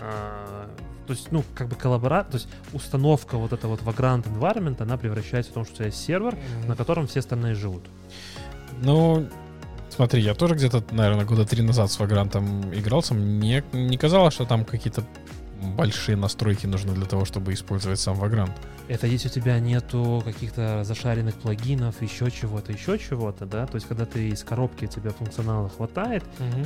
[0.00, 0.68] А,
[1.06, 4.96] то есть, ну, как бы коллаборат, то есть установка вот этого вот Vagrant environment, она
[4.96, 6.68] превращается в том, что у тебя есть сервер, Мгм.
[6.68, 7.84] на котором все остальные живут.
[8.82, 9.26] Ну,
[9.96, 13.14] смотри, я тоже где-то, наверное, года три назад с Вагрантом игрался.
[13.14, 15.02] Мне не казалось, что там какие-то
[15.76, 18.52] большие настройки нужны для того, чтобы использовать сам Vagrant.
[18.88, 23.88] Это если у тебя нету каких-то зашаренных плагинов, еще чего-то, еще чего-то, да, то есть
[23.88, 26.22] когда ты из коробки у тебя функционала хватает,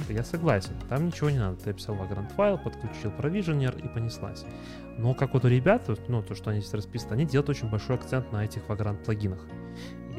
[0.08, 4.44] я согласен, там ничего не надо, ты описал Vagrant файл, подключил провиженер и понеслась.
[4.98, 7.96] Но как вот у ребят, ну, то, что они здесь расписаны, они делают очень большой
[7.96, 9.40] акцент на этих Vagrant плагинах.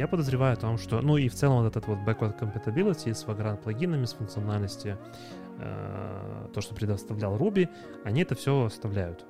[0.02, 3.24] Я подозреваю о том, что, ну и в целом вот этот вот backward compatibility с
[3.24, 4.98] Vagrant плагинами, с функциональностью,
[5.60, 7.70] э, то, что предоставлял Ruby,
[8.04, 9.24] они это все оставляют.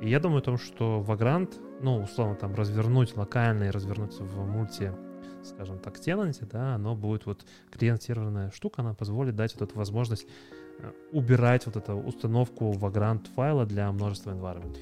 [0.00, 4.44] И я думаю о том, что Vagrant, ну, условно, там, развернуть локально и развернуть в
[4.44, 4.92] мульти,
[5.44, 10.26] скажем так, тенанте, да, оно будет вот клиент-серверная штука, она позволит дать вот эту возможность
[10.80, 14.76] э, убирать вот эту установку Vagrant файла для множества environment,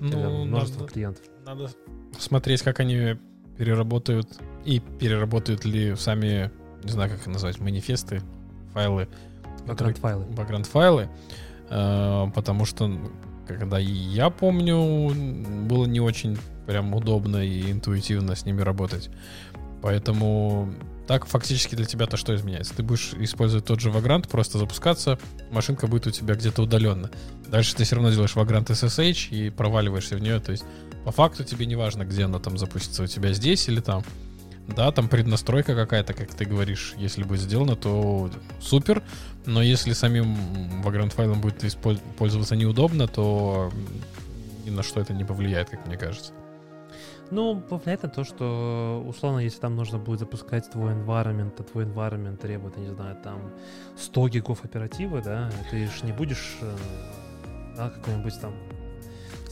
[0.00, 1.24] для Ну, множества надо, клиентов.
[1.46, 1.70] надо
[2.18, 3.16] смотреть, как они
[3.60, 4.26] переработают
[4.64, 6.50] и переработают ли сами,
[6.82, 8.22] не знаю, как их назвать, манифесты,
[8.72, 9.06] файлы,
[9.66, 10.24] которые- Vagrant файлы.
[10.30, 11.08] background файлы,
[11.68, 12.90] э, потому что
[13.46, 15.12] когда я помню,
[15.66, 19.10] было не очень прям удобно и интуитивно с ними работать.
[19.82, 20.72] Поэтому
[21.06, 22.74] так фактически для тебя-то что изменяется?
[22.74, 25.18] Ты будешь использовать тот же Vagrant, просто запускаться,
[25.50, 27.10] машинка будет у тебя где-то удаленно.
[27.48, 30.40] Дальше ты все равно делаешь Vagrant SSH и проваливаешься в нее.
[30.40, 30.64] То есть
[31.04, 34.02] по факту тебе не важно, где она там запустится, у тебя здесь или там.
[34.68, 39.02] Да, там преднастройка какая-то, как ты говоришь, если будет сделана, то супер.
[39.44, 40.36] Но если самим
[40.84, 41.76] Vagrant файлом будет
[42.16, 43.72] пользоваться неудобно, то
[44.64, 46.32] ни на что это не повлияет, как мне кажется.
[47.30, 51.84] Ну, повлияет на то, что, условно, если там нужно будет запускать твой environment, а твой
[51.84, 53.52] environment требует, я не знаю, там
[53.96, 56.76] 100 гигов оперативы, да, ты же не будешь, э,
[57.76, 58.52] да, какой-нибудь там...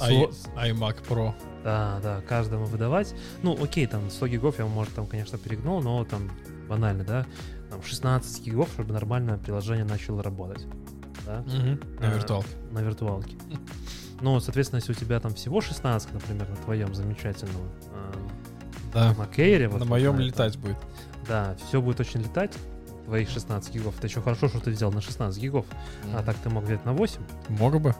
[0.00, 1.32] I- сло- iMac Pro.
[1.64, 3.14] Да, да, каждому выдавать.
[3.42, 6.30] Ну, окей, там 100 гигов я, может, там, конечно, перегнул, но там
[6.68, 7.26] банально, да,
[7.70, 10.66] там 16 гигов, чтобы нормально приложение начало работать.
[11.26, 11.42] Да?
[12.00, 12.48] На А, виртуалке.
[12.72, 13.36] на виртуалке.
[14.20, 17.54] Ну, соответственно, если у тебя там всего 16, например, на твоем замечательном
[17.92, 18.12] э,
[18.92, 19.14] Да.
[19.16, 20.76] Макэйре, вот На моем этом, летать будет.
[21.28, 22.52] Да, все будет очень летать,
[23.04, 23.96] твоих 16 гигов.
[23.96, 25.66] Это еще хорошо, что ты взял на 16 гигов,
[26.12, 27.20] а так ты мог взять на 8,
[27.50, 27.94] Мог бы.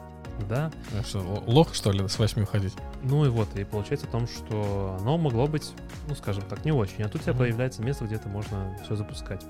[0.47, 0.71] Да.
[0.97, 2.73] А что, лох, что ли, с 8 ходить?
[3.03, 5.71] Ну и вот, и получается о том, что оно могло быть,
[6.07, 7.03] ну, скажем так, не очень.
[7.03, 7.39] А тут у тебя Мгм.
[7.43, 9.43] появляется место, где это можно все запускать.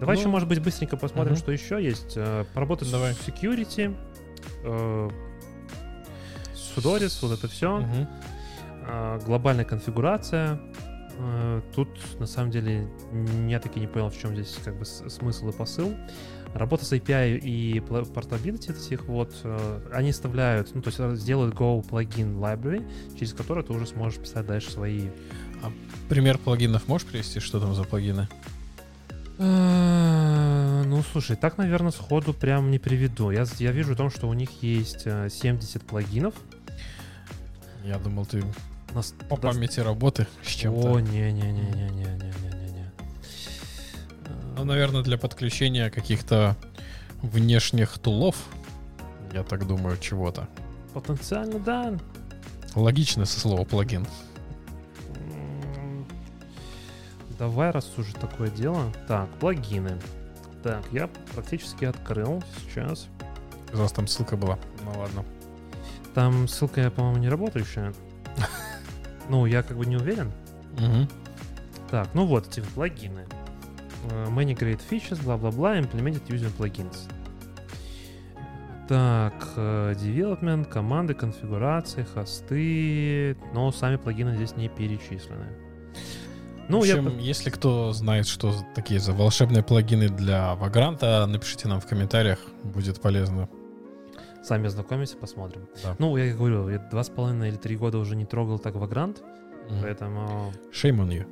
[0.00, 1.40] Давай Ну, еще, может быть, быстренько посмотрим, мгм.
[1.42, 2.14] что еще есть.
[2.16, 3.14] Э, Поработать Давай.
[3.14, 3.96] с security,
[4.64, 5.10] э,
[6.54, 7.78] Sudoris, вот это все.
[7.78, 8.08] Мгм.
[8.90, 10.60] А, глобальная конфигурация.
[11.20, 11.88] Э, Тут,
[12.20, 12.88] на самом деле,
[13.48, 15.94] я таки не понял, в чем здесь как бы смысл и посыл.
[16.58, 21.54] Работа с API и портабилити этих вот, э, они вставляют, ну, то есть э, сделают
[21.54, 22.84] Go плагин library,
[23.16, 25.08] через который ты уже сможешь писать дальше свои...
[26.08, 27.38] Пример плагинов можешь привести?
[27.38, 28.28] Что там за плагины?
[29.38, 33.30] Э, Ну, слушай, так, наверное, сходу прям не приведу.
[33.30, 36.34] Я, я вижу о том, что у них есть э, 70 плагинов.
[37.84, 38.42] Я думал, ты
[38.94, 40.94] Нас- по памяти работы с чем-то.
[40.94, 42.57] О, не-не-не-не-не-не-не-не.
[44.58, 46.56] Ну, наверное, для подключения каких-то
[47.22, 48.36] внешних тулов,
[49.32, 50.48] я так думаю, чего-то.
[50.92, 51.96] Потенциально, да.
[52.74, 54.04] Логично со слова плагин.
[57.38, 58.92] Давай, раз уже такое дело.
[59.06, 59.96] Так, плагины.
[60.64, 63.06] Так, я практически открыл сейчас.
[63.72, 64.58] У вас там ссылка была.
[64.84, 65.24] Ну ладно.
[66.14, 67.94] Там ссылка, по-моему, не работающая.
[69.30, 70.32] Ну, я как бы не уверен.
[70.78, 71.06] Мгм.
[71.90, 73.26] Так, ну вот эти плагины.
[74.10, 76.96] Э, Many great features, бла-бла-бла, implemented using plugins.
[78.88, 85.46] Так, э, development, команды, конфигурации, хосты, но сами плагины здесь не перечислены.
[86.70, 86.94] Ну, в я...
[86.98, 92.38] общем, если кто знает, что такие за волшебные плагины для Вагранта, напишите нам в комментариях,
[92.62, 93.48] будет полезно.
[94.42, 95.66] Сами ознакомимся, посмотрим.
[95.82, 95.94] Да.
[95.98, 99.18] Ну, я говорю, я два с половиной или три года уже не трогал так Vagrant,
[99.68, 99.82] Мгм.
[99.82, 101.26] поэтому Shame on you.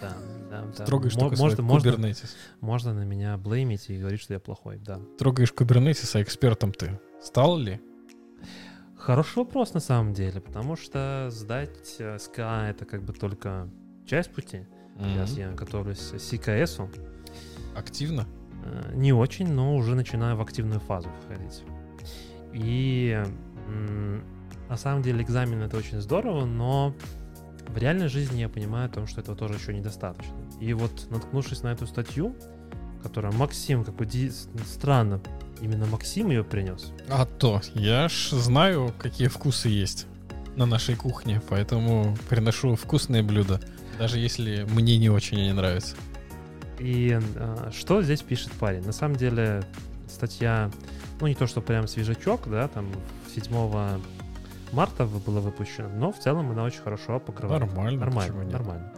[0.00, 0.12] да,
[0.50, 0.84] да, да.
[0.84, 2.28] Трогаешь свой можно, можно, Kubernetes.
[2.60, 5.00] можно на меня блеймить и говорить, что я плохой, да.
[5.18, 7.80] Трогаешь Kubernetes, а экспертом ты стал ли?
[8.96, 13.68] Хороший вопрос на самом деле, потому что сдать э, SKA это как бы только
[14.06, 14.66] часть пути.
[14.98, 15.38] Сейчас Мгм.
[15.40, 16.88] я готовлюсь к CKS.
[17.76, 18.26] Активно?
[18.64, 21.62] Э, Не очень, но уже начинаю в активную фазу входить.
[22.52, 23.22] И
[23.68, 24.24] м,
[24.68, 26.94] на самом деле экзамен это очень здорово, но
[27.68, 30.34] в реальной жизни я понимаю о том, что этого тоже еще недостаточно.
[30.60, 32.34] И вот наткнувшись на эту статью,
[33.02, 34.08] которую Максим, как бы
[34.66, 35.20] странно,
[35.60, 36.92] именно Максим ее принес.
[37.08, 40.06] А то, я ж знаю, какие вкусы есть
[40.56, 43.60] на нашей кухне, поэтому приношу вкусные блюда,
[43.98, 45.96] даже если мне не очень они нравятся.
[46.80, 48.84] И э, что здесь пишет парень?
[48.84, 49.62] На самом деле
[50.08, 50.70] статья,
[51.20, 52.88] ну не то, что прям свежачок, да, там
[53.34, 54.00] 7
[54.72, 57.60] марта вы- была выпущена, но в целом она очень хорошо покрывает.
[57.62, 58.92] Нормально, Нормально, нормально.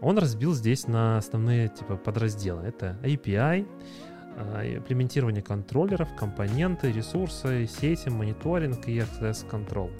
[0.00, 2.62] Он разбил здесь на основные типа подразделы.
[2.62, 3.66] Это API,
[4.36, 9.90] э, имплементирование контроллеров, компоненты, ресурсы, сети, мониторинг и access control.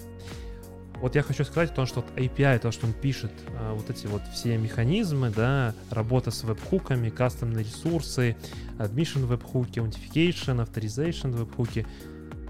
[1.01, 4.05] Вот я хочу сказать то, что вот API, то, что он пишет, э, вот эти
[4.07, 8.35] вот все механизмы, да, работа с веб-хуками, кастомные ресурсы,
[8.77, 11.87] admission веб-хуки, autentification, authorization веб-хуки,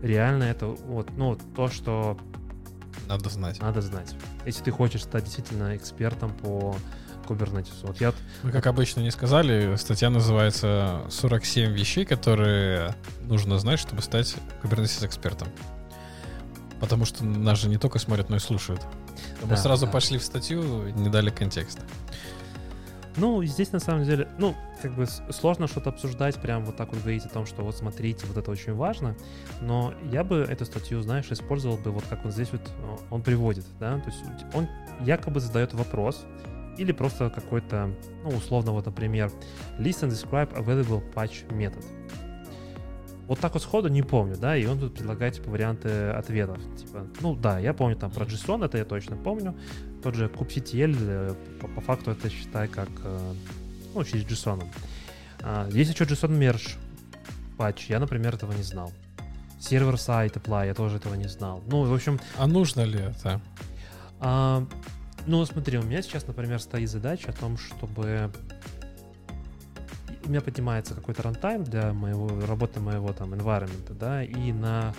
[0.02, 2.18] реально это вот, ну, то, что
[3.07, 3.59] Надо знать.
[3.61, 4.13] надо знать.
[4.45, 6.76] Если ты хочешь стать действительно экспертом по
[7.27, 7.73] Kubernetes.
[7.84, 8.13] Вот я
[8.43, 15.47] Мы, как обычно, не сказали, статья называется «47 вещей, которые нужно знать, чтобы стать Kubernetes-экспертом».
[16.80, 18.81] Потому что нас же не только смотрят, но и слушают.
[19.43, 19.91] Мы Да, сразу да.
[19.91, 20.63] пошли в статью,
[20.93, 21.84] не дали контекста.
[23.18, 27.01] Ну, здесь на самом деле, ну, как бы сложно что-то обсуждать, прям вот так вот
[27.01, 29.15] говорить о том, что вот смотрите, вот это очень важно,
[29.61, 33.21] но я бы эту статью, знаешь, использовал бы вот как он здесь вот э, он
[33.21, 34.67] приводит, да, то есть он
[35.01, 36.25] якобы задает вопрос
[36.77, 37.93] или просто какой-то,
[38.23, 39.31] ну, условно, вот, например,
[39.77, 41.85] list and describe available patch method.
[43.27, 46.57] Вот так вот сходу не помню, да, и он тут предлагает, типа, варианты ответов.
[46.75, 49.55] Типа, ну да, я помню там про JSON, это я точно помню.
[50.03, 53.33] Тот же kubectl, э, по, по факту это считай как, э,
[53.93, 54.63] ну, через JSON.
[55.41, 56.76] А, есть еще JSON Merge
[57.57, 58.91] Patch, я, например, этого не знал.
[59.59, 61.61] Server-side apply, я тоже этого не знал.
[61.68, 63.39] Ну, в общем, А нужно ли это?
[64.19, 64.65] а,
[65.27, 68.31] ну, смотри, у меня сейчас, например, стоит задача о том, чтобы
[70.26, 74.93] у меня поднимается какой-то runtime для моего работы моего там environment, да, и на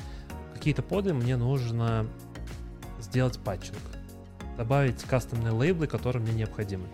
[0.54, 2.06] какие-то поды мне нужно
[3.00, 3.78] сделать патчинг,
[4.56, 6.86] добавить кастомные лейблы, которые мне необходимы.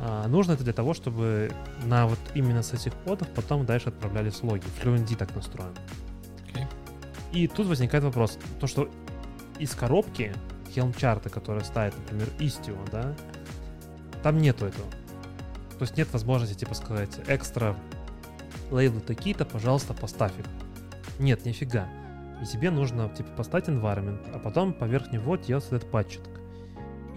[0.00, 1.50] А, нужно это для того, чтобы
[1.84, 4.64] на вот именно с этих подов потом дальше отправлялись логи.
[4.82, 5.74] FluentD так настроен.
[6.48, 6.66] Окей.
[7.32, 8.88] И тут возникает вопрос, то что
[9.58, 10.34] из коробки
[10.74, 13.14] Helm чарта, которая ставит, например, Istio, да,
[14.22, 14.88] там нету этого.
[15.78, 17.76] То есть нет возможности, типа, сказать, экстра
[18.70, 20.46] лейблы такие-то, пожалуйста, поставь их.
[21.18, 21.86] Нет, нифига.
[22.42, 26.24] И тебе нужно, типа, поставить environment, а потом поверх него делать этот патчинг.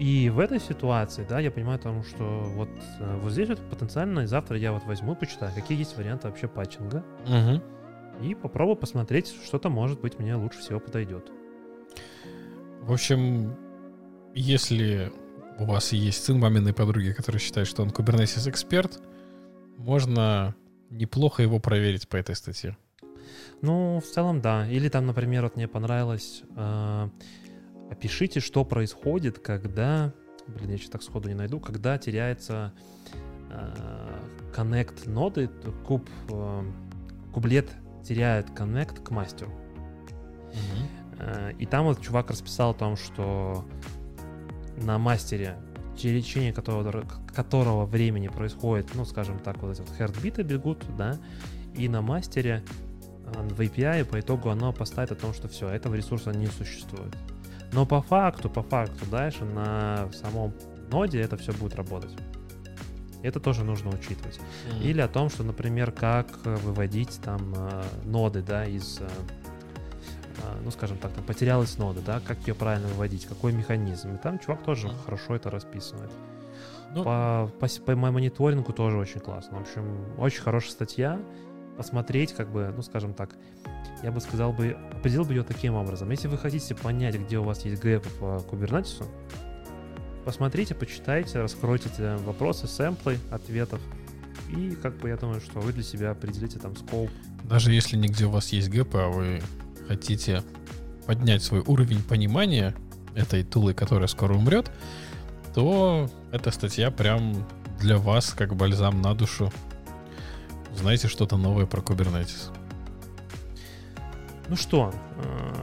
[0.00, 2.24] И в этой ситуации, да, я понимаю тому, что
[2.56, 2.70] вот,
[3.00, 7.04] э, вот здесь вот потенциально завтра я вот возьму, почитаю, какие есть варианты вообще патчинга,
[7.26, 7.62] Мгм.
[8.22, 11.30] и попробую посмотреть, что-то, может быть, мне лучше всего подойдет.
[12.80, 13.54] В общем,
[14.34, 15.12] если
[15.58, 19.02] у вас есть сын маминой подруги, который считает, что он Kubernetes эксперт,
[19.76, 20.54] можно
[20.88, 22.74] неплохо его проверить по этой статье.
[23.60, 24.66] Ну, в целом, да.
[24.66, 27.08] Или там, например, вот мне понравилось, э,
[27.90, 30.12] опишите, что происходит, когда,
[30.46, 32.72] блин, я сейчас так сходу не найду, когда теряется
[33.50, 34.20] э,
[34.54, 36.62] connect ноды, то куб, э,
[37.32, 37.70] кублет
[38.04, 39.52] теряет connect к мастеру.
[41.18, 43.66] Э, И там вот чувак расписал о том, что
[44.76, 45.56] на мастере,
[45.94, 47.04] в течение которого,
[47.34, 51.18] которого времени происходит, ну, скажем так, вот эти вот хертбиты бегут, да,
[51.74, 52.62] и на мастере
[53.26, 57.14] э, в API по итогу оно поставит о том, что все, этого ресурса не существует.
[57.72, 60.52] Но по факту, по факту дальше на самом
[60.90, 62.10] ноде это все будет работать.
[63.22, 64.40] Это тоже нужно учитывать.
[64.82, 69.08] Или о том, что, например, как э, выводить там э, ноды, да, из, э,
[70.64, 74.14] ну, скажем так, там потерялась нода, да, как ее правильно выводить, какой механизм.
[74.14, 74.96] И там чувак тоже Мгм.
[75.04, 76.10] хорошо это расписывает.
[76.94, 79.58] Ну, По, по, по мониторингу тоже очень классно.
[79.58, 79.84] В общем,
[80.18, 81.20] очень хорошая статья.
[81.76, 83.30] Посмотреть, как бы, ну, скажем так,
[84.02, 86.10] я бы сказал бы, определил бы ее таким образом.
[86.10, 89.04] Если вы хотите понять, где у вас есть гэпы по кубернетису,
[90.24, 93.80] посмотрите, почитайте, раскройте эти вопросы, сэмплы ответов.
[94.48, 97.10] И как бы я думаю, что вы для себя определите там скоп.
[97.44, 99.42] Даже если нигде у вас есть гэпы, а вы
[99.86, 100.42] хотите
[101.06, 102.74] поднять свой уровень понимания
[103.14, 104.70] этой тулы, которая скоро умрет,
[105.54, 107.46] то эта статья прям
[107.80, 109.52] для вас как бальзам на душу.
[110.76, 112.52] Знаете что-то новое про Kubernetes.
[114.50, 115.54] Ну что, э,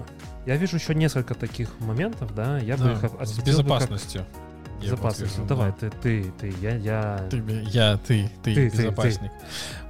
[0.46, 3.44] Я вижу еще несколько таких моментов, да, я бы Да, их от- с осветил бы
[3.44, 4.26] как безопасностью.
[4.82, 5.28] Безопасностью.
[5.42, 5.90] вижу, Давай, да.
[5.90, 7.28] ты, ты, ты, я, я...
[7.30, 9.32] Ты, я, ты, ты, Ты, ты, безопасник.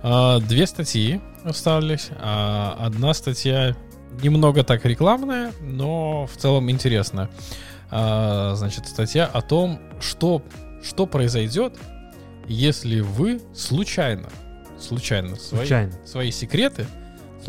[0.01, 2.09] А, две статьи остались.
[2.19, 3.75] А, одна статья
[4.23, 7.29] немного так рекламная, но в целом интересная.
[7.91, 10.41] А, значит, статья о том, что,
[10.83, 11.77] что произойдет,
[12.47, 14.29] если вы случайно,
[14.79, 16.87] случайно, свои, Случайно, свои секреты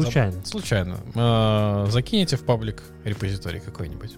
[0.02, 0.44] случайно.
[0.44, 0.98] Случайно.
[1.14, 4.16] Э, закинете в паблик репозиторий какой-нибудь.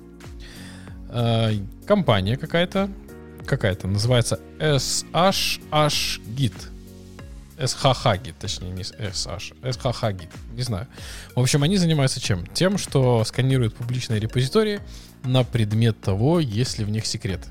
[1.09, 1.53] Э,
[1.87, 2.91] компания какая-то,
[3.47, 6.55] какая-то, называется SHH-Git.
[7.59, 10.87] SHH-Git, точнее, не SH, SHH-Git, не знаю.
[11.35, 12.47] В общем, они занимаются чем?
[12.47, 14.81] Тем, что сканируют публичные репозитории
[15.25, 17.49] на предмет того, есть ли в них секреты.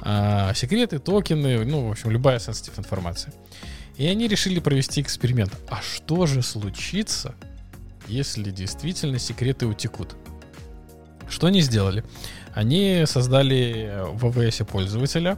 [0.00, 3.32] А, секреты, токены, ну, в общем, любая сенситив информация.
[3.98, 5.52] И они решили провести эксперимент.
[5.68, 7.34] А что же случится,
[8.06, 10.14] если действительно секреты утекут?
[11.28, 12.04] Что они сделали?
[12.54, 15.36] Они создали в AWS пользователя,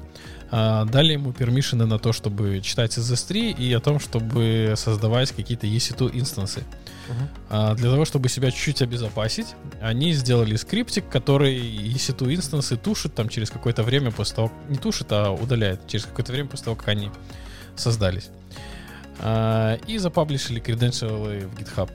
[0.51, 5.66] а, дали ему пермишины на то, чтобы читать SS3 и о том, чтобы создавать какие-то
[5.66, 6.62] EC2 инстансы.
[7.49, 9.49] А, Для того, чтобы себя чуть-чуть обезопасить,
[9.81, 15.09] они сделали скриптик, который EC2 инстансы тушит там через какое-то время после того, не тушит,
[15.11, 17.11] а удаляет через какое-то время после того, как они
[17.74, 18.31] создались.
[19.86, 21.90] И запаблишили креденциалы в GitHub.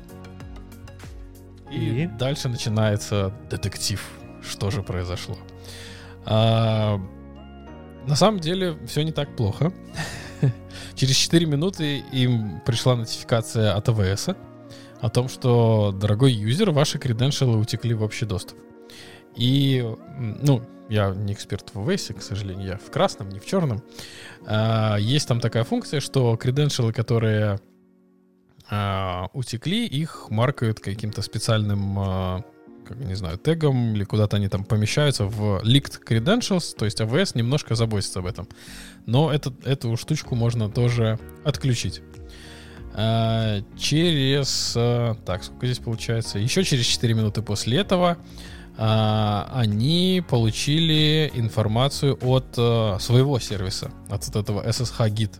[1.71, 2.07] И, И?
[2.07, 4.01] дальше начинается детектив.
[4.47, 5.37] Что же произошло?
[6.25, 6.99] А,
[8.07, 9.73] На самом деле все не так плохо.
[10.95, 14.29] Через 4 минуты им пришла нотификация от АВС
[15.01, 18.57] о том, что, дорогой юзер, ваши креденшалы утекли в общий доступ.
[19.35, 19.83] И,
[20.17, 23.83] ну, я не эксперт в AWS, к сожалению, я в красном, не в черном.
[24.47, 27.59] А, Есть там такая функция, что креденшалы, которые
[28.69, 32.43] а, утекли, их маркают каким-то специальным, а,
[32.87, 37.31] как не знаю, тегом или куда-то они там помещаются в leaked credentials, то есть AWS
[37.35, 38.47] немножко заботится об этом.
[39.05, 42.01] Но этот, эту штучку можно тоже отключить.
[42.93, 44.73] А, через...
[45.25, 46.37] Так, сколько здесь получается?
[46.37, 48.17] Еще через 4 минуты после этого
[48.77, 55.31] они получили информацию от а, своего сервиса, от этого SSH Git.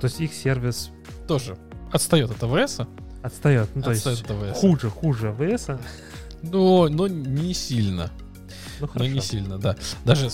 [0.00, 0.90] То есть их сервис
[1.26, 1.56] Тоже
[1.92, 2.86] отстает от AWS.
[3.22, 3.68] отстает.
[3.74, 4.54] Ну, то есть Отстает от AWS.
[4.54, 5.68] хуже, хуже АВС.
[6.42, 8.10] Но, но не сильно.
[8.80, 9.76] Ну, Но не сильно, да.
[10.04, 10.28] Даже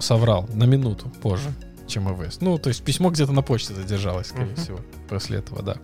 [0.00, 1.52] соврал на минуту позже,
[1.86, 2.38] чем AWS.
[2.40, 4.56] Ну, то есть письмо где-то на почте задержалось, скорее Мгм.
[4.56, 4.78] всего,
[5.08, 5.76] после этого, да.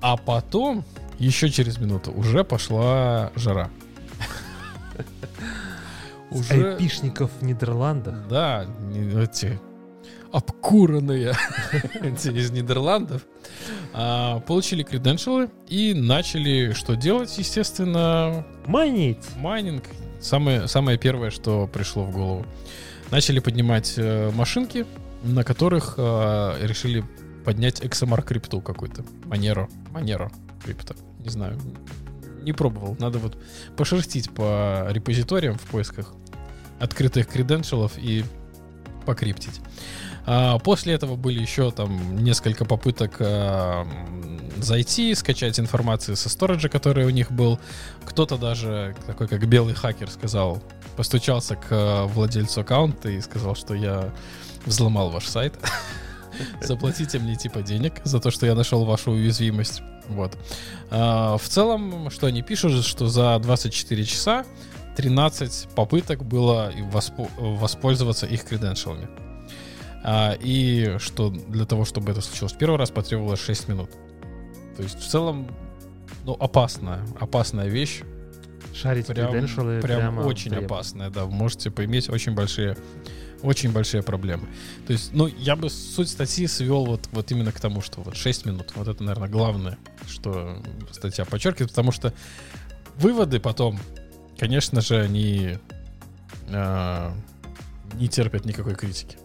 [0.00, 0.84] А потом,
[1.18, 3.68] еще через минуту, уже пошла жара.
[6.30, 8.28] С айпишников в Нидерландах.
[8.28, 8.66] Да,
[9.16, 9.58] эти
[10.32, 11.34] обкуранные
[12.02, 13.22] из Нидерландов
[13.92, 19.24] а, получили креденшалы и начали что делать, естественно, Манить.
[19.36, 19.84] майнинг.
[20.20, 22.46] Самое, самое первое, что пришло в голову.
[23.10, 24.86] Начали поднимать э, машинки,
[25.24, 27.04] на которых э, решили
[27.44, 29.02] поднять XMR крипту какую-то.
[29.24, 29.68] Манеру.
[29.90, 30.30] Манеру
[30.62, 30.94] крипто.
[31.18, 31.58] Не знаю.
[32.50, 32.96] Не пробовал.
[32.98, 33.38] Надо вот
[33.76, 36.12] пошерстить по репозиториям в поисках
[36.80, 38.24] открытых креденшалов и
[39.06, 39.60] покриптить.
[40.26, 43.86] А, После этого были еще там несколько попыток а,
[44.56, 47.60] зайти, скачать информацию со сториджа, который у них был.
[48.04, 50.60] Кто-то даже, такой как белый хакер, сказал,
[50.96, 54.12] постучался к а, владельцу аккаунта и сказал, что я
[54.66, 55.54] взломал ваш сайт.
[56.60, 59.82] Заплатите мне типа денег за то, что я нашел вашу уязвимость.
[60.10, 60.36] Вот.
[60.90, 64.44] А, В целом, что они пишут, что за 24 часа
[64.96, 69.08] 13 попыток было воспо- воспользоваться их креденшалами.
[70.02, 73.90] А, и что для того, чтобы это случилось первый раз, потребовалось 6 минут.
[74.76, 75.46] То есть в целом,
[76.24, 78.02] ну, опасная, опасная вещь.
[78.74, 80.70] Шарить Прям, прям прямо очень требует.
[80.70, 81.24] опасная, да.
[81.24, 82.76] Вы можете поиметь очень большие,
[83.42, 84.48] очень большие проблемы.
[84.86, 88.16] То есть, ну, я бы суть статьи свел вот, вот именно к тому, что вот
[88.16, 88.72] 6 минут.
[88.74, 92.12] Вот это, наверное, главное, что статья подчеркивает, потому что
[92.96, 93.78] выводы потом,
[94.38, 95.58] конечно же, они
[96.48, 97.14] а,
[97.94, 99.16] не терпят никакой критики.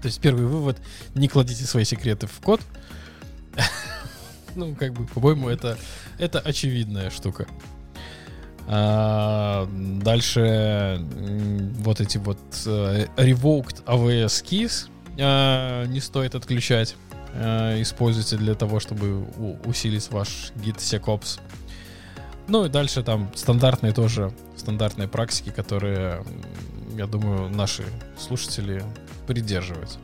[0.00, 0.78] То есть первый вывод,
[1.14, 2.60] не кладите свои секреты в код.
[4.56, 5.76] Ну, как бы, по-моему, это,
[6.16, 7.48] это очевидная штука.
[8.66, 11.00] А, дальше
[11.80, 14.88] вот эти вот э, revoked AWS keys
[15.18, 16.96] а, не стоит отключать.
[17.34, 19.26] А, Используйте для того, чтобы
[19.64, 21.40] усилить ваш Git SecOps.
[22.48, 26.22] Ну и дальше там стандартные тоже, стандартные практики, которые,
[26.94, 27.84] я думаю, наши
[28.18, 28.82] слушатели
[29.26, 29.98] придерживаются.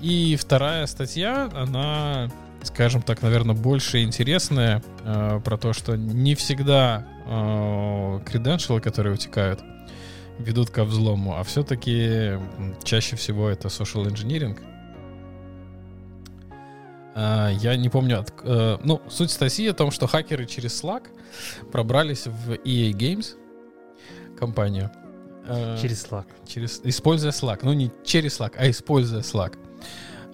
[0.00, 2.30] И вторая статья, она,
[2.62, 7.06] скажем так, наверное, больше интересная э, про то, что не всегда
[8.24, 9.62] креденшалы, которые утекают,
[10.38, 12.38] ведут ко взлому, а все-таки
[12.82, 14.58] чаще всего это social engineering.
[17.14, 21.08] А, я не помню, от, э, ну, суть статьи о том, что хакеры через Slack
[21.70, 23.36] пробрались в EA Games
[24.38, 24.90] компанию.
[25.46, 26.26] Э, через Slack.
[26.46, 27.60] Через, используя Slack.
[27.62, 29.58] Ну, не через Slack, а используя Slack.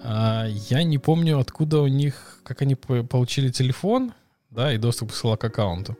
[0.01, 4.13] А, я не помню, откуда у них, как они получили телефон,
[4.49, 5.97] да, и доступ к Slack аккаунту.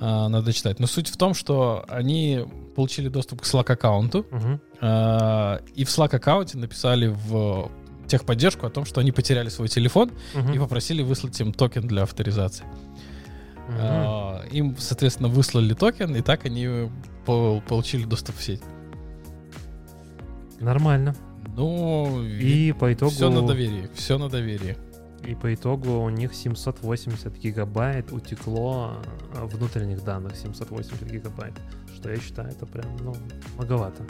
[0.00, 0.80] А, надо читать.
[0.80, 2.44] Но суть в том, что они
[2.74, 4.60] получили доступ к Slack аккаунту, угу.
[4.80, 7.70] а, и в Slack аккаунте написали в
[8.06, 10.52] техподдержку о том, что они потеряли свой телефон угу.
[10.52, 12.64] и попросили выслать им токен для авторизации.
[13.68, 13.76] Угу.
[13.78, 16.90] А, им, соответственно, выслали токен, и так они
[17.26, 18.62] по получили доступ в сеть.
[20.58, 21.14] Нормально.
[21.56, 23.12] Ну, и по итогу...
[23.12, 24.76] Все на доверии, все на доверии.
[25.24, 28.96] И по итогу у них 780 гигабайт утекло
[29.34, 31.54] а, внутренних данных, 780 гигабайт.
[31.94, 33.14] Что я считаю, это прям, ну,
[33.56, 34.04] многовато.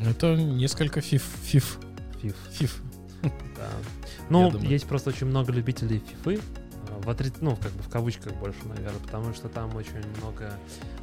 [0.00, 1.22] Это несколько фиф.
[1.42, 1.78] Фиф.
[2.20, 2.36] Фиф.
[2.52, 2.82] Фиф.
[3.22, 3.30] Да.
[4.28, 6.40] Ну, есть просто очень много любителей фифы,
[6.90, 7.30] а, в отри...
[7.40, 10.52] ну, как бы в кавычках больше, наверное, потому что там очень много,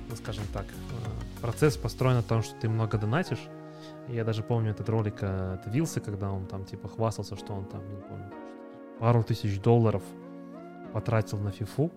[0.10, 3.40] ну, скажем так, а, процесс построен на том, что ты много донатишь,
[4.10, 7.82] я даже помню этот ролик от Вилса, когда он там типа хвастался, что он там,
[7.90, 8.32] не помню,
[9.00, 10.04] пару тысяч долларов
[10.94, 11.92] потратил на фифу.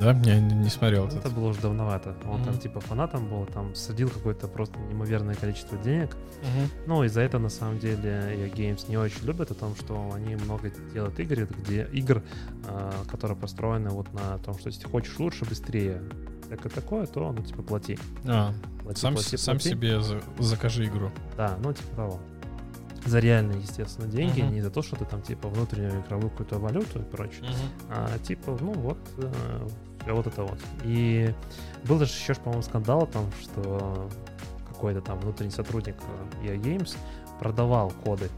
[0.00, 1.06] Да, я не, не смотрел.
[1.06, 1.34] Это этот.
[1.34, 2.16] было уже давновато.
[2.28, 2.44] Он mm-hmm.
[2.44, 6.10] там типа фанатом был, там садил какое-то просто неимоверное количество денег.
[6.10, 6.84] Mm-hmm.
[6.86, 10.12] Ну, и за это на самом деле я Games не очень любят, о том, что
[10.14, 12.22] они много делают игр, где игр,
[12.66, 16.02] э, которые построены вот на том, что если хочешь лучше, быстрее,
[16.46, 17.98] всякое такое, то, ну, типа, плати.
[18.26, 18.52] А,
[18.82, 19.70] плати, сам, плати, сам плати.
[19.70, 21.10] себе за, закажи игру.
[21.36, 22.20] Да, ну, типа того.
[23.06, 24.50] За реальные, естественно, деньги, uh-huh.
[24.50, 27.86] не за то, что ты там, типа, внутреннюю игровую какую-то валюту и прочее, uh-huh.
[27.88, 29.68] а, типа, ну, вот, э,
[30.06, 30.58] вот это вот.
[30.84, 31.34] И
[31.84, 34.10] был даже еще, по-моему, скандал о том, что
[34.68, 35.96] какой-то там внутренний сотрудник
[36.42, 36.96] EA Games
[37.38, 38.28] продавал коды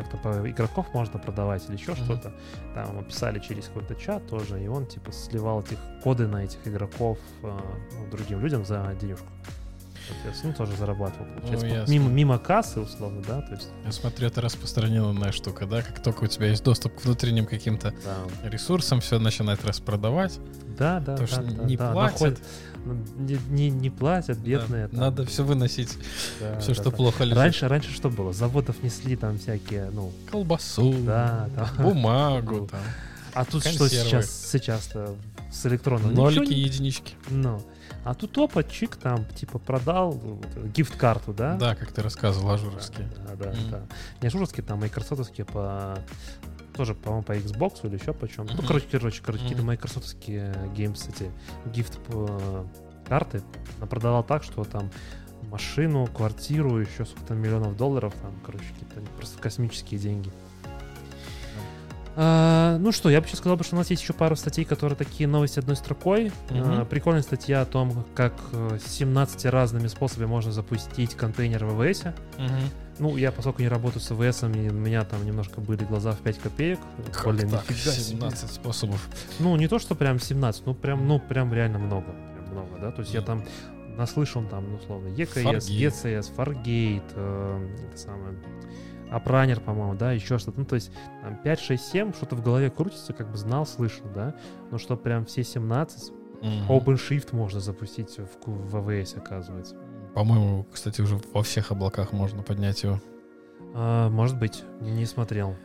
[0.00, 2.04] как-то по игроков можно продавать или еще mm-hmm.
[2.04, 2.32] что-то.
[2.74, 7.18] Там описали через какой-то чат тоже, и он типа сливал этих коды на этих игроков
[7.42, 7.58] э,
[7.92, 9.26] ну, другим людям за денежку.
[10.12, 11.84] Соответственно, ну, тоже зарабатывал, получается.
[11.86, 13.68] Ну, мимо, мимо кассы, условно, да, то есть...
[13.84, 15.82] Я смотрю, это распространенная штука, да?
[15.82, 18.48] Как только у тебя есть доступ к внутренним каким-то да.
[18.48, 20.38] ресурсам, все начинает распродавать.
[20.78, 21.26] Да, да, то, да.
[21.26, 22.20] Что да, не да, платят.
[22.20, 22.38] Находят,
[23.16, 24.88] не, не, не платят, бедные.
[24.88, 25.96] Да, надо все выносить,
[26.40, 26.96] да, все, да, что да.
[26.96, 27.38] плохо лежит.
[27.38, 28.32] Раньше, раньше что было?
[28.32, 30.12] Заводов несли там всякие, ну...
[30.30, 32.80] Колбасу, да, там, бумагу, там.
[33.34, 33.88] А тут консервы.
[33.88, 35.16] что сейчас, сейчас-то
[35.50, 36.14] с электронным?
[36.14, 37.14] Нолики, и единички.
[37.28, 37.60] Ну.
[38.04, 40.40] А тут опа, чик там, типа, продал
[40.74, 41.56] гифт-карту, да?
[41.56, 43.10] Да, как ты рассказывал, ажуровские.
[43.16, 43.70] Да, да, mm.
[43.70, 43.82] да.
[44.22, 45.98] Не ажуровские, там, майкрософтовские по...
[46.74, 48.44] Тоже, по-моему, по Xbox или еще почем.
[48.44, 48.54] Mm-hmm.
[48.56, 49.48] Ну, короче, короче, короче, mm-hmm.
[49.48, 51.30] какие-то майкрософтовские games, эти,
[51.66, 53.42] гифт-карты
[53.90, 54.90] продавал так, что там
[55.42, 60.30] машину, квартиру, еще сколько-то миллионов долларов, там, короче, какие-то просто космические деньги.
[62.22, 64.94] А, ну что, я бы сейчас сказал, что у нас есть еще пару статей, которые
[64.94, 66.26] такие новости одной строкой.
[66.26, 66.82] Mm-hmm.
[66.82, 68.34] А, прикольная статья о том, как
[68.86, 72.02] 17 э, разными способами можно запустить контейнер в АВС.
[72.02, 72.50] Mm-hmm.
[72.98, 76.38] Ну, я, поскольку не работаю с АВС, у меня там немножко были глаза в 5
[76.40, 76.78] копеек.
[77.10, 77.64] Как Блин, так?
[77.70, 78.48] 17 себе.
[78.52, 79.08] способов.
[79.38, 82.14] Ну, не то, что прям 17, ну прям, ну, прям реально много.
[82.34, 82.90] Прям много, да.
[82.90, 83.20] То есть mm-hmm.
[83.20, 83.44] я там
[83.96, 88.34] наслышан там, ну, условно, EKS, ECS, Fargate, э, это самое
[89.10, 90.60] Апранер, по-моему, да, еще что-то.
[90.60, 90.92] Ну, то есть
[91.22, 94.34] там 5, 6, 7, что-то в голове крутится, как бы знал, слышал, да.
[94.70, 96.12] Но что прям все 17,
[96.42, 96.68] mm-hmm.
[96.68, 99.76] OpenShift можно запустить в, в AWS, оказывается.
[100.14, 103.00] По-моему, кстати, уже во всех облаках можно поднять его.
[103.74, 105.56] А, может быть, не смотрел.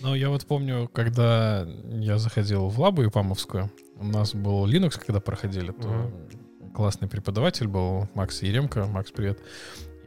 [0.00, 5.20] Ну, я вот помню, когда я заходил в лабу ипамовскую, у нас был Linux, когда
[5.20, 6.72] проходили, то mm-hmm.
[6.72, 8.86] классный преподаватель был, Макс Еремко.
[8.86, 9.40] Макс, привет.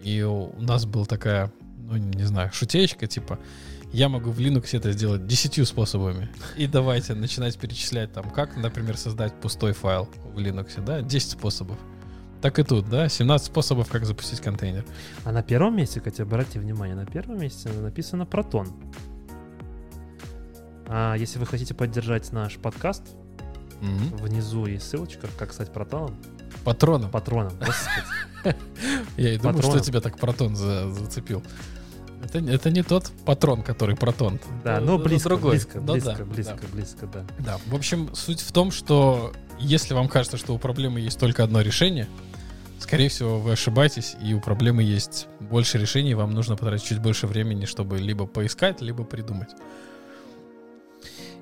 [0.02, 1.52] И у нас была такая
[1.88, 3.40] ну, не знаю, шутеечка, типа,
[3.92, 6.30] я могу в Linux это сделать десятью способами.
[6.58, 11.78] И давайте начинать перечислять там, как, например, создать пустой файл в Linux, да, 10 способов.
[12.42, 14.86] Так и тут, да, 17 способов, как запустить контейнер.
[15.24, 18.68] А на первом месте, кстати, обратите внимание, на первом месте написано Proton.
[20.88, 23.04] А если вы хотите поддержать наш подкаст,
[23.82, 24.22] mm-hmm.
[24.22, 26.16] внизу есть ссылочка, как стать протоном.
[26.64, 27.12] Патроном.
[27.12, 28.56] Патроном, господи.
[29.18, 31.44] Я и думаю, что тебя так протон зацепил.
[32.26, 34.40] Это, это не тот патрон, который протон.
[34.64, 35.52] Да, но близко, другой.
[35.52, 36.68] близко, ну, близко, да, близко, да.
[36.74, 37.26] близко, да.
[37.40, 41.44] Да, в общем, суть в том, что если вам кажется, что у проблемы есть только
[41.44, 42.08] одно решение,
[42.80, 47.28] скорее всего, вы ошибаетесь, и у проблемы есть больше решений, вам нужно потратить чуть больше
[47.28, 49.50] времени, чтобы либо поискать, либо придумать.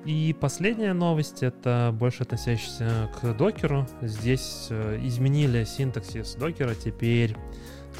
[0.04, 3.88] И последняя новость, это больше относящаяся к докеру.
[4.02, 7.34] Здесь э, изменили синтаксис докера, теперь,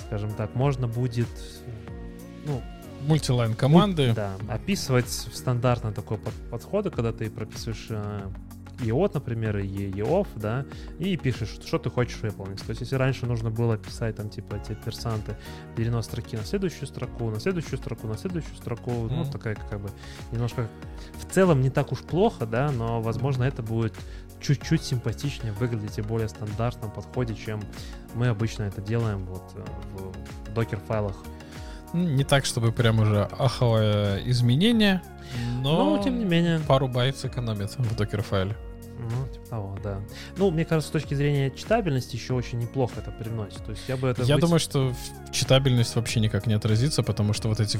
[0.06, 1.28] скажем так, можно будет
[2.46, 2.62] ну,
[3.06, 4.12] Мультилайн команды.
[4.14, 8.28] да, описывать стандартно такой под, подходы, когда ты прописываешь э,
[8.80, 10.64] EOT, например, и EOF, да,
[10.98, 12.60] и пишешь, что ты хочешь выполнить.
[12.60, 15.36] То есть, если раньше нужно было писать там, типа, эти персанты,
[15.76, 19.30] перенос строки на следующую строку, на следующую строку, на следующую строку, ну, Мгм.
[19.30, 19.90] такая как бы
[20.32, 20.68] немножко...
[21.18, 23.94] В целом не так уж плохо, да, но, возможно, это будет
[24.40, 27.60] чуть-чуть симпатичнее выглядеть и более стандартном подходе, чем
[28.14, 29.64] мы обычно это делаем вот э,
[30.48, 31.16] в докер-файлах.
[31.94, 35.00] Ну, Не так, чтобы прям уже аховое изменение,
[35.62, 38.56] но, Но, тем не менее, пару байт сэкономит в докер-файле.
[38.98, 40.00] Ну, типа того, да.
[40.36, 43.64] Ну, мне кажется, с точки зрения читабельности еще очень неплохо это привносит.
[43.64, 44.22] То есть я бы это...
[44.22, 44.92] Я выс- думаю, что
[45.32, 47.78] читабельность вообще никак не отразится, потому что вот эти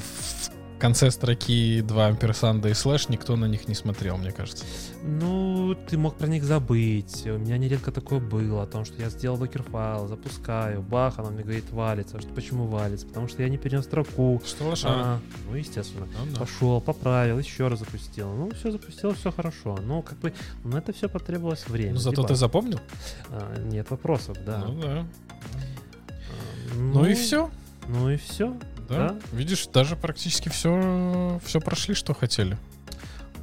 [0.75, 4.65] в конце строки два амперсанда и слэш никто на них не смотрел, мне кажется.
[5.03, 7.23] Ну, ты мог про них забыть.
[7.25, 11.43] У меня нередко такое было, о том, что я сделал докер-файл, запускаю, бах, оно мне
[11.43, 12.19] говорит валится.
[12.19, 13.07] Что, почему валится?
[13.07, 14.41] Потому что я не перенес строку.
[14.45, 14.93] Что лошара?
[14.95, 15.19] А,
[15.49, 16.07] ну, естественно.
[16.07, 16.39] Ну да.
[16.41, 18.33] Пошел, поправил, еще раз запустил.
[18.33, 19.79] Ну, все запустил, все хорошо.
[19.81, 20.33] Ну, как бы,
[20.65, 21.93] на это все потребовалось время.
[21.93, 22.27] Ну, зато Дебаг.
[22.27, 22.79] ты запомнил?
[23.29, 24.57] А, нет вопросов, да.
[24.59, 25.05] Ну да.
[25.41, 27.49] А, Ну, и все.
[27.87, 28.57] Ну и все.
[28.89, 29.09] Да.
[29.09, 29.19] Да.
[29.31, 32.57] Видишь, даже практически все, все прошли, что хотели.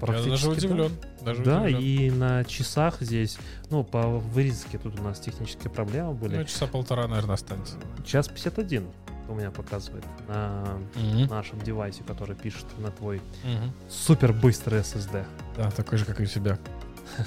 [0.01, 0.91] Я даже удивлен.
[1.21, 1.81] Даже Да, удивлен.
[1.81, 3.39] и на часах здесь,
[3.71, 6.37] ну, по вырезке тут у нас технические проблемы были.
[6.39, 7.77] Ну, часа полтора, наверное, останется.
[8.05, 8.89] Час 51
[9.29, 11.27] у меня показывает на Мгм.
[11.29, 13.73] нашем девайсе, который пишет на твой Мгм.
[13.89, 15.25] супер быстрый SSD.
[15.57, 16.59] Да, такой же, как и у тебя.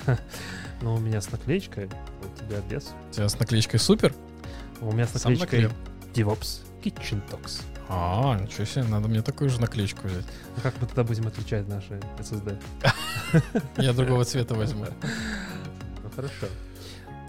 [0.82, 2.94] Но у меня с наклеечкой, у тебя без.
[3.12, 4.14] У тебя с наклеечкой супер?
[4.82, 5.70] У меня с наклеечкой?
[6.14, 7.62] DevOps Kitchen Talks.
[7.88, 10.26] А, ничего себе, надо мне такую же наклеечку взять.
[10.56, 12.60] Ну, как мы тогда будем отличать наши SSD?
[13.78, 14.86] Я другого цвета возьму.
[16.03, 16.48] Ну, хорошо.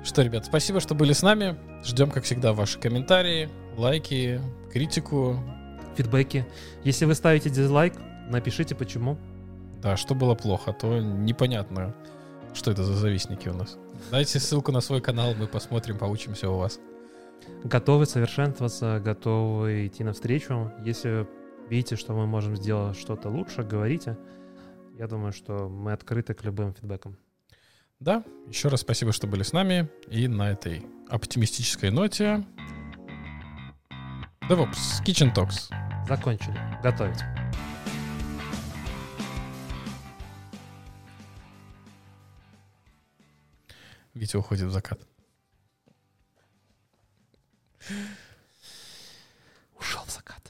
[0.03, 1.57] Что, ребят, спасибо, что были с нами.
[1.85, 4.41] Ждем, как всегда, ваши комментарии, лайки,
[4.73, 5.39] критику.
[5.97, 6.47] Фидбэки.
[6.85, 7.95] Если вы ставите дизлайк,
[8.29, 9.19] напишите почему.
[9.83, 11.95] Да, что было плохо, а то непонятно,
[12.55, 13.77] что это за завистники у нас.
[14.11, 16.79] Дайте ссылку на свой канал, мы посмотрим, поучимся у вас.
[17.65, 20.73] Готовы совершенствоваться, готовы идти навстречу.
[20.85, 21.27] Если
[21.69, 24.17] видите, что мы можем сделать что-то лучше, говорите.
[24.99, 27.17] Я думаю, что мы открыты к любым фидбэкам.
[28.01, 29.89] Да, еще раз спасибо, что были с нами.
[30.09, 32.45] И на этой оптимистической ноте...
[34.49, 35.73] DevOps Kitchen Talks.
[36.09, 36.57] Закончили.
[36.83, 37.19] Готовить.
[44.15, 44.71] Витя уходит
[49.79, 50.46] Ушел в закат.